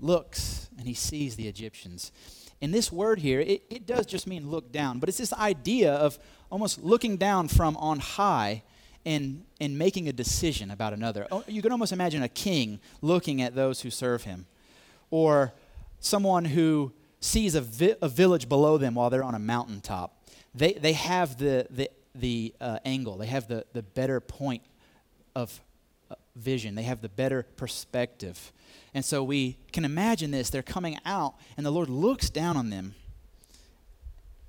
looks 0.00 0.70
and 0.78 0.88
he 0.88 0.94
sees 0.94 1.36
the 1.36 1.46
Egyptians. 1.46 2.12
And 2.62 2.72
this 2.72 2.90
word 2.90 3.18
here, 3.18 3.40
it, 3.40 3.62
it 3.68 3.86
does 3.86 4.06
just 4.06 4.26
mean 4.26 4.48
look 4.48 4.72
down, 4.72 5.00
but 5.00 5.10
it's 5.10 5.18
this 5.18 5.34
idea 5.34 5.92
of 5.92 6.18
almost 6.50 6.82
looking 6.82 7.18
down 7.18 7.48
from 7.48 7.76
on 7.76 7.98
high 7.98 8.62
and, 9.04 9.44
and 9.60 9.78
making 9.78 10.08
a 10.08 10.12
decision 10.12 10.70
about 10.70 10.94
another. 10.94 11.26
Oh, 11.30 11.44
you 11.46 11.60
can 11.60 11.72
almost 11.72 11.92
imagine 11.92 12.22
a 12.22 12.28
king 12.28 12.80
looking 13.02 13.42
at 13.42 13.54
those 13.54 13.82
who 13.82 13.90
serve 13.90 14.22
him, 14.22 14.46
or 15.10 15.52
someone 16.00 16.44
who 16.44 16.92
sees 17.20 17.54
a, 17.54 17.60
vi- 17.60 17.96
a 18.00 18.08
village 18.08 18.48
below 18.48 18.78
them 18.78 18.94
while 18.94 19.10
they're 19.10 19.24
on 19.24 19.34
a 19.34 19.40
mountaintop 19.40 20.18
they, 20.54 20.72
they 20.72 20.92
have 20.92 21.38
the, 21.38 21.66
the, 21.70 21.90
the 22.14 22.54
uh, 22.60 22.78
angle, 22.84 23.16
they 23.16 23.26
have 23.26 23.48
the, 23.48 23.64
the 23.72 23.82
better 23.82 24.20
point 24.20 24.62
of 25.34 25.60
uh, 26.10 26.14
vision, 26.36 26.74
they 26.74 26.82
have 26.82 27.00
the 27.00 27.08
better 27.08 27.44
perspective. 27.56 28.52
And 28.94 29.04
so 29.04 29.22
we 29.22 29.58
can 29.72 29.84
imagine 29.84 30.30
this. 30.30 30.50
They're 30.50 30.62
coming 30.62 30.98
out, 31.04 31.34
and 31.56 31.64
the 31.64 31.70
Lord 31.70 31.88
looks 31.88 32.30
down 32.30 32.56
on 32.56 32.70
them. 32.70 32.94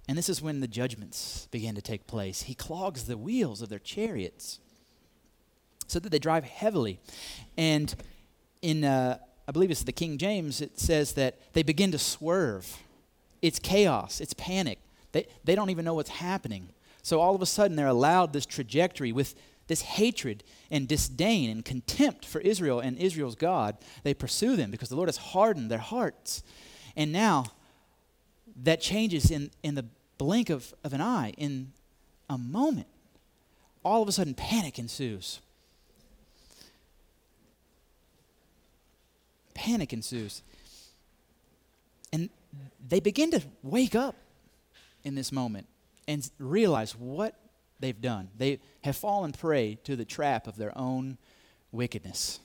And 0.07 0.17
this 0.17 0.29
is 0.29 0.41
when 0.41 0.59
the 0.61 0.67
judgments 0.67 1.47
begin 1.51 1.75
to 1.75 1.81
take 1.81 2.07
place. 2.07 2.43
He 2.43 2.55
clogs 2.55 3.03
the 3.03 3.17
wheels 3.17 3.61
of 3.61 3.69
their 3.69 3.79
chariots 3.79 4.59
so 5.87 5.99
that 5.99 6.09
they 6.09 6.19
drive 6.19 6.45
heavily. 6.45 6.99
And 7.57 7.93
in, 8.61 8.83
uh, 8.83 9.19
I 9.49 9.51
believe 9.51 9.71
it's 9.71 9.81
the 9.81 9.91
King 9.91 10.19
James, 10.19 10.62
it 10.62 10.79
says 10.79 11.13
that 11.13 11.39
they 11.53 11.63
begin 11.63 11.91
to 11.93 11.97
swerve. 11.97 12.83
It's 13.41 13.57
chaos, 13.57 14.21
it's 14.21 14.35
panic. 14.35 14.77
They, 15.12 15.25
they 15.43 15.55
don't 15.55 15.71
even 15.71 15.85
know 15.85 15.95
what's 15.95 16.12
happening. 16.12 16.69
So 17.01 17.19
all 17.19 17.33
of 17.33 17.41
a 17.41 17.47
sudden, 17.47 17.75
they're 17.75 17.88
allowed 17.88 18.31
this 18.31 18.45
trajectory 18.45 19.12
with 19.12 19.33
this 19.65 19.81
hatred 19.81 20.43
and 20.69 20.88
disdain 20.88 21.49
and 21.49 21.65
contempt 21.65 22.25
for 22.25 22.41
Israel 22.41 22.79
and 22.79 22.95
Israel's 22.99 23.33
God. 23.33 23.75
They 24.03 24.13
pursue 24.13 24.55
them 24.55 24.69
because 24.69 24.89
the 24.89 24.95
Lord 24.95 25.09
has 25.09 25.17
hardened 25.17 25.71
their 25.71 25.79
hearts. 25.79 26.43
And 26.95 27.12
now, 27.12 27.45
that 28.62 28.81
changes 28.81 29.31
in, 29.31 29.49
in 29.63 29.73
the 29.73 29.85
blink 30.19 30.51
of, 30.51 30.75
of 30.83 30.93
an 30.93 31.01
eye, 31.01 31.33
in 31.38 31.71
a 32.29 32.38
moment. 32.38 32.88
All 33.83 34.03
of 34.03 34.07
a 34.07 34.12
sudden, 34.12 34.35
panic 34.35 34.77
ensues. 34.77 35.39
Panic 39.59 39.91
ensues. 39.91 40.41
And 42.13 42.29
they 42.87 43.01
begin 43.01 43.29
to 43.31 43.41
wake 43.61 43.93
up 43.93 44.15
in 45.03 45.15
this 45.15 45.33
moment 45.33 45.67
and 46.07 46.27
realize 46.39 46.95
what 46.95 47.35
they've 47.77 47.99
done. 47.99 48.29
They 48.37 48.59
have 48.83 48.95
fallen 48.95 49.33
prey 49.33 49.77
to 49.83 49.97
the 49.97 50.05
trap 50.05 50.47
of 50.47 50.55
their 50.55 50.75
own 50.77 51.17
wickedness 51.73 52.39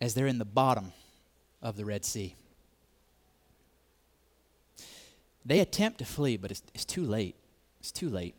as 0.00 0.14
they're 0.14 0.28
in 0.28 0.38
the 0.38 0.44
bottom 0.44 0.92
of 1.60 1.76
the 1.76 1.84
Red 1.84 2.04
Sea. 2.04 2.36
They 5.44 5.58
attempt 5.58 5.98
to 5.98 6.04
flee, 6.04 6.36
but 6.36 6.52
it's, 6.52 6.62
it's 6.74 6.84
too 6.84 7.04
late. 7.04 7.34
It's 7.80 7.90
too 7.90 8.08
late. 8.08 8.36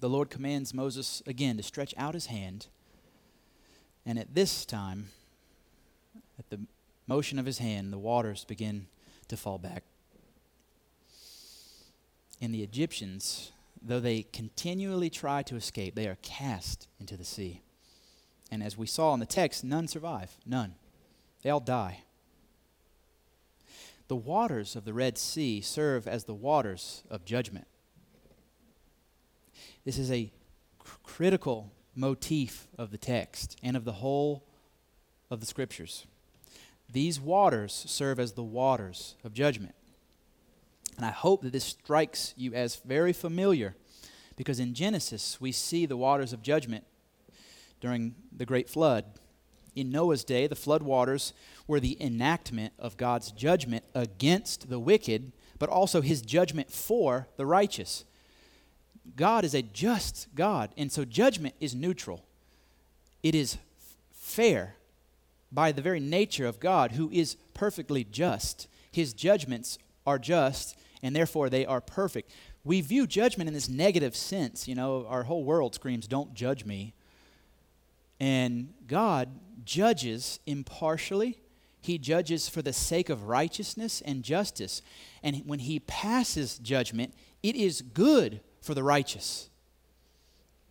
The 0.00 0.08
Lord 0.08 0.30
commands 0.30 0.74
Moses 0.74 1.22
again 1.28 1.56
to 1.58 1.62
stretch 1.62 1.94
out 1.96 2.14
his 2.14 2.26
hand, 2.26 2.66
and 4.04 4.18
at 4.18 4.34
this 4.34 4.66
time, 4.66 5.10
at 6.38 6.50
the 6.50 6.60
motion 7.06 7.38
of 7.38 7.46
his 7.46 7.58
hand, 7.58 7.92
the 7.92 7.98
waters 7.98 8.44
begin 8.44 8.86
to 9.28 9.36
fall 9.36 9.58
back. 9.58 9.82
And 12.40 12.54
the 12.54 12.62
Egyptians, 12.62 13.52
though 13.82 14.00
they 14.00 14.22
continually 14.22 15.10
try 15.10 15.42
to 15.42 15.56
escape, 15.56 15.94
they 15.94 16.06
are 16.06 16.18
cast 16.22 16.86
into 17.00 17.16
the 17.16 17.24
sea. 17.24 17.62
And 18.50 18.62
as 18.62 18.78
we 18.78 18.86
saw 18.86 19.12
in 19.14 19.20
the 19.20 19.26
text, 19.26 19.64
none 19.64 19.88
survive. 19.88 20.36
None. 20.46 20.74
They 21.42 21.50
all 21.50 21.60
die. 21.60 22.04
the 24.08 24.16
waters 24.16 24.74
of 24.74 24.84
the 24.84 24.94
Red 24.94 25.18
Sea 25.18 25.60
serve 25.60 26.08
as 26.08 26.24
the 26.24 26.34
waters 26.34 27.04
of 27.10 27.24
judgment. 27.24 27.66
This 29.84 29.98
is 29.98 30.10
a 30.10 30.32
cr- 30.78 30.96
critical 31.02 31.70
motif 31.94 32.66
of 32.78 32.90
the 32.90 32.98
text 32.98 33.56
and 33.62 33.76
of 33.76 33.84
the 33.84 33.92
whole 33.92 34.44
of 35.30 35.40
the 35.40 35.46
scriptures. 35.46 36.06
These 36.90 37.20
waters 37.20 37.72
serve 37.86 38.18
as 38.18 38.32
the 38.32 38.42
waters 38.42 39.14
of 39.24 39.34
judgment. 39.34 39.74
And 40.96 41.04
I 41.04 41.10
hope 41.10 41.42
that 41.42 41.52
this 41.52 41.64
strikes 41.64 42.34
you 42.36 42.54
as 42.54 42.76
very 42.76 43.12
familiar 43.12 43.76
because 44.36 44.58
in 44.58 44.74
Genesis 44.74 45.40
we 45.40 45.52
see 45.52 45.84
the 45.86 45.96
waters 45.96 46.32
of 46.32 46.42
judgment 46.42 46.84
during 47.80 48.14
the 48.34 48.46
great 48.46 48.68
flood. 48.68 49.04
In 49.76 49.90
Noah's 49.90 50.24
day, 50.24 50.46
the 50.46 50.56
flood 50.56 50.82
waters 50.82 51.32
were 51.68 51.78
the 51.78 51.96
enactment 52.02 52.72
of 52.78 52.96
God's 52.96 53.30
judgment 53.30 53.84
against 53.94 54.68
the 54.68 54.80
wicked, 54.80 55.32
but 55.58 55.68
also 55.68 56.00
his 56.00 56.22
judgment 56.22 56.70
for 56.70 57.28
the 57.36 57.46
righteous. 57.46 58.04
God 59.14 59.44
is 59.44 59.54
a 59.54 59.62
just 59.62 60.26
God, 60.34 60.70
and 60.76 60.90
so 60.90 61.04
judgment 61.04 61.54
is 61.60 61.74
neutral. 61.74 62.24
It 63.22 63.34
is 63.34 63.58
fair 64.10 64.74
by 65.50 65.72
the 65.72 65.82
very 65.82 66.00
nature 66.00 66.46
of 66.46 66.60
God, 66.60 66.92
who 66.92 67.10
is 67.10 67.36
perfectly 67.54 68.04
just. 68.04 68.68
His 68.92 69.12
judgments 69.12 69.78
are 70.06 70.18
just, 70.18 70.76
and 71.02 71.14
therefore 71.14 71.48
they 71.48 71.64
are 71.64 71.80
perfect. 71.80 72.30
We 72.64 72.80
view 72.80 73.06
judgment 73.06 73.48
in 73.48 73.54
this 73.54 73.68
negative 73.68 74.14
sense. 74.14 74.68
You 74.68 74.74
know, 74.74 75.06
our 75.08 75.22
whole 75.24 75.44
world 75.44 75.74
screams, 75.74 76.06
Don't 76.06 76.34
judge 76.34 76.64
me. 76.64 76.94
And 78.20 78.74
God 78.86 79.28
judges 79.64 80.40
impartially. 80.46 81.38
He 81.80 81.98
judges 81.98 82.48
for 82.48 82.60
the 82.60 82.72
sake 82.72 83.08
of 83.08 83.28
righteousness 83.28 84.02
and 84.04 84.22
justice. 84.22 84.82
And 85.22 85.42
when 85.46 85.60
He 85.60 85.78
passes 85.80 86.58
judgment, 86.58 87.14
it 87.42 87.54
is 87.54 87.82
good 87.82 88.40
for 88.60 88.74
the 88.74 88.82
righteous, 88.82 89.48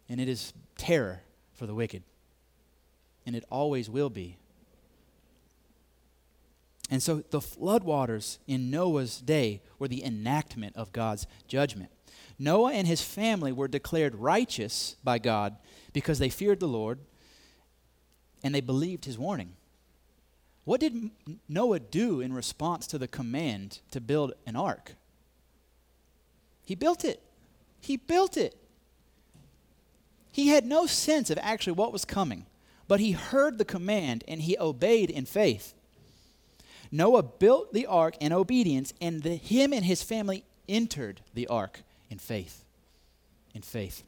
and 0.09 0.19
it 0.19 0.27
is 0.27 0.53
terror 0.77 1.21
for 1.53 1.65
the 1.65 1.73
wicked. 1.73 2.03
And 3.25 3.35
it 3.35 3.43
always 3.49 3.89
will 3.89 4.09
be. 4.09 4.37
And 6.89 7.03
so 7.03 7.23
the 7.29 7.39
floodwaters 7.39 8.37
in 8.47 8.71
Noah's 8.71 9.19
day 9.19 9.61
were 9.77 9.87
the 9.87 10.03
enactment 10.03 10.75
of 10.75 10.93
God's 10.93 11.27
judgment. 11.47 11.91
Noah 12.39 12.73
and 12.73 12.87
his 12.87 13.01
family 13.01 13.51
were 13.51 13.67
declared 13.67 14.15
righteous 14.15 14.95
by 15.03 15.19
God 15.19 15.57
because 15.91 16.19
they 16.19 16.29
feared 16.29 16.59
the 16.59 16.67
Lord 16.67 16.99
and 18.43 18.53
they 18.53 18.61
believed 18.61 19.05
his 19.05 19.17
warning. 19.17 19.53
What 20.63 20.81
did 20.81 21.11
Noah 21.47 21.79
do 21.79 22.21
in 22.21 22.33
response 22.33 22.87
to 22.87 22.97
the 22.97 23.07
command 23.07 23.79
to 23.91 24.01
build 24.01 24.33
an 24.45 24.55
ark? 24.55 24.95
He 26.63 26.75
built 26.75 27.05
it. 27.05 27.21
He 27.79 27.97
built 27.97 28.37
it. 28.37 28.55
He 30.31 30.49
had 30.49 30.65
no 30.65 30.85
sense 30.85 31.29
of 31.29 31.39
actually 31.41 31.73
what 31.73 31.93
was 31.93 32.05
coming, 32.05 32.45
but 32.87 32.99
he 32.99 33.13
heard 33.13 33.57
the 33.57 33.65
command 33.65 34.23
and 34.27 34.41
he 34.41 34.57
obeyed 34.59 35.09
in 35.09 35.25
faith. 35.25 35.73
Noah 36.91 37.23
built 37.23 37.73
the 37.73 37.85
ark 37.85 38.15
in 38.19 38.31
obedience, 38.31 38.93
and 39.01 39.23
the, 39.23 39.35
him 39.35 39.73
and 39.73 39.85
his 39.85 40.03
family 40.03 40.43
entered 40.69 41.21
the 41.33 41.47
ark 41.47 41.81
in 42.09 42.17
faith. 42.17 42.63
In 43.53 43.61
faith. 43.61 44.03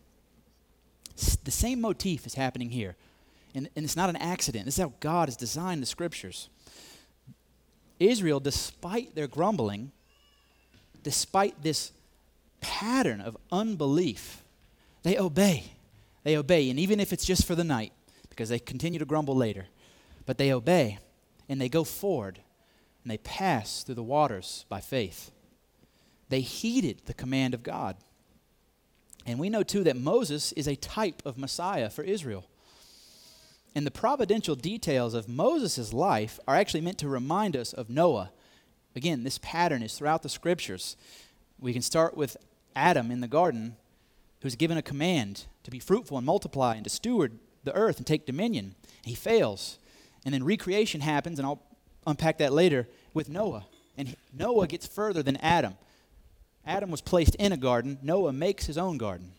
The 1.43 1.51
same 1.51 1.81
motif 1.81 2.25
is 2.25 2.35
happening 2.35 2.69
here. 2.69 2.95
And, 3.53 3.69
and 3.75 3.83
it's 3.83 3.95
not 3.95 4.09
an 4.09 4.15
accident. 4.15 4.65
This 4.65 4.77
is 4.77 4.81
how 4.81 4.93
God 4.99 5.27
has 5.27 5.35
designed 5.35 5.81
the 5.81 5.87
scriptures. 5.87 6.49
Israel, 7.99 8.39
despite 8.39 9.15
their 9.15 9.27
grumbling, 9.27 9.91
despite 11.03 11.61
this 11.63 11.91
pattern 12.61 13.19
of 13.21 13.35
unbelief, 13.51 14.43
they 15.03 15.17
obey. 15.17 15.65
They 16.23 16.37
obey. 16.37 16.69
And 16.69 16.79
even 16.79 16.99
if 16.99 17.11
it's 17.11 17.25
just 17.25 17.45
for 17.45 17.55
the 17.55 17.63
night, 17.63 17.91
because 18.29 18.49
they 18.49 18.59
continue 18.59 18.99
to 18.99 19.05
grumble 19.05 19.35
later, 19.35 19.65
but 20.25 20.37
they 20.37 20.53
obey 20.53 20.99
and 21.49 21.59
they 21.59 21.69
go 21.69 21.83
forward 21.83 22.39
and 23.03 23.11
they 23.11 23.17
passed 23.17 23.85
through 23.85 23.95
the 23.95 24.03
waters 24.03 24.65
by 24.69 24.81
faith. 24.81 25.31
They 26.29 26.41
heeded 26.41 27.03
the 27.05 27.13
command 27.13 27.53
of 27.53 27.63
God. 27.63 27.97
And 29.25 29.39
we 29.39 29.49
know 29.49 29.63
too 29.63 29.83
that 29.83 29.97
Moses 29.97 30.51
is 30.53 30.67
a 30.67 30.75
type 30.75 31.21
of 31.25 31.37
Messiah 31.37 31.89
for 31.89 32.03
Israel. 32.03 32.45
And 33.75 33.85
the 33.85 33.91
providential 33.91 34.55
details 34.55 35.13
of 35.13 35.29
Moses' 35.29 35.93
life 35.93 36.39
are 36.47 36.55
actually 36.55 36.81
meant 36.81 36.97
to 36.99 37.07
remind 37.07 37.55
us 37.55 37.73
of 37.73 37.89
Noah. 37.89 38.31
Again, 38.95 39.23
this 39.23 39.39
pattern 39.41 39.83
is 39.83 39.95
throughout 39.95 40.23
the 40.23 40.29
scriptures. 40.29 40.97
We 41.59 41.73
can 41.73 41.81
start 41.81 42.17
with 42.17 42.37
Adam 42.75 43.11
in 43.11 43.21
the 43.21 43.27
garden, 43.27 43.75
who's 44.41 44.55
given 44.55 44.77
a 44.77 44.81
command 44.81 45.45
to 45.63 45.71
be 45.71 45.79
fruitful 45.79 46.17
and 46.17 46.25
multiply 46.25 46.75
and 46.75 46.83
to 46.83 46.89
steward 46.89 47.37
the 47.63 47.75
earth 47.75 47.97
and 47.97 48.07
take 48.07 48.25
dominion. 48.25 48.75
He 49.03 49.15
fails. 49.15 49.77
And 50.25 50.33
then 50.33 50.43
recreation 50.43 51.01
happens, 51.01 51.39
and 51.39 51.45
I'll 51.45 51.61
unpack 52.09 52.37
that 52.39 52.53
later 52.53 52.87
with 53.13 53.29
Noah. 53.29 53.65
And 53.97 54.15
Noah 54.37 54.67
gets 54.67 54.87
further 54.87 55.21
than 55.23 55.37
Adam. 55.37 55.75
Adam 56.65 56.91
was 56.91 57.01
placed 57.01 57.35
in 57.35 57.51
a 57.51 57.57
garden, 57.57 57.97
Noah 58.01 58.33
makes 58.33 58.65
his 58.65 58.77
own 58.77 58.97
garden. 58.97 59.31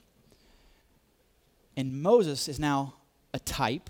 And 1.77 2.03
Moses 2.03 2.49
is 2.49 2.59
now 2.59 2.95
a 3.33 3.39
type, 3.39 3.89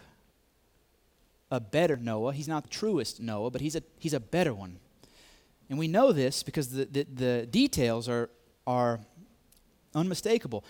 a 1.50 1.58
better 1.58 1.96
Noah. 1.96 2.32
He's 2.32 2.48
not 2.48 2.64
the 2.64 2.68
truest 2.68 3.20
Noah, 3.20 3.50
but 3.50 3.60
he's 3.60 3.74
a, 3.74 3.82
he's 3.98 4.14
a 4.14 4.20
better 4.20 4.52
one. 4.52 4.76
And 5.68 5.78
we 5.78 5.88
know 5.88 6.12
this 6.12 6.42
because 6.42 6.70
the, 6.70 6.84
the, 6.84 7.06
the 7.12 7.46
details 7.50 8.08
are, 8.08 8.28
are 8.66 9.00
unmistakable. 9.94 10.64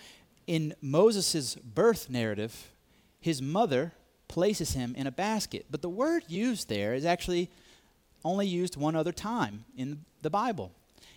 In 0.47 0.73
Moses' 0.81 1.55
birth 1.55 2.09
narrative, 2.09 2.71
his 3.19 3.41
mother 3.41 3.93
places 4.27 4.73
him 4.73 4.95
in 4.95 5.07
a 5.07 5.11
basket. 5.11 5.65
But 5.69 5.81
the 5.81 5.89
word 5.89 6.23
used 6.27 6.69
there 6.69 6.93
is 6.93 7.05
actually 7.05 7.49
only 8.23 8.47
used 8.47 8.75
one 8.75 8.95
other 8.95 9.11
time 9.11 9.65
in 9.75 10.05
the 10.21 10.29
Bible. 10.29 10.71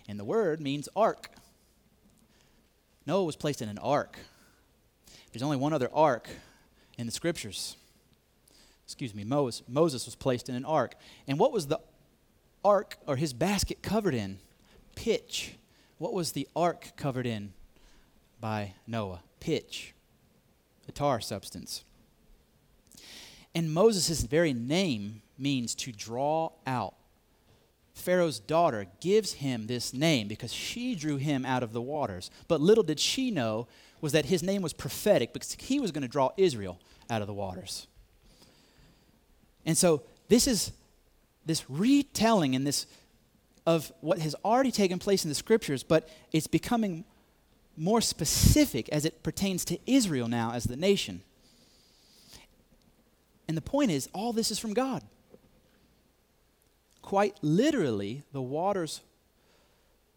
And 0.07 0.19
the 0.19 0.25
word 0.25 0.59
means 0.59 0.89
ark. 0.95 1.29
Noah 3.05 3.23
was 3.23 3.35
placed 3.35 3.61
in 3.61 3.69
an 3.69 3.77
ark. 3.77 4.17
There's 5.31 5.43
only 5.43 5.57
one 5.57 5.73
other 5.73 5.89
ark 5.93 6.29
in 6.97 7.05
the 7.05 7.11
scriptures. 7.11 7.75
Excuse 8.85 9.13
me, 9.13 9.23
Moses, 9.23 9.63
Moses 9.67 10.05
was 10.05 10.15
placed 10.15 10.47
in 10.47 10.55
an 10.55 10.65
ark. 10.65 10.95
And 11.27 11.39
what 11.39 11.51
was 11.51 11.67
the 11.67 11.79
ark 12.63 12.97
or 13.07 13.15
his 13.15 13.33
basket 13.33 13.81
covered 13.81 14.13
in? 14.13 14.39
Pitch. 14.95 15.55
What 15.97 16.13
was 16.13 16.31
the 16.31 16.47
ark 16.55 16.91
covered 16.95 17.25
in 17.25 17.53
by 18.39 18.73
Noah? 18.87 19.21
Pitch, 19.39 19.93
a 20.87 20.91
tar 20.91 21.19
substance. 21.21 21.83
And 23.53 23.73
Moses' 23.73 24.23
very 24.23 24.53
name 24.53 25.21
means 25.37 25.75
to 25.75 25.91
draw 25.91 26.51
out. 26.65 26.95
Pharaoh's 27.93 28.39
daughter 28.39 28.87
gives 28.99 29.33
him 29.33 29.67
this 29.67 29.93
name 29.93 30.27
because 30.27 30.53
she 30.53 30.95
drew 30.95 31.15
him 31.15 31.45
out 31.45 31.63
of 31.63 31.71
the 31.71 31.81
waters. 31.81 32.29
But 32.47 32.59
little 32.59 32.83
did 32.83 32.99
she 32.99 33.31
know 33.31 33.67
was 34.01 34.11
that 34.11 34.25
his 34.25 34.43
name 34.43 34.61
was 34.61 34.73
prophetic 34.73 35.31
because 35.33 35.53
he 35.53 35.79
was 35.79 35.91
going 35.91 36.01
to 36.01 36.07
draw 36.07 36.31
Israel 36.35 36.77
out 37.09 37.21
of 37.21 37.27
the 37.27 37.33
waters. 37.33 37.87
And 39.65 39.77
so 39.77 40.03
this 40.27 40.45
is 40.45 40.71
this 41.45 41.69
retelling 41.69 42.55
and 42.55 42.67
this 42.67 42.85
of 43.65 43.91
what 44.01 44.19
has 44.19 44.35
already 44.45 44.71
taken 44.71 44.99
place 44.99 45.23
in 45.23 45.29
the 45.29 45.35
scriptures, 45.35 45.81
but 45.81 46.07
it's 46.31 46.47
becoming 46.47 47.03
more 47.77 48.01
specific 48.01 48.87
as 48.89 49.05
it 49.05 49.23
pertains 49.23 49.65
to 49.65 49.79
Israel 49.87 50.27
now 50.27 50.51
as 50.51 50.65
the 50.65 50.77
nation. 50.77 51.21
And 53.47 53.57
the 53.57 53.61
point 53.61 53.91
is, 53.91 54.07
all 54.13 54.33
this 54.33 54.51
is 54.51 54.59
from 54.59 54.73
God. 54.73 55.03
Quite 57.05 57.37
literally, 57.43 58.23
the 58.31 58.41
waters 58.41 59.01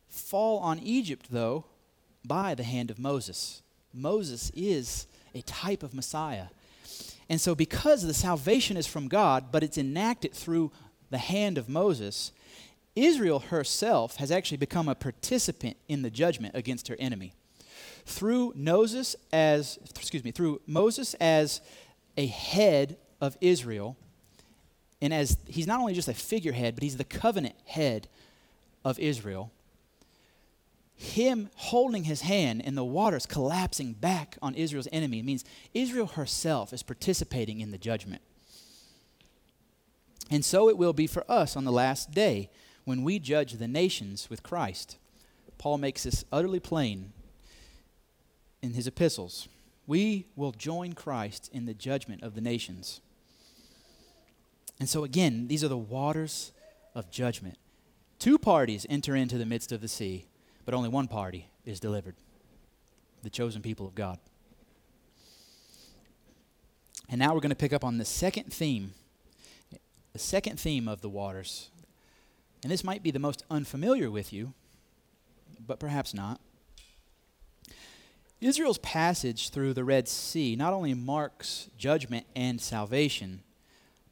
fall 0.09 0.59
on 0.61 0.79
Egypt, 0.79 1.27
though, 1.29 1.66
by 2.24 2.55
the 2.55 2.62
hand 2.62 2.90
of 2.90 2.98
Moses. 2.98 3.61
Moses 3.92 4.51
is 4.55 5.07
a 5.35 5.42
type 5.42 5.83
of 5.83 5.92
Messiah. 5.92 6.46
And 7.29 7.38
so, 7.42 7.55
because 7.55 8.05
the 8.05 8.14
salvation 8.14 8.79
is 8.79 8.87
from 8.87 9.07
God, 9.07 9.53
but 9.53 9.62
it's 9.62 9.77
enacted 9.77 10.33
through 10.33 10.72
the 11.11 11.18
hand 11.18 11.59
of 11.59 11.68
Moses, 11.68 12.33
Israel 12.96 13.40
herself 13.40 14.16
has 14.16 14.31
actually 14.31 14.57
become 14.57 14.88
a 14.88 14.94
participant 14.94 15.77
in 15.88 16.01
the 16.01 16.11
judgment 16.11 16.55
against 16.55 16.88
her 16.88 16.96
enemy. 16.98 17.35
Through 18.07 18.55
Moses 18.57 19.14
as 19.31 19.79
excuse 19.94 20.24
me, 20.24 20.31
through 20.31 20.62
Moses 20.66 21.12
as 21.20 21.61
a 22.16 22.29
head 22.29 22.96
of 23.20 23.37
Israel, 23.42 23.98
and 25.00 25.14
as 25.14 25.38
he's 25.46 25.66
not 25.66 25.80
only 25.80 25.94
just 25.94 26.08
a 26.08 26.14
figurehead, 26.14 26.74
but 26.74 26.82
he's 26.82 26.96
the 26.96 27.04
covenant 27.04 27.54
head 27.66 28.08
of 28.84 28.98
Israel, 28.98 29.52
him 30.96 31.48
holding 31.54 32.04
his 32.04 32.22
hand 32.22 32.62
and 32.64 32.76
the 32.76 32.84
waters 32.84 33.24
collapsing 33.24 33.92
back 33.92 34.37
on 34.42 34.54
Israel's 34.56 34.88
enemy 34.90 35.22
means 35.22 35.44
Israel 35.72 36.08
herself 36.08 36.72
is 36.72 36.82
participating 36.82 37.61
in 37.61 37.70
the 37.70 37.78
judgment. 37.78 38.20
And 40.30 40.44
so 40.44 40.68
it 40.68 40.76
will 40.76 40.92
be 40.92 41.06
for 41.06 41.24
us 41.30 41.56
on 41.56 41.64
the 41.64 41.72
last 41.72 42.11
day 42.11 42.50
when 42.84 43.04
we 43.04 43.20
judge 43.20 43.52
the 43.52 43.68
nations 43.68 44.28
with 44.28 44.42
Christ. 44.42 44.98
Paul 45.56 45.78
makes 45.78 46.02
this 46.02 46.24
utterly 46.32 46.61
plain 46.61 47.12
in 48.61 48.74
his 48.74 48.87
epistles. 48.87 49.48
We 49.87 50.26
will 50.37 50.52
join 50.52 50.94
Christ 50.94 51.48
in 51.52 51.66
the 51.66 51.74
judgment 51.74 52.22
of 52.22 52.34
the 52.34 52.40
nations. 52.40 53.00
And 54.80 54.88
so, 54.88 55.04
again, 55.04 55.48
these 55.48 55.64
are 55.64 55.68
the 55.68 55.76
waters 55.76 56.52
of 56.94 57.10
judgment. 57.10 57.58
Two 58.18 58.38
parties 58.38 58.86
enter 58.88 59.14
into 59.14 59.38
the 59.38 59.46
midst 59.46 59.72
of 59.72 59.80
the 59.80 59.88
sea, 59.88 60.26
but 60.64 60.74
only 60.74 60.88
one 60.88 61.08
party 61.08 61.48
is 61.64 61.80
delivered 61.80 62.14
the 63.22 63.30
chosen 63.30 63.62
people 63.62 63.86
of 63.86 63.94
God. 63.94 64.18
And 67.08 67.18
now 67.18 67.34
we're 67.34 67.40
going 67.40 67.50
to 67.50 67.56
pick 67.56 67.72
up 67.72 67.84
on 67.84 67.98
the 67.98 68.04
second 68.04 68.52
theme, 68.52 68.92
the 70.12 70.18
second 70.18 70.60
theme 70.60 70.88
of 70.88 71.00
the 71.00 71.08
waters. 71.08 71.70
And 72.62 72.70
this 72.70 72.84
might 72.84 73.02
be 73.02 73.10
the 73.10 73.18
most 73.18 73.44
unfamiliar 73.50 74.10
with 74.10 74.32
you, 74.32 74.52
but 75.64 75.80
perhaps 75.80 76.12
not. 76.12 76.40
Israel's 78.40 78.78
passage 78.78 79.50
through 79.50 79.74
the 79.74 79.84
Red 79.84 80.06
Sea 80.06 80.54
not 80.54 80.72
only 80.72 80.94
marks 80.94 81.68
judgment 81.76 82.26
and 82.36 82.60
salvation, 82.60 83.42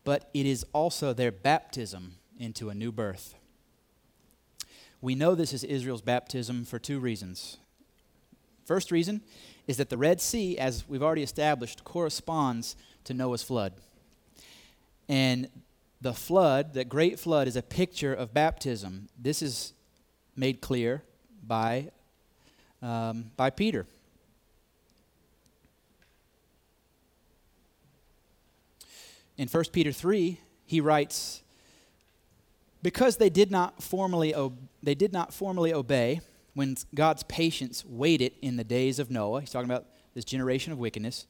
but 0.06 0.30
it 0.32 0.46
is 0.46 0.64
also 0.72 1.12
their 1.12 1.32
baptism 1.32 2.14
into 2.38 2.70
a 2.70 2.74
new 2.74 2.92
birth. 2.92 3.34
We 5.00 5.16
know 5.16 5.34
this 5.34 5.52
is 5.52 5.64
Israel's 5.64 6.00
baptism 6.00 6.64
for 6.64 6.78
two 6.78 7.00
reasons. 7.00 7.56
First 8.64 8.92
reason 8.92 9.20
is 9.66 9.78
that 9.78 9.90
the 9.90 9.98
Red 9.98 10.20
Sea, 10.20 10.58
as 10.58 10.88
we've 10.88 11.02
already 11.02 11.24
established, 11.24 11.82
corresponds 11.82 12.76
to 13.02 13.14
Noah's 13.14 13.42
flood. 13.42 13.72
And 15.08 15.48
the 16.00 16.14
flood, 16.14 16.72
the 16.72 16.84
great 16.84 17.18
flood, 17.18 17.48
is 17.48 17.56
a 17.56 17.62
picture 17.62 18.14
of 18.14 18.32
baptism. 18.32 19.08
This 19.18 19.42
is 19.42 19.72
made 20.36 20.60
clear 20.60 21.02
by, 21.44 21.90
um, 22.80 23.32
by 23.36 23.50
Peter. 23.50 23.86
In 29.38 29.48
1 29.48 29.64
Peter 29.72 29.92
3, 29.92 30.40
he 30.64 30.80
writes, 30.80 31.42
Because 32.82 33.16
they 33.16 33.30
did 33.30 33.50
not 33.50 33.82
formally, 33.82 34.34
ob- 34.34 34.58
they 34.82 34.94
did 34.94 35.12
not 35.12 35.34
formally 35.34 35.72
obey 35.72 36.20
when 36.54 36.76
God's 36.94 37.22
patience 37.24 37.84
waited 37.84 38.32
in 38.40 38.56
the 38.56 38.64
days 38.64 38.98
of 38.98 39.10
Noah, 39.10 39.40
he's 39.40 39.50
talking 39.50 39.70
about 39.70 39.86
this 40.14 40.24
generation 40.24 40.72
of 40.72 40.78
wickedness, 40.78 41.26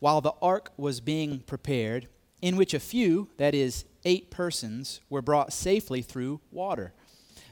while 0.00 0.20
the 0.20 0.34
ark 0.42 0.70
was 0.76 1.00
being 1.00 1.40
prepared, 1.40 2.08
in 2.42 2.56
which 2.56 2.74
a 2.74 2.78
few, 2.78 3.30
that 3.38 3.54
is, 3.54 3.86
eight 4.04 4.30
persons, 4.30 5.00
were 5.08 5.22
brought 5.22 5.54
safely 5.54 6.02
through 6.02 6.40
water. 6.52 6.92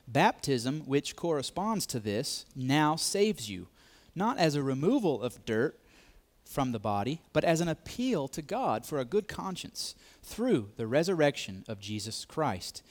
Baptism, 0.06 0.82
which 0.84 1.16
corresponds 1.16 1.86
to 1.86 1.98
this, 1.98 2.44
now 2.54 2.94
saves 2.94 3.48
you, 3.48 3.68
not 4.14 4.36
as 4.36 4.54
a 4.54 4.62
removal 4.62 5.22
of 5.22 5.42
dirt 5.46 5.80
from 6.44 6.72
the 6.72 6.78
body, 6.78 7.20
but 7.33 7.44
as 7.44 7.61
an 7.61 7.68
appeal 7.68 8.28
to 8.28 8.42
God 8.42 8.85
for 8.87 8.98
a 8.98 9.04
good 9.04 9.28
conscience 9.28 9.94
through 10.22 10.70
the 10.76 10.87
resurrection 10.87 11.64
of 11.68 11.80
Jesus 11.80 12.24
Christ. 12.24 12.83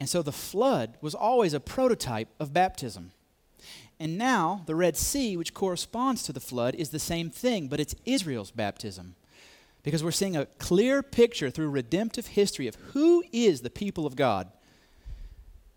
And 0.00 0.08
so 0.08 0.22
the 0.22 0.32
flood 0.32 0.98
was 1.00 1.14
always 1.14 1.54
a 1.54 1.60
prototype 1.60 2.28
of 2.40 2.52
baptism. 2.52 3.12
And 4.00 4.18
now 4.18 4.62
the 4.66 4.74
Red 4.74 4.96
Sea, 4.96 5.36
which 5.36 5.54
corresponds 5.54 6.24
to 6.24 6.32
the 6.32 6.40
flood, 6.40 6.74
is 6.74 6.90
the 6.90 6.98
same 6.98 7.30
thing, 7.30 7.68
but 7.68 7.80
it's 7.80 7.94
Israel's 8.04 8.50
baptism. 8.50 9.14
Because 9.82 10.02
we're 10.02 10.10
seeing 10.10 10.36
a 10.36 10.46
clear 10.58 11.02
picture 11.02 11.50
through 11.50 11.70
redemptive 11.70 12.28
history 12.28 12.66
of 12.66 12.74
who 12.92 13.22
is 13.32 13.60
the 13.60 13.70
people 13.70 14.06
of 14.06 14.16
God. 14.16 14.50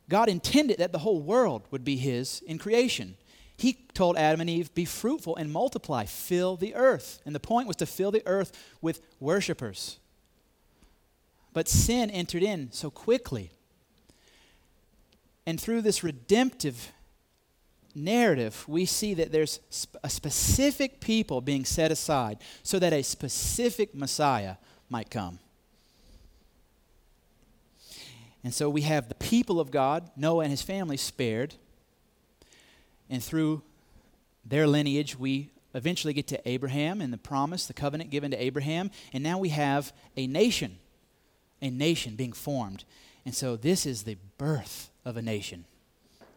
God 0.10 0.30
intended 0.30 0.78
that 0.80 0.94
the 0.94 1.00
whole 1.00 1.22
world 1.22 1.64
would 1.70 1.84
be 1.84 1.98
His 1.98 2.42
in 2.48 2.58
creation. 2.58 3.18
He 3.58 3.74
told 3.93 4.17
Adam 4.17 4.41
and 4.41 4.50
Eve, 4.50 4.74
Be 4.76 4.86
fruitful 4.86 5.36
and 5.36 5.52
multiply, 5.52 6.06
fill 6.06 6.56
the 6.56 6.76
earth. 6.76 7.20
And 7.26 7.34
the 7.34 7.39
point 7.39 7.67
was 7.67 7.78
to 7.78 7.86
fill 7.86 8.12
the 8.12 8.24
earth 8.26 8.52
with 8.82 9.02
worshipers. 9.20 9.98
But 11.54 11.67
sin 11.67 12.12
entered 12.12 12.43
in 12.43 12.72
so 12.72 12.91
quickly. 12.91 13.52
And 15.48 15.60
through 15.60 15.82
this 15.82 16.04
redemptive 16.04 16.91
narrative, 17.96 18.63
we 18.67 18.86
see 18.86 19.15
that 19.15 19.32
there's 19.32 19.60
a 20.04 20.10
specific 20.10 21.00
people 21.00 21.41
being 21.41 21.65
set 21.65 21.91
aside 21.91 22.38
so 22.62 22.78
that 22.78 22.93
a 22.93 23.02
specific 23.02 23.96
Messiah 23.96 24.58
might 24.89 25.10
come. 25.10 25.39
And 28.43 28.54
so 28.54 28.70
we 28.70 28.82
have 28.82 29.10
the 29.10 29.15
people 29.15 29.60
of 29.60 29.72
God, 29.72 30.12
Noah 30.15 30.43
and 30.43 30.52
his 30.52 30.62
family, 30.62 30.96
spared. 30.96 31.56
And 33.10 33.24
through 33.24 33.62
their 34.46 34.67
lineage, 34.67 35.17
we 35.17 35.52
eventually 35.74 36.13
get 36.13 36.28
to 36.28 36.50
Abraham 36.50 37.02
and 37.02 37.13
the 37.13 37.17
promise, 37.17 37.65
the 37.65 37.74
covenant 37.74 38.10
given 38.10 38.32
to 38.32 38.41
Abraham. 38.41 38.91
And 39.13 39.24
now 39.24 39.38
we 39.38 39.50
have 39.50 39.93
a 40.15 40.28
nation, 40.28 40.80
a 41.62 41.70
nation 41.70 42.15
being 42.15 42.34
formed. 42.34 42.84
And 43.26 43.36
so 43.36 43.56
this 43.56 43.86
is 43.86 44.04
the 44.04 44.17
birth 44.38 44.89
of 45.06 45.17
a 45.17 45.22
nation 45.22 45.65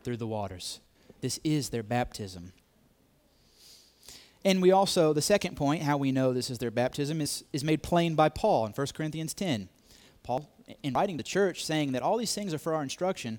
through 0.03 0.17
the 0.17 0.27
waters. 0.27 0.81
This 1.21 1.39
is 1.45 1.69
their 1.69 1.83
baptism. 1.83 2.53
And 4.45 4.63
we 4.63 4.73
also, 4.73 5.13
the 5.13 5.23
second 5.23 5.57
point, 5.57 5.83
how 5.83 5.99
we 5.99 6.13
know 6.13 6.33
this 6.33 6.51
is 6.51 6.59
their 6.59 6.71
baptism, 6.71 7.21
is, 7.21 7.45
is 7.53 7.63
made 7.63 7.83
plain 7.83 8.15
by 8.15 8.31
Paul 8.31 8.67
in 8.67 8.73
1 8.73 8.87
Corinthians 8.95 9.35
10. 9.35 9.69
Paul, 10.23 10.49
in 10.83 10.95
writing 10.95 11.19
the 11.19 11.23
church, 11.23 11.65
saying 11.65 11.93
that 11.93 12.03
all 12.03 12.17
these 12.17 12.35
things 12.35 12.55
are 12.55 12.59
for 12.59 12.75
our 12.75 12.83
instruction, 12.83 13.39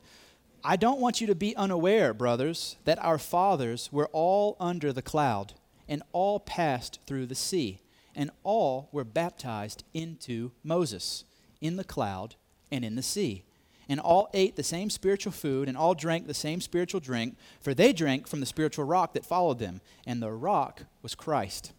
I 0.63 0.75
don't 0.75 0.99
want 0.99 1.21
you 1.21 1.27
to 1.27 1.35
be 1.35 1.55
unaware, 1.55 2.13
brothers, 2.13 2.75
that 2.85 3.03
our 3.03 3.17
fathers 3.17 3.89
were 3.91 4.09
all 4.11 4.55
under 4.59 4.93
the 4.93 5.01
cloud, 5.01 5.53
and 5.87 6.03
all 6.11 6.39
passed 6.39 6.99
through 7.07 7.25
the 7.25 7.35
sea, 7.35 7.79
and 8.15 8.29
all 8.43 8.89
were 8.91 9.03
baptized 9.03 9.83
into 9.93 10.51
Moses 10.63 11.23
in 11.61 11.77
the 11.77 11.83
cloud 11.83 12.35
and 12.71 12.85
in 12.85 12.95
the 12.95 13.01
sea. 13.01 13.43
And 13.89 13.99
all 13.99 14.29
ate 14.33 14.55
the 14.55 14.63
same 14.63 14.89
spiritual 14.89 15.33
food, 15.33 15.67
and 15.67 15.75
all 15.75 15.95
drank 15.95 16.27
the 16.27 16.33
same 16.33 16.61
spiritual 16.61 16.99
drink, 16.99 17.35
for 17.59 17.73
they 17.73 17.91
drank 17.91 18.27
from 18.27 18.39
the 18.39 18.45
spiritual 18.45 18.85
rock 18.85 19.13
that 19.13 19.25
followed 19.25 19.59
them, 19.59 19.81
and 20.05 20.21
the 20.21 20.31
rock 20.31 20.83
was 21.01 21.15
Christ. 21.15 21.73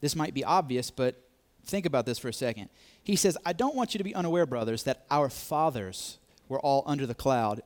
This 0.00 0.16
might 0.16 0.34
be 0.34 0.44
obvious, 0.44 0.90
but 0.90 1.22
think 1.64 1.86
about 1.86 2.06
this 2.06 2.18
for 2.18 2.28
a 2.28 2.32
second. 2.32 2.70
He 3.06 3.14
says, 3.14 3.38
I 3.46 3.52
don't 3.52 3.76
want 3.76 3.94
you 3.94 3.98
to 3.98 4.04
be 4.04 4.16
unaware, 4.16 4.46
brothers, 4.46 4.82
that 4.82 5.06
our 5.12 5.30
fathers 5.30 6.18
were 6.48 6.58
all 6.58 6.82
under 6.86 7.06
the 7.06 7.14
cloud 7.14 7.62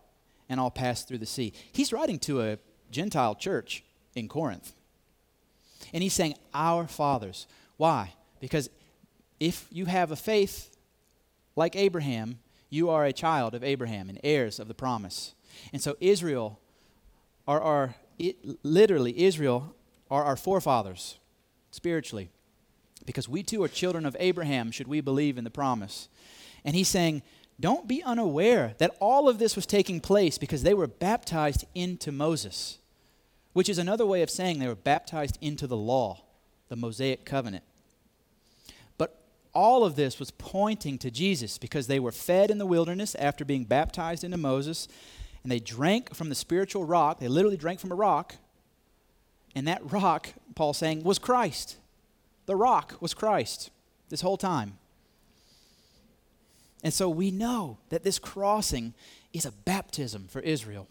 and 0.50 0.60
all 0.60 0.70
passed 0.70 1.08
through 1.08 1.16
the 1.16 1.24
sea. 1.24 1.54
He's 1.72 1.94
writing 1.94 2.18
to 2.20 2.42
a 2.42 2.58
Gentile 2.90 3.34
church 3.34 3.82
in 4.14 4.28
Corinth. 4.28 4.74
And 5.94 6.02
he's 6.02 6.12
saying, 6.12 6.34
Our 6.52 6.86
fathers. 6.86 7.46
Why? 7.78 8.12
Because 8.38 8.68
if 9.40 9.66
you 9.70 9.86
have 9.86 10.10
a 10.10 10.16
faith 10.16 10.76
like 11.56 11.74
Abraham, 11.74 12.40
you 12.68 12.90
are 12.90 13.06
a 13.06 13.12
child 13.12 13.54
of 13.54 13.64
Abraham 13.64 14.10
and 14.10 14.20
heirs 14.22 14.60
of 14.60 14.68
the 14.68 14.74
promise. 14.74 15.34
And 15.72 15.80
so 15.80 15.96
Israel 16.00 16.60
are 17.48 17.62
our, 17.62 17.94
it, 18.18 18.36
literally, 18.62 19.24
Israel 19.24 19.74
are 20.10 20.22
our 20.22 20.36
forefathers 20.36 21.18
spiritually 21.70 22.28
because 23.06 23.28
we 23.28 23.42
too 23.42 23.62
are 23.62 23.68
children 23.68 24.06
of 24.06 24.16
Abraham, 24.18 24.70
should 24.70 24.88
we 24.88 25.00
believe 25.00 25.38
in 25.38 25.44
the 25.44 25.50
promise. 25.50 26.08
And 26.64 26.74
he's 26.74 26.88
saying, 26.88 27.22
don't 27.60 27.86
be 27.86 28.02
unaware 28.02 28.74
that 28.78 28.96
all 29.00 29.28
of 29.28 29.38
this 29.38 29.54
was 29.54 29.66
taking 29.66 30.00
place 30.00 30.38
because 30.38 30.62
they 30.62 30.72
were 30.72 30.86
baptized 30.86 31.66
into 31.74 32.10
Moses, 32.10 32.78
which 33.52 33.68
is 33.68 33.78
another 33.78 34.06
way 34.06 34.22
of 34.22 34.30
saying 34.30 34.58
they 34.58 34.66
were 34.66 34.74
baptized 34.74 35.36
into 35.42 35.66
the 35.66 35.76
law, 35.76 36.22
the 36.68 36.76
Mosaic 36.76 37.26
covenant. 37.26 37.64
But 38.96 39.20
all 39.52 39.84
of 39.84 39.94
this 39.94 40.18
was 40.18 40.30
pointing 40.30 40.96
to 40.98 41.10
Jesus 41.10 41.58
because 41.58 41.86
they 41.86 42.00
were 42.00 42.12
fed 42.12 42.50
in 42.50 42.56
the 42.56 42.66
wilderness 42.66 43.14
after 43.16 43.44
being 43.44 43.64
baptized 43.64 44.24
into 44.24 44.38
Moses, 44.38 44.88
and 45.42 45.52
they 45.52 45.58
drank 45.58 46.14
from 46.14 46.30
the 46.30 46.34
spiritual 46.34 46.84
rock. 46.84 47.18
They 47.20 47.28
literally 47.28 47.56
drank 47.56 47.80
from 47.80 47.92
a 47.92 47.96
rock. 47.96 48.36
And 49.54 49.66
that 49.68 49.80
rock, 49.92 50.30
Paul's 50.54 50.78
saying, 50.78 51.02
was 51.02 51.18
Christ. 51.18 51.76
The 52.50 52.56
rock 52.56 52.96
was 52.98 53.14
Christ 53.14 53.70
this 54.08 54.22
whole 54.22 54.36
time. 54.36 54.76
And 56.82 56.92
so 56.92 57.08
we 57.08 57.30
know 57.30 57.78
that 57.90 58.02
this 58.02 58.18
crossing 58.18 58.92
is 59.32 59.46
a 59.46 59.52
baptism 59.52 60.26
for 60.28 60.40
Israel. 60.40 60.88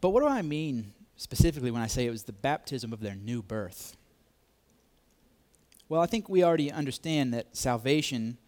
But 0.00 0.10
what 0.10 0.20
do 0.20 0.28
I 0.28 0.40
mean 0.42 0.92
specifically 1.16 1.72
when 1.72 1.82
I 1.82 1.88
say 1.88 2.06
it 2.06 2.10
was 2.10 2.22
the 2.22 2.32
baptism 2.32 2.92
of 2.92 3.00
their 3.00 3.16
new 3.16 3.42
birth? 3.42 3.96
Well, 5.88 6.00
I 6.00 6.06
think 6.06 6.28
we 6.28 6.44
already 6.44 6.70
understand 6.70 7.34
that 7.34 7.56
salvation 7.56 8.38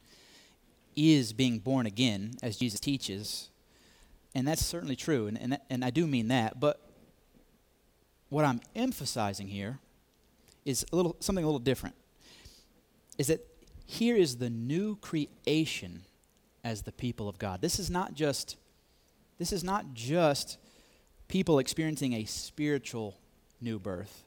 is 0.94 1.32
being 1.32 1.58
born 1.58 1.84
again, 1.84 2.34
as 2.44 2.58
Jesus 2.58 2.78
teaches. 2.78 3.50
And 4.36 4.46
that's 4.46 4.64
certainly 4.64 4.94
true, 4.94 5.26
and, 5.26 5.36
and, 5.36 5.58
and 5.68 5.84
I 5.84 5.90
do 5.90 6.06
mean 6.06 6.28
that. 6.28 6.60
But 6.60 6.80
what 8.28 8.44
I'm 8.44 8.60
emphasizing 8.74 9.48
here 9.48 9.78
is 10.64 10.84
a 10.92 10.96
little, 10.96 11.16
something 11.20 11.44
a 11.44 11.46
little 11.46 11.58
different. 11.58 11.94
Is 13.16 13.28
that 13.28 13.46
here 13.86 14.16
is 14.16 14.36
the 14.36 14.50
new 14.50 14.96
creation 14.96 16.02
as 16.62 16.82
the 16.82 16.92
people 16.92 17.28
of 17.28 17.38
God. 17.38 17.60
This 17.60 17.78
is 17.78 17.90
not 17.90 18.14
just 18.14 18.56
this 19.38 19.52
is 19.52 19.62
not 19.62 19.94
just 19.94 20.58
people 21.28 21.58
experiencing 21.58 22.12
a 22.12 22.24
spiritual 22.24 23.16
new 23.60 23.78
birth. 23.78 24.24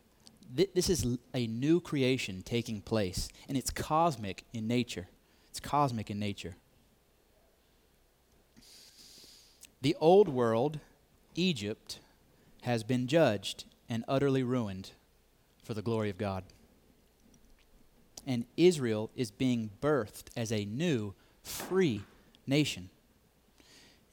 This 0.53 0.89
is 0.89 1.17
a 1.33 1.47
new 1.47 1.79
creation 1.79 2.41
taking 2.43 2.81
place, 2.81 3.29
and 3.47 3.57
it's 3.57 3.69
cosmic 3.69 4.43
in 4.53 4.67
nature. 4.67 5.07
It's 5.49 5.59
cosmic 5.59 6.09
in 6.09 6.19
nature. 6.19 6.55
The 9.81 9.95
old 9.99 10.27
world, 10.27 10.79
Egypt, 11.35 11.99
has 12.63 12.83
been 12.83 13.07
judged 13.07 13.65
and 13.91 14.05
utterly 14.07 14.41
ruined 14.41 14.91
for 15.65 15.73
the 15.73 15.81
glory 15.81 16.09
of 16.09 16.17
God. 16.17 16.45
And 18.25 18.45
Israel 18.55 19.09
is 19.17 19.31
being 19.31 19.69
birthed 19.81 20.27
as 20.33 20.49
a 20.49 20.63
new, 20.63 21.13
free 21.43 22.03
nation. 22.47 22.89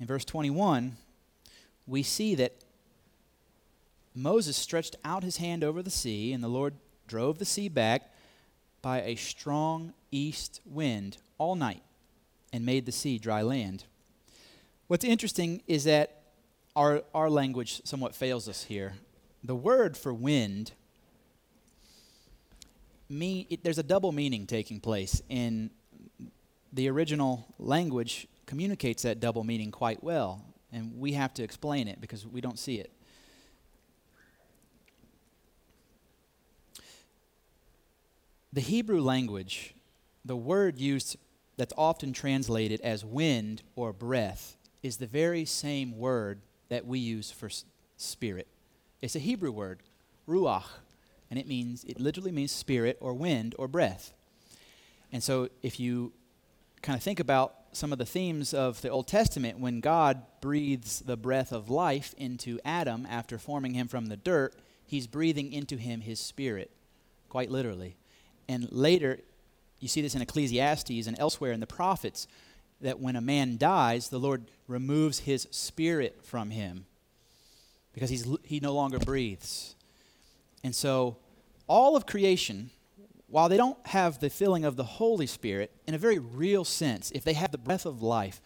In 0.00 0.06
verse 0.06 0.24
21, 0.24 0.96
we 1.86 2.02
see 2.02 2.34
that 2.34 2.54
Moses 4.16 4.56
stretched 4.56 4.96
out 5.04 5.22
his 5.22 5.36
hand 5.36 5.62
over 5.62 5.80
the 5.80 5.90
sea, 5.90 6.32
and 6.32 6.42
the 6.42 6.48
Lord 6.48 6.74
drove 7.06 7.38
the 7.38 7.44
sea 7.44 7.68
back 7.68 8.12
by 8.82 9.02
a 9.02 9.14
strong 9.14 9.92
east 10.10 10.60
wind 10.66 11.18
all 11.38 11.54
night 11.54 11.82
and 12.52 12.66
made 12.66 12.84
the 12.84 12.90
sea 12.90 13.16
dry 13.16 13.42
land. 13.42 13.84
What's 14.88 15.04
interesting 15.04 15.62
is 15.68 15.84
that 15.84 16.22
our, 16.74 17.04
our 17.14 17.30
language 17.30 17.80
somewhat 17.84 18.16
fails 18.16 18.48
us 18.48 18.64
here. 18.64 18.94
The 19.44 19.54
word 19.54 19.96
for 19.96 20.12
wind, 20.12 20.72
mean, 23.08 23.46
it, 23.50 23.64
there's 23.64 23.78
a 23.78 23.82
double 23.82 24.12
meaning 24.12 24.46
taking 24.46 24.80
place 24.80 25.22
in 25.28 25.70
the 26.72 26.88
original 26.88 27.46
language 27.58 28.26
communicates 28.46 29.02
that 29.02 29.20
double 29.20 29.44
meaning 29.44 29.70
quite 29.70 30.02
well, 30.02 30.44
and 30.72 30.98
we 30.98 31.12
have 31.12 31.32
to 31.34 31.42
explain 31.42 31.88
it 31.88 32.00
because 32.00 32.26
we 32.26 32.40
don't 32.40 32.58
see 32.58 32.76
it. 32.76 32.90
The 38.52 38.60
Hebrew 38.60 39.00
language, 39.00 39.74
the 40.24 40.36
word 40.36 40.78
used 40.78 41.16
that's 41.56 41.74
often 41.76 42.12
translated 42.12 42.80
as 42.80 43.04
wind 43.04 43.62
or 43.76 43.92
breath, 43.92 44.56
is 44.82 44.96
the 44.96 45.06
very 45.06 45.44
same 45.44 45.98
word 45.98 46.40
that 46.68 46.86
we 46.86 46.98
use 46.98 47.30
for 47.30 47.50
spirit. 47.96 48.46
It's 49.00 49.14
a 49.14 49.20
Hebrew 49.20 49.52
word, 49.52 49.78
ruach, 50.28 50.64
and 51.30 51.38
it 51.38 51.46
means 51.46 51.84
it 51.84 52.00
literally 52.00 52.32
means 52.32 52.50
spirit 52.50 52.96
or 53.00 53.14
wind 53.14 53.54
or 53.56 53.68
breath. 53.68 54.12
And 55.12 55.22
so 55.22 55.48
if 55.62 55.78
you 55.78 56.12
kind 56.82 56.96
of 56.96 57.02
think 57.02 57.20
about 57.20 57.54
some 57.72 57.92
of 57.92 57.98
the 57.98 58.06
themes 58.06 58.52
of 58.52 58.80
the 58.82 58.88
Old 58.88 59.06
Testament 59.06 59.60
when 59.60 59.80
God 59.80 60.22
breathes 60.40 61.00
the 61.00 61.16
breath 61.16 61.52
of 61.52 61.70
life 61.70 62.14
into 62.18 62.58
Adam 62.64 63.06
after 63.08 63.38
forming 63.38 63.74
him 63.74 63.86
from 63.86 64.06
the 64.06 64.16
dirt, 64.16 64.54
he's 64.84 65.06
breathing 65.06 65.52
into 65.52 65.76
him 65.76 66.00
his 66.00 66.18
spirit, 66.18 66.70
quite 67.28 67.50
literally. 67.50 67.96
And 68.48 68.70
later, 68.72 69.20
you 69.78 69.86
see 69.86 70.02
this 70.02 70.14
in 70.16 70.22
Ecclesiastes 70.22 71.06
and 71.06 71.16
elsewhere 71.20 71.52
in 71.52 71.60
the 71.60 71.66
prophets, 71.66 72.26
that 72.80 72.98
when 72.98 73.16
a 73.16 73.20
man 73.20 73.58
dies, 73.58 74.08
the 74.08 74.18
Lord 74.18 74.50
removes 74.66 75.20
his 75.20 75.46
spirit 75.50 76.24
from 76.24 76.50
him 76.50 76.86
because 77.98 78.10
he's, 78.10 78.26
he 78.44 78.60
no 78.60 78.72
longer 78.72 78.98
breathes. 78.98 79.74
And 80.62 80.74
so, 80.74 81.16
all 81.66 81.96
of 81.96 82.06
creation 82.06 82.70
while 83.28 83.48
they 83.48 83.58
don't 83.58 83.78
have 83.88 84.18
the 84.18 84.30
filling 84.30 84.64
of 84.64 84.76
the 84.76 84.84
Holy 84.84 85.26
Spirit, 85.26 85.70
in 85.86 85.94
a 85.94 85.98
very 85.98 86.18
real 86.18 86.64
sense, 86.64 87.10
if 87.10 87.24
they 87.24 87.34
have 87.34 87.52
the 87.52 87.58
breath 87.58 87.84
of 87.84 88.02
life, 88.02 88.40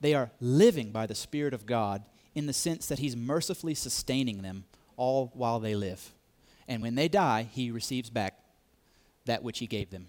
they 0.00 0.14
are 0.14 0.32
living 0.40 0.90
by 0.90 1.06
the 1.06 1.14
Spirit 1.14 1.54
of 1.54 1.64
God 1.64 2.04
in 2.34 2.46
the 2.46 2.52
sense 2.52 2.86
that 2.86 2.98
He's 2.98 3.16
mercifully 3.16 3.74
sustaining 3.74 4.42
them 4.42 4.64
all 4.96 5.30
while 5.34 5.60
they 5.60 5.74
live. 5.74 6.12
And 6.66 6.82
when 6.82 6.96
they 6.96 7.08
die, 7.08 7.48
He 7.52 7.70
receives 7.70 8.10
back 8.10 8.38
that 9.26 9.44
which 9.44 9.60
He 9.60 9.66
gave 9.66 9.90
them. 9.90 10.08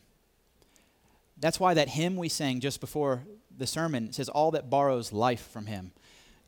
That's 1.39 1.59
why 1.59 1.75
that 1.75 1.89
hymn 1.89 2.17
we 2.17 2.29
sang 2.29 2.59
just 2.59 2.81
before 2.81 3.23
the 3.55 3.67
sermon 3.67 4.11
says, 4.13 4.29
All 4.29 4.49
that 4.51 4.69
borrows 4.69 5.13
life 5.13 5.47
from 5.51 5.67
Him. 5.67 5.91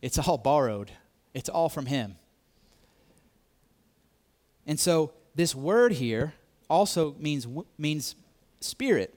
It's 0.02 0.18
all 0.18 0.40
borrowed, 0.40 0.92
it's 1.36 1.50
all 1.50 1.70
from 1.70 1.86
Him. 1.86 2.16
And 4.70 4.80
so, 4.80 5.14
this 5.34 5.56
word 5.56 5.94
here 5.94 6.36
also 6.70 7.16
means, 7.18 7.48
means 7.80 8.14
spirit. 8.62 9.16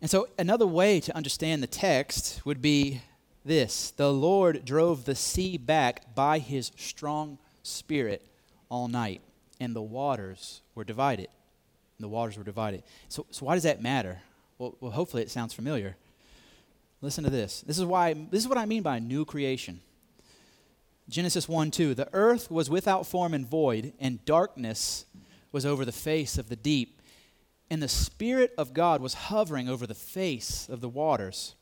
And 0.00 0.10
so, 0.10 0.28
another 0.38 0.66
way 0.66 1.00
to 1.00 1.14
understand 1.14 1.62
the 1.62 1.66
text 1.66 2.40
would 2.46 2.62
be 2.62 3.02
this 3.44 3.90
The 3.90 4.10
Lord 4.10 4.64
drove 4.64 5.04
the 5.04 5.14
sea 5.14 5.58
back 5.58 6.14
by 6.14 6.38
his 6.38 6.72
strong 6.78 7.36
spirit 7.62 8.26
all 8.70 8.88
night, 8.88 9.20
and 9.60 9.76
the 9.76 9.82
waters 9.82 10.62
were 10.74 10.84
divided. 10.84 11.28
And 11.98 12.04
the 12.04 12.08
waters 12.08 12.38
were 12.38 12.44
divided. 12.44 12.84
So, 13.10 13.26
so 13.30 13.44
why 13.44 13.52
does 13.52 13.64
that 13.64 13.82
matter? 13.82 14.22
Well, 14.56 14.78
well, 14.80 14.92
hopefully 14.92 15.22
it 15.22 15.30
sounds 15.30 15.52
familiar. 15.52 15.96
Listen 17.02 17.22
to 17.24 17.30
this. 17.30 17.60
This 17.60 17.76
is 17.76 17.84
why 17.84 18.14
this 18.14 18.42
is 18.42 18.48
what 18.48 18.56
I 18.56 18.64
mean 18.64 18.82
by 18.82 18.98
new 18.98 19.26
creation. 19.26 19.82
Genesis 21.08 21.48
1 21.48 21.70
2. 21.70 21.94
The 21.94 22.08
earth 22.12 22.50
was 22.50 22.68
without 22.68 23.06
form 23.06 23.32
and 23.32 23.46
void, 23.46 23.92
and 24.00 24.24
darkness 24.24 25.06
was 25.52 25.64
over 25.64 25.84
the 25.84 25.92
face 25.92 26.36
of 26.38 26.48
the 26.48 26.56
deep, 26.56 27.00
and 27.70 27.82
the 27.82 27.88
Spirit 27.88 28.52
of 28.58 28.74
God 28.74 29.00
was 29.00 29.14
hovering 29.14 29.68
over 29.68 29.86
the 29.86 29.94
face 29.94 30.68
of 30.68 30.80
the 30.80 30.88
waters. 30.88 31.54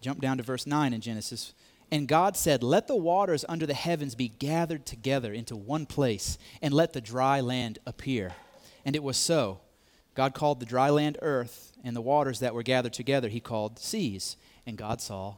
Jump 0.00 0.20
down 0.20 0.36
to 0.36 0.42
verse 0.42 0.66
9 0.66 0.92
in 0.92 1.00
Genesis. 1.00 1.54
And 1.90 2.06
God 2.06 2.36
said, 2.36 2.62
Let 2.62 2.86
the 2.86 2.96
waters 2.96 3.44
under 3.48 3.66
the 3.66 3.74
heavens 3.74 4.14
be 4.14 4.28
gathered 4.28 4.84
together 4.84 5.32
into 5.32 5.56
one 5.56 5.86
place, 5.86 6.38
and 6.60 6.74
let 6.74 6.92
the 6.92 7.00
dry 7.00 7.40
land 7.40 7.78
appear. 7.86 8.32
And 8.84 8.94
it 8.94 9.02
was 9.02 9.16
so. 9.16 9.60
God 10.14 10.34
called 10.34 10.60
the 10.60 10.66
dry 10.66 10.90
land 10.90 11.16
earth, 11.22 11.72
and 11.82 11.96
the 11.96 12.02
waters 12.02 12.40
that 12.40 12.54
were 12.54 12.62
gathered 12.62 12.92
together 12.92 13.28
he 13.28 13.40
called 13.40 13.78
seas. 13.78 14.36
And 14.66 14.76
God 14.76 15.00
saw 15.00 15.36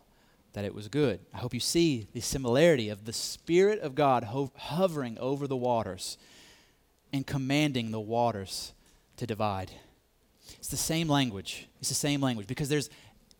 that 0.53 0.65
it 0.65 0.75
was 0.75 0.89
good. 0.89 1.21
I 1.33 1.39
hope 1.39 1.55
you 1.55 1.61
see 1.61 2.07
the 2.13 2.21
similarity 2.21 2.89
of 2.89 3.05
the 3.05 3.13
Spirit 3.13 3.81
of 3.81 3.95
God 3.95 4.25
ho- 4.25 4.53
hovering 4.57 5.19
over 5.19 5.47
the 5.47 5.57
waters 5.57 6.19
and 7.13 7.27
commanding 7.27 7.91
the 7.91 8.01
waters 8.01 8.73
to 9.17 9.27
divide. 9.27 9.71
It's 10.59 10.69
the 10.69 10.77
same 10.77 11.09
language. 11.09 11.69
It's 11.79 11.89
the 11.89 11.95
same 11.95 12.21
language 12.21 12.47
because 12.47 12.69
there's 12.69 12.91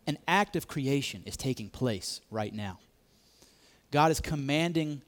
an 0.07 0.17
act 0.27 0.55
of 0.55 0.67
creation 0.67 1.23
is 1.25 1.37
taking 1.37 1.69
place 1.69 2.21
right 2.29 2.53
now. 2.53 2.79
God 3.91 4.11
is 4.11 4.19
commanding 4.19 5.01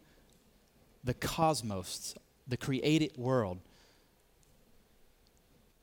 the 1.03 1.13
cosmos, 1.13 2.15
the 2.47 2.57
created 2.57 3.17
world, 3.17 3.59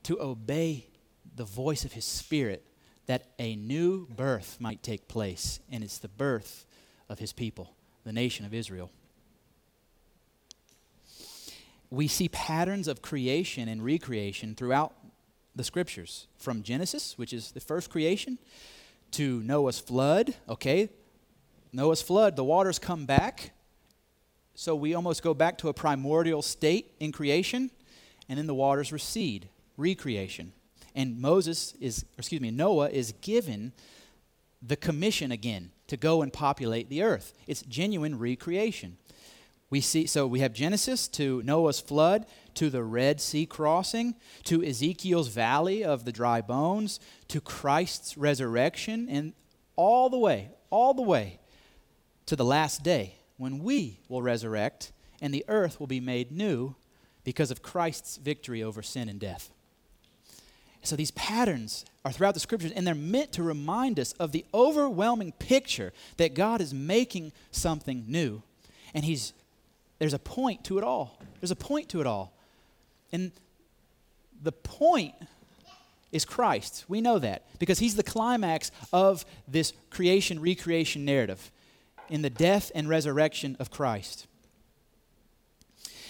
to 0.04 0.20
obey 0.20 0.86
the 1.34 1.44
voice 1.44 1.84
of 1.84 1.92
his 1.92 2.04
spirit 2.04 2.64
that 3.11 3.26
a 3.38 3.56
new 3.56 4.06
birth 4.06 4.56
might 4.61 4.82
take 4.82 5.08
place, 5.08 5.61
and 5.70 5.82
it's 5.84 5.98
the 5.98 6.08
birth 6.08 6.64
of 7.08 7.18
his 7.18 7.32
people, 7.32 7.74
the 8.04 8.12
nation 8.12 8.46
of 8.46 8.54
Israel 8.54 8.90
we 11.90 12.06
see 12.06 12.28
patterns 12.28 12.86
of 12.86 13.02
creation 13.02 13.68
and 13.68 13.84
recreation 13.84 14.54
throughout 14.54 14.94
the 15.56 15.64
scriptures 15.64 16.28
from 16.38 16.62
Genesis, 16.62 17.18
which 17.18 17.32
is 17.32 17.50
the 17.50 17.61
first 17.61 17.90
creation, 17.90 18.38
to 19.11 19.42
Noah's 19.42 19.80
flood. 19.80 20.34
Okay, 20.48 20.88
Noah's 21.72 22.00
flood, 22.00 22.36
the 22.36 22.44
waters 22.44 22.78
come 22.78 23.06
back. 23.06 23.50
So 24.54 24.76
we 24.76 24.94
almost 24.94 25.22
go 25.22 25.34
back 25.34 25.58
to 25.58 25.68
a 25.68 25.74
primordial 25.74 26.42
state 26.42 26.92
in 27.00 27.11
creation, 27.11 27.70
and 28.28 28.38
then 28.38 28.46
the 28.46 28.54
waters 28.54 28.92
recede, 28.92 29.48
recreation. 29.76 30.52
And 30.95 31.20
Moses 31.20 31.74
is, 31.80 32.05
excuse 32.18 32.41
me, 32.41 32.51
Noah 32.51 32.88
is 32.88 33.12
given 33.20 33.72
the 34.62 34.76
commission 34.76 35.32
again 35.32 35.70
to 35.86 35.97
go 35.97 36.22
and 36.22 36.32
populate 36.32 36.88
the 36.88 37.03
earth. 37.03 37.32
It's 37.47 37.62
genuine 37.62 38.18
recreation. 38.18 38.97
We 39.70 39.80
see 39.80 40.07
so 40.07 40.26
we 40.26 40.41
have 40.41 40.53
Genesis 40.53 41.07
to 41.09 41.43
Noah's 41.45 41.80
flood, 41.80 42.26
to 42.55 42.70
the 42.70 42.82
Red 42.82 43.20
Sea 43.20 43.47
crossing, 43.47 44.16
to 44.45 44.64
Ezekiel's 44.64 45.28
valley 45.28 45.84
of 45.84 46.05
the 46.05 46.12
dry 46.12 46.41
bones, 46.41 46.99
to 47.28 47.41
Christ's 47.41 48.18
resurrection 48.18 49.09
and 49.09 49.32
all 49.76 50.11
the 50.11 50.18
way, 50.18 50.51
all 50.70 50.93
the 50.93 51.03
way 51.03 51.38
to 52.26 52.34
the 52.34 52.45
last 52.45 52.82
day 52.82 53.14
when 53.36 53.61
we 53.61 54.01
will 54.09 54.22
resurrect 54.22 54.93
and 55.22 55.32
the 55.32 55.45
earth 55.49 55.78
will 55.78 55.86
be 55.86 56.01
made 56.01 56.32
new 56.32 56.74
because 57.24 57.51
of 57.51 57.62
Christ's 57.62 58.16
victory 58.16 58.62
over 58.62 58.82
sin 58.82 59.09
and 59.09 59.20
death. 59.20 59.51
So 60.83 60.97
these 60.97 61.11
patterns 61.11 61.85
are 62.05 62.12
throughout 62.12 62.35
the 62.35 62.41
scriptures, 62.41 62.72
and 62.72 62.87
they're 62.87 62.95
meant 62.95 63.33
to 63.33 63.43
remind 63.43 64.01
us 64.01 64.12
of 64.12 64.33
the 64.33 64.45
overwhelming 64.55 65.33
picture 65.33 65.93
that 66.16 66.35
God 66.35 66.61
is 66.61 66.72
making 66.72 67.33
something 67.51 68.05
new. 68.09 68.43
And 68.95 69.05
He's 69.05 69.33
there's 70.01 70.14
a 70.14 70.18
point 70.18 70.64
to 70.64 70.78
it 70.78 70.85
all. 70.85 71.18
There's 71.41 71.51
a 71.51 71.57
point 71.57 71.91
to 71.91 72.01
it 72.01 72.07
all. 72.07 72.33
And 73.12 73.33
the 74.43 74.53
point 74.53 75.14
is 76.11 76.24
Christ. 76.24 76.87
We 76.89 77.01
know 77.01 77.18
that 77.18 77.45
because 77.59 77.78
he's 77.78 77.95
the 77.95 78.03
climax 78.03 78.70
of 78.93 79.24
this 79.47 79.74
creation 79.91 80.41
recreation 80.41 81.05
narrative 81.05 81.53
in 82.09 82.22
the 82.22 82.31
death 82.31 82.72
and 82.74 82.89
resurrection 82.89 83.57
of 83.61 83.70
Christ. 83.70 84.26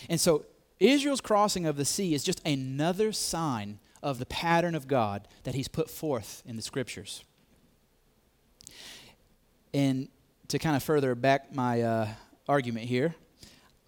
And 0.08 0.20
so 0.20 0.46
Israel's 0.78 1.20
crossing 1.20 1.66
of 1.66 1.76
the 1.76 1.84
sea 1.84 2.14
is 2.14 2.22
just 2.22 2.40
another 2.46 3.12
sign 3.12 3.80
of 4.02 4.18
the 4.18 4.26
pattern 4.26 4.74
of 4.74 4.88
God 4.88 5.28
that 5.44 5.54
he's 5.54 5.68
put 5.68 5.90
forth 5.90 6.42
in 6.46 6.56
the 6.56 6.62
scriptures. 6.62 7.24
And 9.72 10.08
to 10.48 10.58
kind 10.58 10.76
of 10.76 10.82
further 10.82 11.14
back 11.14 11.54
my 11.54 11.82
uh, 11.82 12.08
argument 12.48 12.86
here, 12.86 13.14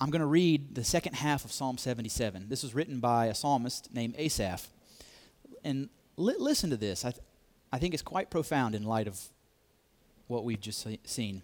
I'm 0.01 0.11
going 0.11 0.21
to 0.21 0.27
read 0.27 0.75
the 0.75 0.85
second 0.85 1.15
half 1.15 1.45
of 1.45 1.53
Psalm 1.53 1.79
77. 1.79 2.49
This 2.49 2.63
was 2.63 2.75
written 2.75 3.01
by 3.01 3.27
a 3.27 3.35
psalmist 3.35 3.95
named 3.95 4.15
Asaph. 4.19 4.69
And 5.65 5.89
li- 6.17 6.35
listen 6.39 6.71
to 6.71 6.77
this. 6.77 7.05
I, 7.05 7.13
th- 7.13 7.23
I 7.73 7.79
think 7.79 7.95
it's 7.95 8.03
quite 8.03 8.31
profound 8.31 8.75
in 8.75 8.85
light 8.85 9.07
of 9.07 9.21
what 10.27 10.45
we've 10.45 10.61
just 10.61 10.87
seen. 11.05 11.43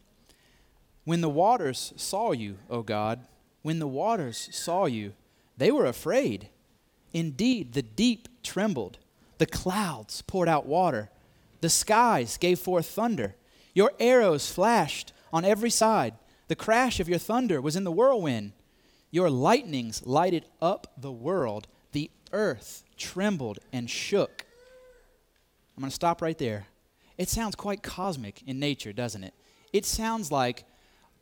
When 1.05 1.21
the 1.21 1.29
waters 1.29 1.93
saw 1.97 2.33
you, 2.33 2.59
O 2.69 2.83
God, 2.83 3.21
when 3.63 3.79
the 3.79 3.89
waters 3.89 4.49
saw 4.53 4.87
you, 4.87 5.13
they 5.57 5.71
were 5.71 5.87
afraid. 5.87 6.49
Indeed, 7.13 7.73
the 7.73 7.83
deep 7.83 8.29
trembled. 8.43 8.99
The 9.39 9.47
clouds 9.47 10.23
poured 10.23 10.49
out 10.49 10.67
water. 10.67 11.11
The 11.61 11.69
skies 11.69 12.37
gave 12.37 12.59
forth 12.59 12.87
thunder. 12.87 13.35
Your 13.75 13.93
arrows 13.99 14.51
flashed 14.51 15.13
on 15.33 15.45
every 15.45 15.71
side. 15.71 16.15
The 16.49 16.57
crash 16.57 17.01
of 17.01 17.09
your 17.09 17.19
thunder 17.19 17.61
was 17.61 17.77
in 17.77 17.85
the 17.85 17.93
whirlwind. 17.93 18.53
Your 19.11 19.31
lightnings 19.31 20.05
lighted 20.07 20.45
up 20.61 20.93
the 20.97 21.13
world. 21.13 21.67
The 21.93 22.11
earth 22.33 22.85
trembled 22.97 23.59
and 23.73 23.89
shook. 23.89 24.45
I'm 25.77 25.83
going 25.83 25.91
to 25.91 25.95
stop 25.95 26.21
right 26.21 26.39
there. 26.39 26.67
It 27.17 27.29
sounds 27.29 27.55
quite 27.55 27.83
cosmic 27.83 28.43
in 28.47 28.59
nature, 28.59 28.93
doesn't 28.93 29.25
it? 29.25 29.35
It 29.73 29.85
sounds 29.85 30.31
like 30.33 30.65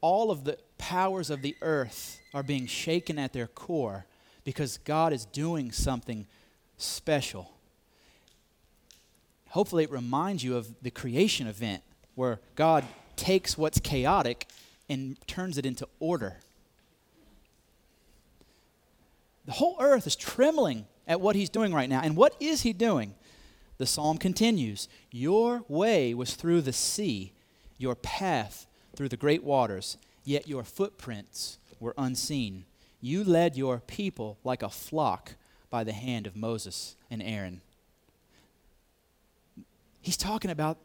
all 0.00 0.30
of 0.30 0.44
the 0.44 0.58
powers 0.78 1.30
of 1.30 1.42
the 1.42 1.56
earth 1.62 2.20
are 2.34 2.42
being 2.42 2.66
shaken 2.66 3.18
at 3.18 3.32
their 3.32 3.46
core 3.46 4.06
because 4.46 4.78
God 4.84 5.12
is 5.12 5.24
doing 5.24 5.72
something 5.72 6.24
special. 6.78 7.50
Hopefully, 9.48 9.82
it 9.82 9.90
reminds 9.90 10.44
you 10.44 10.56
of 10.56 10.72
the 10.82 10.90
creation 10.92 11.48
event 11.48 11.82
where 12.14 12.38
God 12.54 12.84
takes 13.16 13.58
what's 13.58 13.80
chaotic 13.80 14.46
and 14.88 15.16
turns 15.26 15.58
it 15.58 15.66
into 15.66 15.88
order. 15.98 16.36
The 19.46 19.52
whole 19.52 19.76
earth 19.80 20.06
is 20.06 20.14
trembling 20.14 20.86
at 21.08 21.20
what 21.20 21.34
he's 21.34 21.50
doing 21.50 21.74
right 21.74 21.88
now. 21.88 22.00
And 22.04 22.16
what 22.16 22.36
is 22.38 22.62
he 22.62 22.72
doing? 22.72 23.16
The 23.78 23.86
psalm 23.86 24.16
continues 24.16 24.88
Your 25.10 25.64
way 25.66 26.14
was 26.14 26.36
through 26.36 26.60
the 26.60 26.72
sea, 26.72 27.32
your 27.78 27.96
path 27.96 28.68
through 28.94 29.08
the 29.08 29.16
great 29.16 29.42
waters, 29.42 29.98
yet 30.22 30.46
your 30.46 30.62
footprints 30.62 31.58
were 31.80 31.94
unseen. 31.98 32.64
You 33.00 33.24
led 33.24 33.56
your 33.56 33.78
people 33.80 34.38
like 34.44 34.62
a 34.62 34.68
flock 34.68 35.34
by 35.70 35.84
the 35.84 35.92
hand 35.92 36.26
of 36.26 36.36
Moses 36.36 36.96
and 37.10 37.22
Aaron. 37.22 37.60
He's 40.00 40.16
talking 40.16 40.50
about 40.50 40.78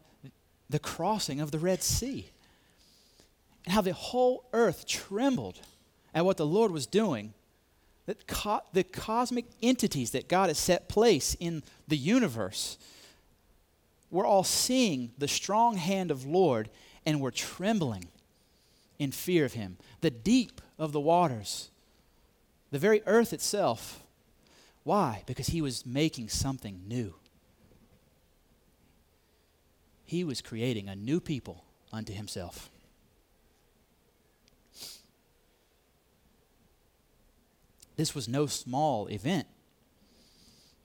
the 0.69 0.79
crossing 0.79 1.39
of 1.39 1.51
the 1.51 1.59
Red 1.59 1.83
Sea 1.83 2.31
and 3.65 3.73
how 3.73 3.81
the 3.81 3.93
whole 3.93 4.45
earth 4.53 4.87
trembled 4.87 5.59
at 6.13 6.25
what 6.25 6.37
the 6.37 6.45
Lord 6.45 6.71
was 6.71 6.87
doing. 6.87 7.33
That 8.05 8.27
co- 8.27 8.61
the 8.73 8.83
cosmic 8.83 9.45
entities 9.61 10.11
that 10.11 10.27
God 10.27 10.49
has 10.49 10.57
set 10.57 10.89
place 10.89 11.35
in 11.39 11.63
the 11.87 11.97
universe, 11.97 12.77
we're 14.09 14.25
all 14.25 14.43
seeing 14.43 15.11
the 15.17 15.27
strong 15.27 15.77
hand 15.77 16.11
of 16.11 16.25
Lord 16.25 16.69
and 17.05 17.21
we're 17.21 17.31
trembling 17.31 18.07
in 18.99 19.11
fear 19.11 19.45
of 19.45 19.53
Him. 19.53 19.77
The 20.01 20.11
deep 20.11 20.61
of 20.77 20.91
the 20.91 20.99
waters, 20.99 21.70
the 22.71 22.79
very 22.79 23.03
earth 23.05 23.33
itself. 23.33 24.01
Why? 24.83 25.23
Because 25.25 25.47
He 25.47 25.61
was 25.61 25.85
making 25.85 26.29
something 26.29 26.81
new. 26.87 27.15
He 30.05 30.23
was 30.23 30.41
creating 30.41 30.89
a 30.89 30.95
new 30.95 31.19
people 31.19 31.65
unto 31.93 32.13
Himself. 32.13 32.69
This 37.97 38.15
was 38.15 38.27
no 38.27 38.47
small 38.47 39.07
event, 39.07 39.47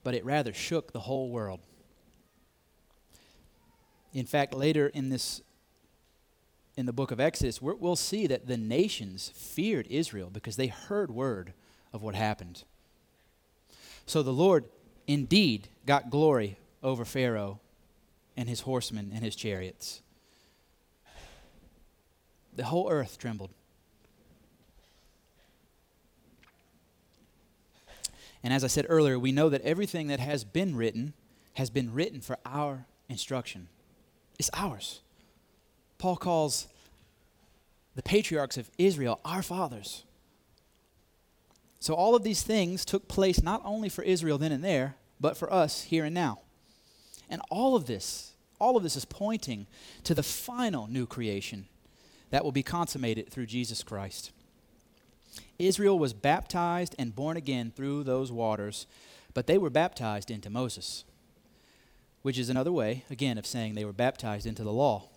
but 0.04 0.14
it 0.14 0.24
rather 0.24 0.52
shook 0.52 0.92
the 0.92 1.00
whole 1.00 1.30
world. 1.30 1.60
In 4.12 4.26
fact, 4.26 4.52
later 4.52 4.88
in 4.88 5.08
this 5.08 5.40
in 6.76 6.84
the 6.84 6.92
book 6.92 7.10
of 7.10 7.18
Exodus, 7.18 7.62
we 7.62 7.72
will 7.72 7.96
see 7.96 8.26
that 8.26 8.46
the 8.46 8.58
nations 8.58 9.32
feared 9.34 9.86
Israel 9.86 10.28
because 10.28 10.56
they 10.56 10.66
heard 10.66 11.10
word 11.10 11.54
of 11.92 12.02
what 12.02 12.14
happened. 12.14 12.64
So 14.06 14.22
the 14.22 14.32
Lord 14.32 14.64
indeed 15.06 15.68
got 15.86 16.10
glory 16.10 16.58
over 16.82 17.04
Pharaoh 17.04 17.60
and 18.36 18.48
his 18.48 18.60
horsemen 18.60 19.10
and 19.14 19.24
his 19.24 19.34
chariots. 19.36 20.02
The 22.54 22.64
whole 22.64 22.90
earth 22.90 23.18
trembled. 23.18 23.50
And 28.42 28.52
as 28.52 28.62
I 28.62 28.68
said 28.68 28.86
earlier, 28.88 29.18
we 29.18 29.32
know 29.32 29.48
that 29.48 29.62
everything 29.62 30.06
that 30.06 30.20
has 30.20 30.44
been 30.44 30.76
written 30.76 31.14
has 31.54 31.70
been 31.70 31.92
written 31.92 32.20
for 32.20 32.36
our 32.44 32.86
instruction. 33.08 33.68
It's 34.38 34.50
ours. 34.52 35.00
Paul 35.98 36.16
calls 36.16 36.68
the 37.94 38.02
patriarchs 38.02 38.56
of 38.58 38.70
Israel 38.78 39.20
our 39.24 39.42
fathers. 39.42 40.04
So 41.80 41.94
all 41.94 42.14
of 42.14 42.22
these 42.22 42.42
things 42.42 42.84
took 42.84 43.08
place 43.08 43.42
not 43.42 43.62
only 43.64 43.88
for 43.88 44.02
Israel 44.02 44.38
then 44.38 44.52
and 44.52 44.64
there, 44.64 44.96
but 45.20 45.36
for 45.36 45.52
us 45.52 45.82
here 45.84 46.04
and 46.04 46.14
now. 46.14 46.40
And 47.28 47.42
all 47.50 47.76
of 47.76 47.86
this, 47.86 48.32
all 48.60 48.76
of 48.76 48.82
this 48.82 48.96
is 48.96 49.04
pointing 49.04 49.66
to 50.04 50.14
the 50.14 50.22
final 50.22 50.86
new 50.86 51.06
creation 51.06 51.66
that 52.30 52.44
will 52.44 52.52
be 52.52 52.62
consummated 52.62 53.30
through 53.30 53.46
Jesus 53.46 53.82
Christ. 53.82 54.32
Israel 55.58 55.98
was 55.98 56.12
baptized 56.12 56.94
and 56.98 57.14
born 57.14 57.36
again 57.36 57.72
through 57.74 58.04
those 58.04 58.32
waters, 58.32 58.86
but 59.34 59.46
they 59.46 59.58
were 59.58 59.70
baptized 59.70 60.30
into 60.30 60.50
Moses, 60.50 61.04
which 62.22 62.38
is 62.38 62.48
another 62.48 62.72
way, 62.72 63.04
again, 63.10 63.38
of 63.38 63.46
saying 63.46 63.74
they 63.74 63.84
were 63.84 63.92
baptized 63.92 64.46
into 64.46 64.64
the 64.64 64.72
law. 64.72 65.08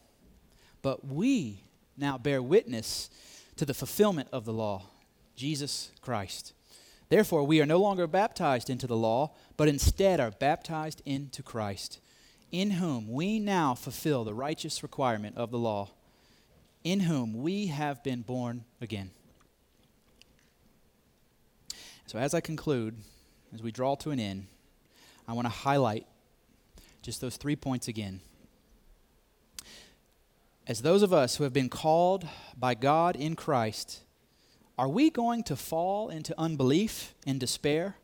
But 0.82 1.05
we 1.05 1.64
now 1.97 2.18
bear 2.18 2.41
witness 2.41 3.10
to 3.57 3.66
the 3.66 3.74
fulfillment 3.74 4.30
of 4.32 4.45
the 4.45 4.53
law, 4.53 4.84
Jesus 5.40 5.92
Christ. 6.02 6.52
Therefore, 7.08 7.46
we 7.46 7.62
are 7.62 7.66
no 7.66 7.80
longer 7.80 8.08
baptized 8.08 8.70
into 8.70 8.88
the 8.88 8.98
law, 8.98 9.32
but 9.56 9.70
instead 9.70 10.20
are 10.20 10.32
baptized 10.32 11.02
into 11.06 11.42
Christ, 11.42 12.02
in 12.52 12.72
whom 12.72 13.10
we 13.10 13.40
now 13.40 13.74
fulfill 13.74 14.26
the 14.26 14.34
righteous 14.34 14.84
requirement 14.84 15.38
of 15.38 15.50
the 15.50 15.58
law, 15.58 15.92
in 16.84 17.00
whom 17.00 17.42
we 17.42 17.68
have 17.68 18.04
been 18.04 18.22
born 18.22 18.66
again. 18.82 19.12
So, 22.06 22.20
as 22.20 22.34
I 22.34 22.42
conclude, 22.42 22.96
as 23.54 23.64
we 23.64 23.72
draw 23.72 23.96
to 23.96 24.12
an 24.12 24.20
end, 24.20 24.48
I 25.26 25.32
want 25.32 25.46
to 25.46 25.54
highlight 25.54 26.06
just 27.02 27.22
those 27.22 27.38
three 27.38 27.56
points 27.56 27.88
again. 27.88 28.20
As 30.68 30.82
those 30.82 31.02
of 31.02 31.14
us 31.14 31.38
who 31.38 31.46
have 31.46 31.54
been 31.54 31.70
called 31.70 32.28
by 32.58 32.74
God 32.76 33.16
in 33.16 33.38
Christ, 33.38 34.02
are 34.80 34.88
we 34.88 35.10
going 35.10 35.44
to 35.44 35.56
fall 35.56 36.10
into 36.10 36.34
unbelief 36.40 37.14
and 37.28 37.40
despair 37.40 37.96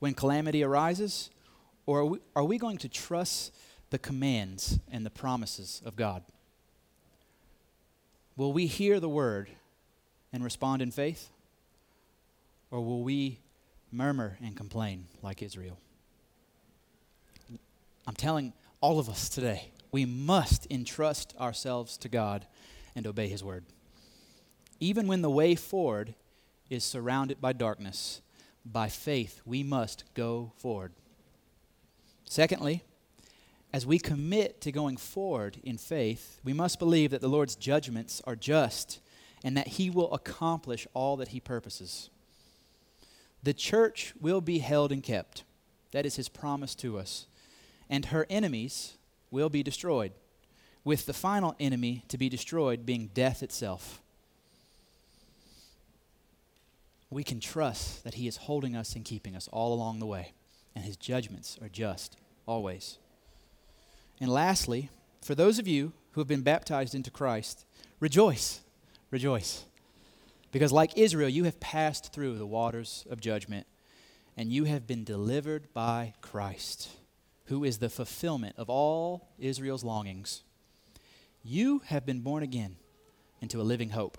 when 0.00 0.12
calamity 0.12 0.62
arises? 0.62 1.30
Or 1.86 2.00
are 2.00 2.04
we, 2.04 2.18
are 2.34 2.44
we 2.44 2.58
going 2.58 2.78
to 2.78 2.88
trust 2.88 3.54
the 3.90 3.98
commands 3.98 4.80
and 4.90 5.06
the 5.06 5.10
promises 5.10 5.80
of 5.84 5.94
God? 5.94 6.24
Will 8.36 8.52
we 8.52 8.66
hear 8.66 8.98
the 8.98 9.08
word 9.08 9.48
and 10.32 10.42
respond 10.42 10.82
in 10.82 10.90
faith? 10.90 11.30
Or 12.70 12.80
will 12.80 13.02
we 13.02 13.38
murmur 13.92 14.36
and 14.42 14.56
complain 14.56 15.06
like 15.22 15.42
Israel. 15.42 15.78
I'm 18.06 18.14
telling 18.14 18.52
all 18.80 18.98
of 18.98 19.08
us 19.08 19.28
today, 19.28 19.70
we 19.90 20.04
must 20.04 20.66
entrust 20.70 21.34
ourselves 21.40 21.96
to 21.98 22.08
God 22.08 22.46
and 22.94 23.06
obey 23.06 23.28
His 23.28 23.42
word. 23.42 23.64
Even 24.80 25.06
when 25.06 25.22
the 25.22 25.30
way 25.30 25.54
forward 25.54 26.14
is 26.68 26.84
surrounded 26.84 27.40
by 27.40 27.52
darkness, 27.52 28.20
by 28.64 28.88
faith 28.88 29.40
we 29.44 29.62
must 29.62 30.04
go 30.14 30.52
forward. 30.56 30.92
Secondly, 32.24 32.82
as 33.72 33.86
we 33.86 33.98
commit 33.98 34.60
to 34.62 34.72
going 34.72 34.96
forward 34.96 35.58
in 35.62 35.78
faith, 35.78 36.40
we 36.44 36.52
must 36.52 36.78
believe 36.78 37.10
that 37.10 37.20
the 37.20 37.28
Lord's 37.28 37.56
judgments 37.56 38.22
are 38.26 38.36
just 38.36 39.00
and 39.44 39.56
that 39.56 39.68
He 39.68 39.90
will 39.90 40.12
accomplish 40.12 40.86
all 40.94 41.16
that 41.16 41.28
He 41.28 41.40
purposes. 41.40 42.10
The 43.42 43.54
church 43.54 44.14
will 44.20 44.40
be 44.40 44.58
held 44.58 44.90
and 44.90 45.02
kept. 45.02 45.44
That 45.92 46.04
is 46.06 46.16
his 46.16 46.28
promise 46.28 46.74
to 46.76 46.98
us. 46.98 47.26
and 47.88 48.06
her 48.06 48.26
enemies 48.28 48.98
will 49.30 49.48
be 49.48 49.62
destroyed, 49.62 50.12
with 50.84 51.06
the 51.06 51.12
final 51.12 51.54
enemy 51.58 52.04
to 52.08 52.18
be 52.18 52.28
destroyed 52.28 52.86
being 52.86 53.10
death 53.14 53.42
itself. 53.42 54.02
We 57.10 57.24
can 57.24 57.40
trust 57.40 58.04
that 58.04 58.14
He 58.14 58.26
is 58.26 58.36
holding 58.36 58.76
us 58.76 58.94
and 58.94 59.04
keeping 59.04 59.36
us 59.36 59.48
all 59.52 59.72
along 59.72 59.98
the 59.98 60.06
way, 60.06 60.32
and 60.74 60.84
His 60.84 60.96
judgments 60.96 61.58
are 61.62 61.68
just, 61.68 62.16
always. 62.46 62.98
And 64.20 64.30
lastly, 64.30 64.90
for 65.22 65.34
those 65.34 65.58
of 65.58 65.68
you 65.68 65.92
who 66.12 66.20
have 66.20 66.28
been 66.28 66.42
baptized 66.42 66.94
into 66.94 67.10
Christ, 67.10 67.66
rejoice, 68.00 68.60
rejoice. 69.10 69.64
Because, 70.52 70.72
like 70.72 70.96
Israel, 70.96 71.28
you 71.28 71.44
have 71.44 71.60
passed 71.60 72.12
through 72.12 72.38
the 72.38 72.46
waters 72.46 73.04
of 73.10 73.20
judgment 73.20 73.66
and 74.36 74.52
you 74.52 74.64
have 74.64 74.86
been 74.86 75.04
delivered 75.04 75.72
by 75.72 76.12
Christ, 76.20 76.88
who 77.46 77.64
is 77.64 77.78
the 77.78 77.88
fulfillment 77.88 78.54
of 78.58 78.68
all 78.68 79.28
Israel's 79.38 79.84
longings. 79.84 80.42
You 81.42 81.82
have 81.86 82.04
been 82.04 82.20
born 82.20 82.42
again 82.42 82.76
into 83.40 83.60
a 83.60 83.62
living 83.62 83.90
hope. 83.90 84.18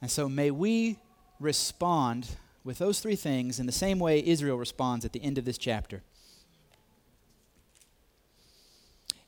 And 0.00 0.10
so 0.10 0.28
may 0.28 0.50
we 0.50 0.98
respond 1.40 2.28
with 2.64 2.78
those 2.78 3.00
three 3.00 3.16
things 3.16 3.60
in 3.60 3.66
the 3.66 3.72
same 3.72 3.98
way 3.98 4.24
Israel 4.24 4.56
responds 4.56 5.04
at 5.04 5.12
the 5.12 5.22
end 5.22 5.38
of 5.38 5.44
this 5.44 5.58
chapter. 5.58 6.02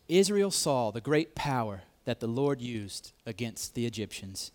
Israel 0.08 0.50
saw 0.50 0.90
the 0.90 1.00
great 1.00 1.34
power 1.34 1.82
that 2.04 2.20
the 2.20 2.28
Lord 2.28 2.60
used 2.60 3.12
against 3.26 3.74
the 3.74 3.86
Egyptians. 3.86 4.52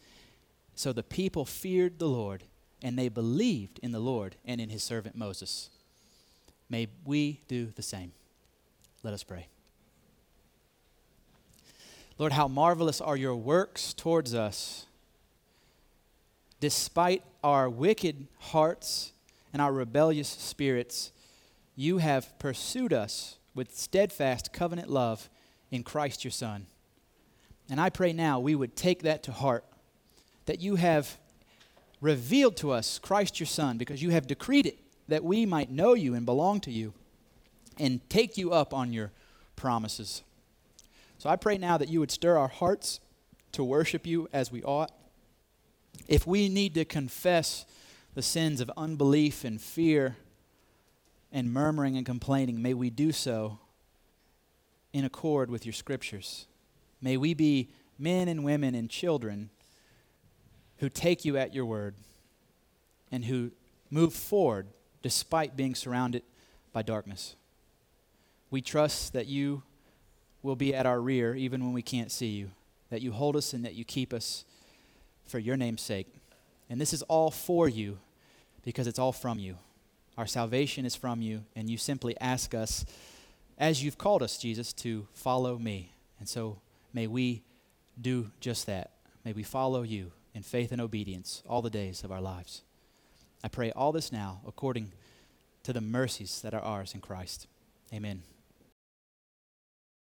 So 0.76 0.94
the 0.94 1.04
people 1.04 1.46
feared 1.46 2.00
the 2.00 2.08
Lord 2.08 2.44
and 2.82 2.98
they 2.98 3.10
believed 3.10 3.80
in 3.84 3.92
the 3.92 4.00
Lord 4.00 4.38
and 4.46 4.60
in 4.60 4.70
his 4.70 4.84
servant 4.84 5.16
Moses. 5.16 5.70
May 6.70 6.88
we 7.06 7.42
do 7.48 7.72
the 7.76 7.82
same. 7.82 8.14
Let 9.04 9.14
us 9.14 9.24
pray. 9.24 9.48
Lord, 12.18 12.32
how 12.32 12.48
marvelous 12.48 13.02
are 13.02 13.18
your 13.18 13.36
works 13.36 13.94
towards 13.94 14.34
us. 14.34 14.86
Despite 16.62 17.24
our 17.44 17.68
wicked 17.70 18.28
hearts 18.40 19.12
and 19.52 19.62
our 19.62 19.74
rebellious 19.74 20.30
spirits, 20.30 21.12
you 21.76 21.98
have 21.98 22.38
pursued 22.38 22.94
us 22.94 23.38
with 23.56 23.76
steadfast 23.76 24.54
covenant 24.54 24.88
love 24.88 25.28
in 25.72 25.82
Christ 25.82 26.24
your 26.24 26.32
Son. 26.32 26.68
And 27.68 27.82
I 27.82 27.90
pray 27.90 28.14
now 28.14 28.40
we 28.40 28.54
would 28.54 28.76
take 28.76 29.02
that 29.02 29.24
to 29.24 29.32
heart, 29.32 29.66
that 30.46 30.62
you 30.62 30.76
have 30.76 31.18
revealed 32.00 32.58
to 32.58 32.72
us 32.72 33.00
Christ 33.00 33.40
your 33.40 33.48
Son, 33.48 33.80
because 33.80 34.04
you 34.04 34.12
have 34.12 34.28
decreed 34.28 34.68
it 34.68 34.78
that 35.08 35.24
we 35.24 35.48
might 35.48 35.72
know 35.72 35.96
you 35.96 36.14
and 36.14 36.28
belong 36.28 36.60
to 36.62 36.72
you 36.72 36.94
and 37.80 38.08
take 38.08 38.38
you 38.38 38.52
up 38.52 38.72
on 38.72 38.94
your 38.94 39.12
promises. 39.56 40.22
So 41.18 41.28
I 41.28 41.38
pray 41.38 41.58
now 41.58 41.78
that 41.78 41.90
you 41.90 42.00
would 42.00 42.12
stir 42.12 42.38
our 42.38 42.48
hearts 42.48 43.00
to 43.54 43.64
worship 43.64 44.06
you 44.06 44.30
as 44.32 44.52
we 44.52 44.62
ought. 44.62 44.92
If 46.12 46.28
we 46.28 46.50
need 46.50 46.74
to 46.74 46.84
confess 46.84 47.66
the 48.16 48.22
sins 48.22 48.60
of 48.60 48.70
unbelief 48.76 49.46
and 49.46 49.62
fear 49.62 50.18
and 51.32 51.54
murmuring 51.54 51.96
and 51.96 52.06
complaining, 52.06 52.62
may 52.62 52.74
we 52.74 52.90
do 52.90 53.14
so 53.14 53.60
in 54.92 55.06
accord 55.06 55.50
with 55.50 55.66
your 55.66 55.72
scriptures. 55.72 56.48
May 57.02 57.16
we 57.16 57.34
be 57.34 57.70
men 57.98 58.28
and 58.28 58.44
women 58.44 58.76
and 58.76 58.90
children 58.90 59.52
who 60.80 60.90
take 60.90 61.24
you 61.24 61.38
at 61.38 61.56
your 61.56 61.64
word 61.64 61.96
and 63.10 63.24
who 63.24 63.52
move 63.90 64.14
forward 64.14 64.68
despite 65.02 65.56
being 65.56 65.76
surrounded 65.76 66.24
by 66.74 66.82
darkness. 66.82 67.38
We 68.50 68.62
trust 68.62 69.14
that 69.14 69.28
you 69.28 69.64
will 70.44 70.58
be 70.58 70.76
at 70.76 70.86
our 70.86 71.00
rear 71.00 71.36
even 71.36 71.64
when 71.64 71.72
we 71.72 71.82
can't 71.82 72.12
see 72.12 72.32
you, 72.32 72.52
that 72.90 73.02
you 73.02 73.14
hold 73.14 73.38
us 73.38 73.54
and 73.54 73.64
that 73.64 73.76
you 73.76 73.86
keep 73.86 74.12
us 74.12 74.44
for 75.32 75.40
your 75.40 75.58
name's 75.58 75.82
sake. 75.82 76.08
And 76.70 76.80
this 76.80 76.94
is 76.94 77.02
all 77.04 77.32
for 77.32 77.68
you 77.68 77.98
because 78.64 78.86
it's 78.86 79.00
all 79.00 79.12
from 79.14 79.40
you. 79.40 79.58
Our 80.18 80.28
salvation 80.28 80.86
is 80.86 80.96
from 80.96 81.22
you, 81.22 81.46
and 81.56 81.70
you 81.70 81.78
simply 81.78 82.20
ask 82.20 82.54
us, 82.54 82.86
as 83.58 83.84
you've 83.84 83.98
called 83.98 84.22
us, 84.22 84.38
Jesus, 84.38 84.74
to 84.74 85.08
follow 85.14 85.58
me. 85.58 85.94
And 86.20 86.28
so 86.28 86.60
may 86.94 87.08
we 87.08 87.44
do 88.00 88.32
just 88.40 88.66
that. 88.68 88.92
May 89.24 89.34
we 89.34 89.44
follow 89.44 89.84
you 89.84 90.12
in 90.36 90.44
faith 90.44 90.72
and 90.72 90.82
obedience 90.82 91.42
all 91.48 91.62
the 91.62 91.70
days 91.70 92.04
of 92.04 92.12
our 92.12 92.22
lives. 92.22 92.62
I 93.44 93.48
pray 93.48 93.72
all 93.72 93.92
this 93.92 94.12
now 94.12 94.42
according 94.46 94.92
to 95.64 95.74
the 95.74 95.82
mercies 95.82 96.42
that 96.42 96.54
are 96.54 96.62
ours 96.62 96.94
in 96.94 97.02
Christ. 97.02 97.48
Amen. 97.94 98.24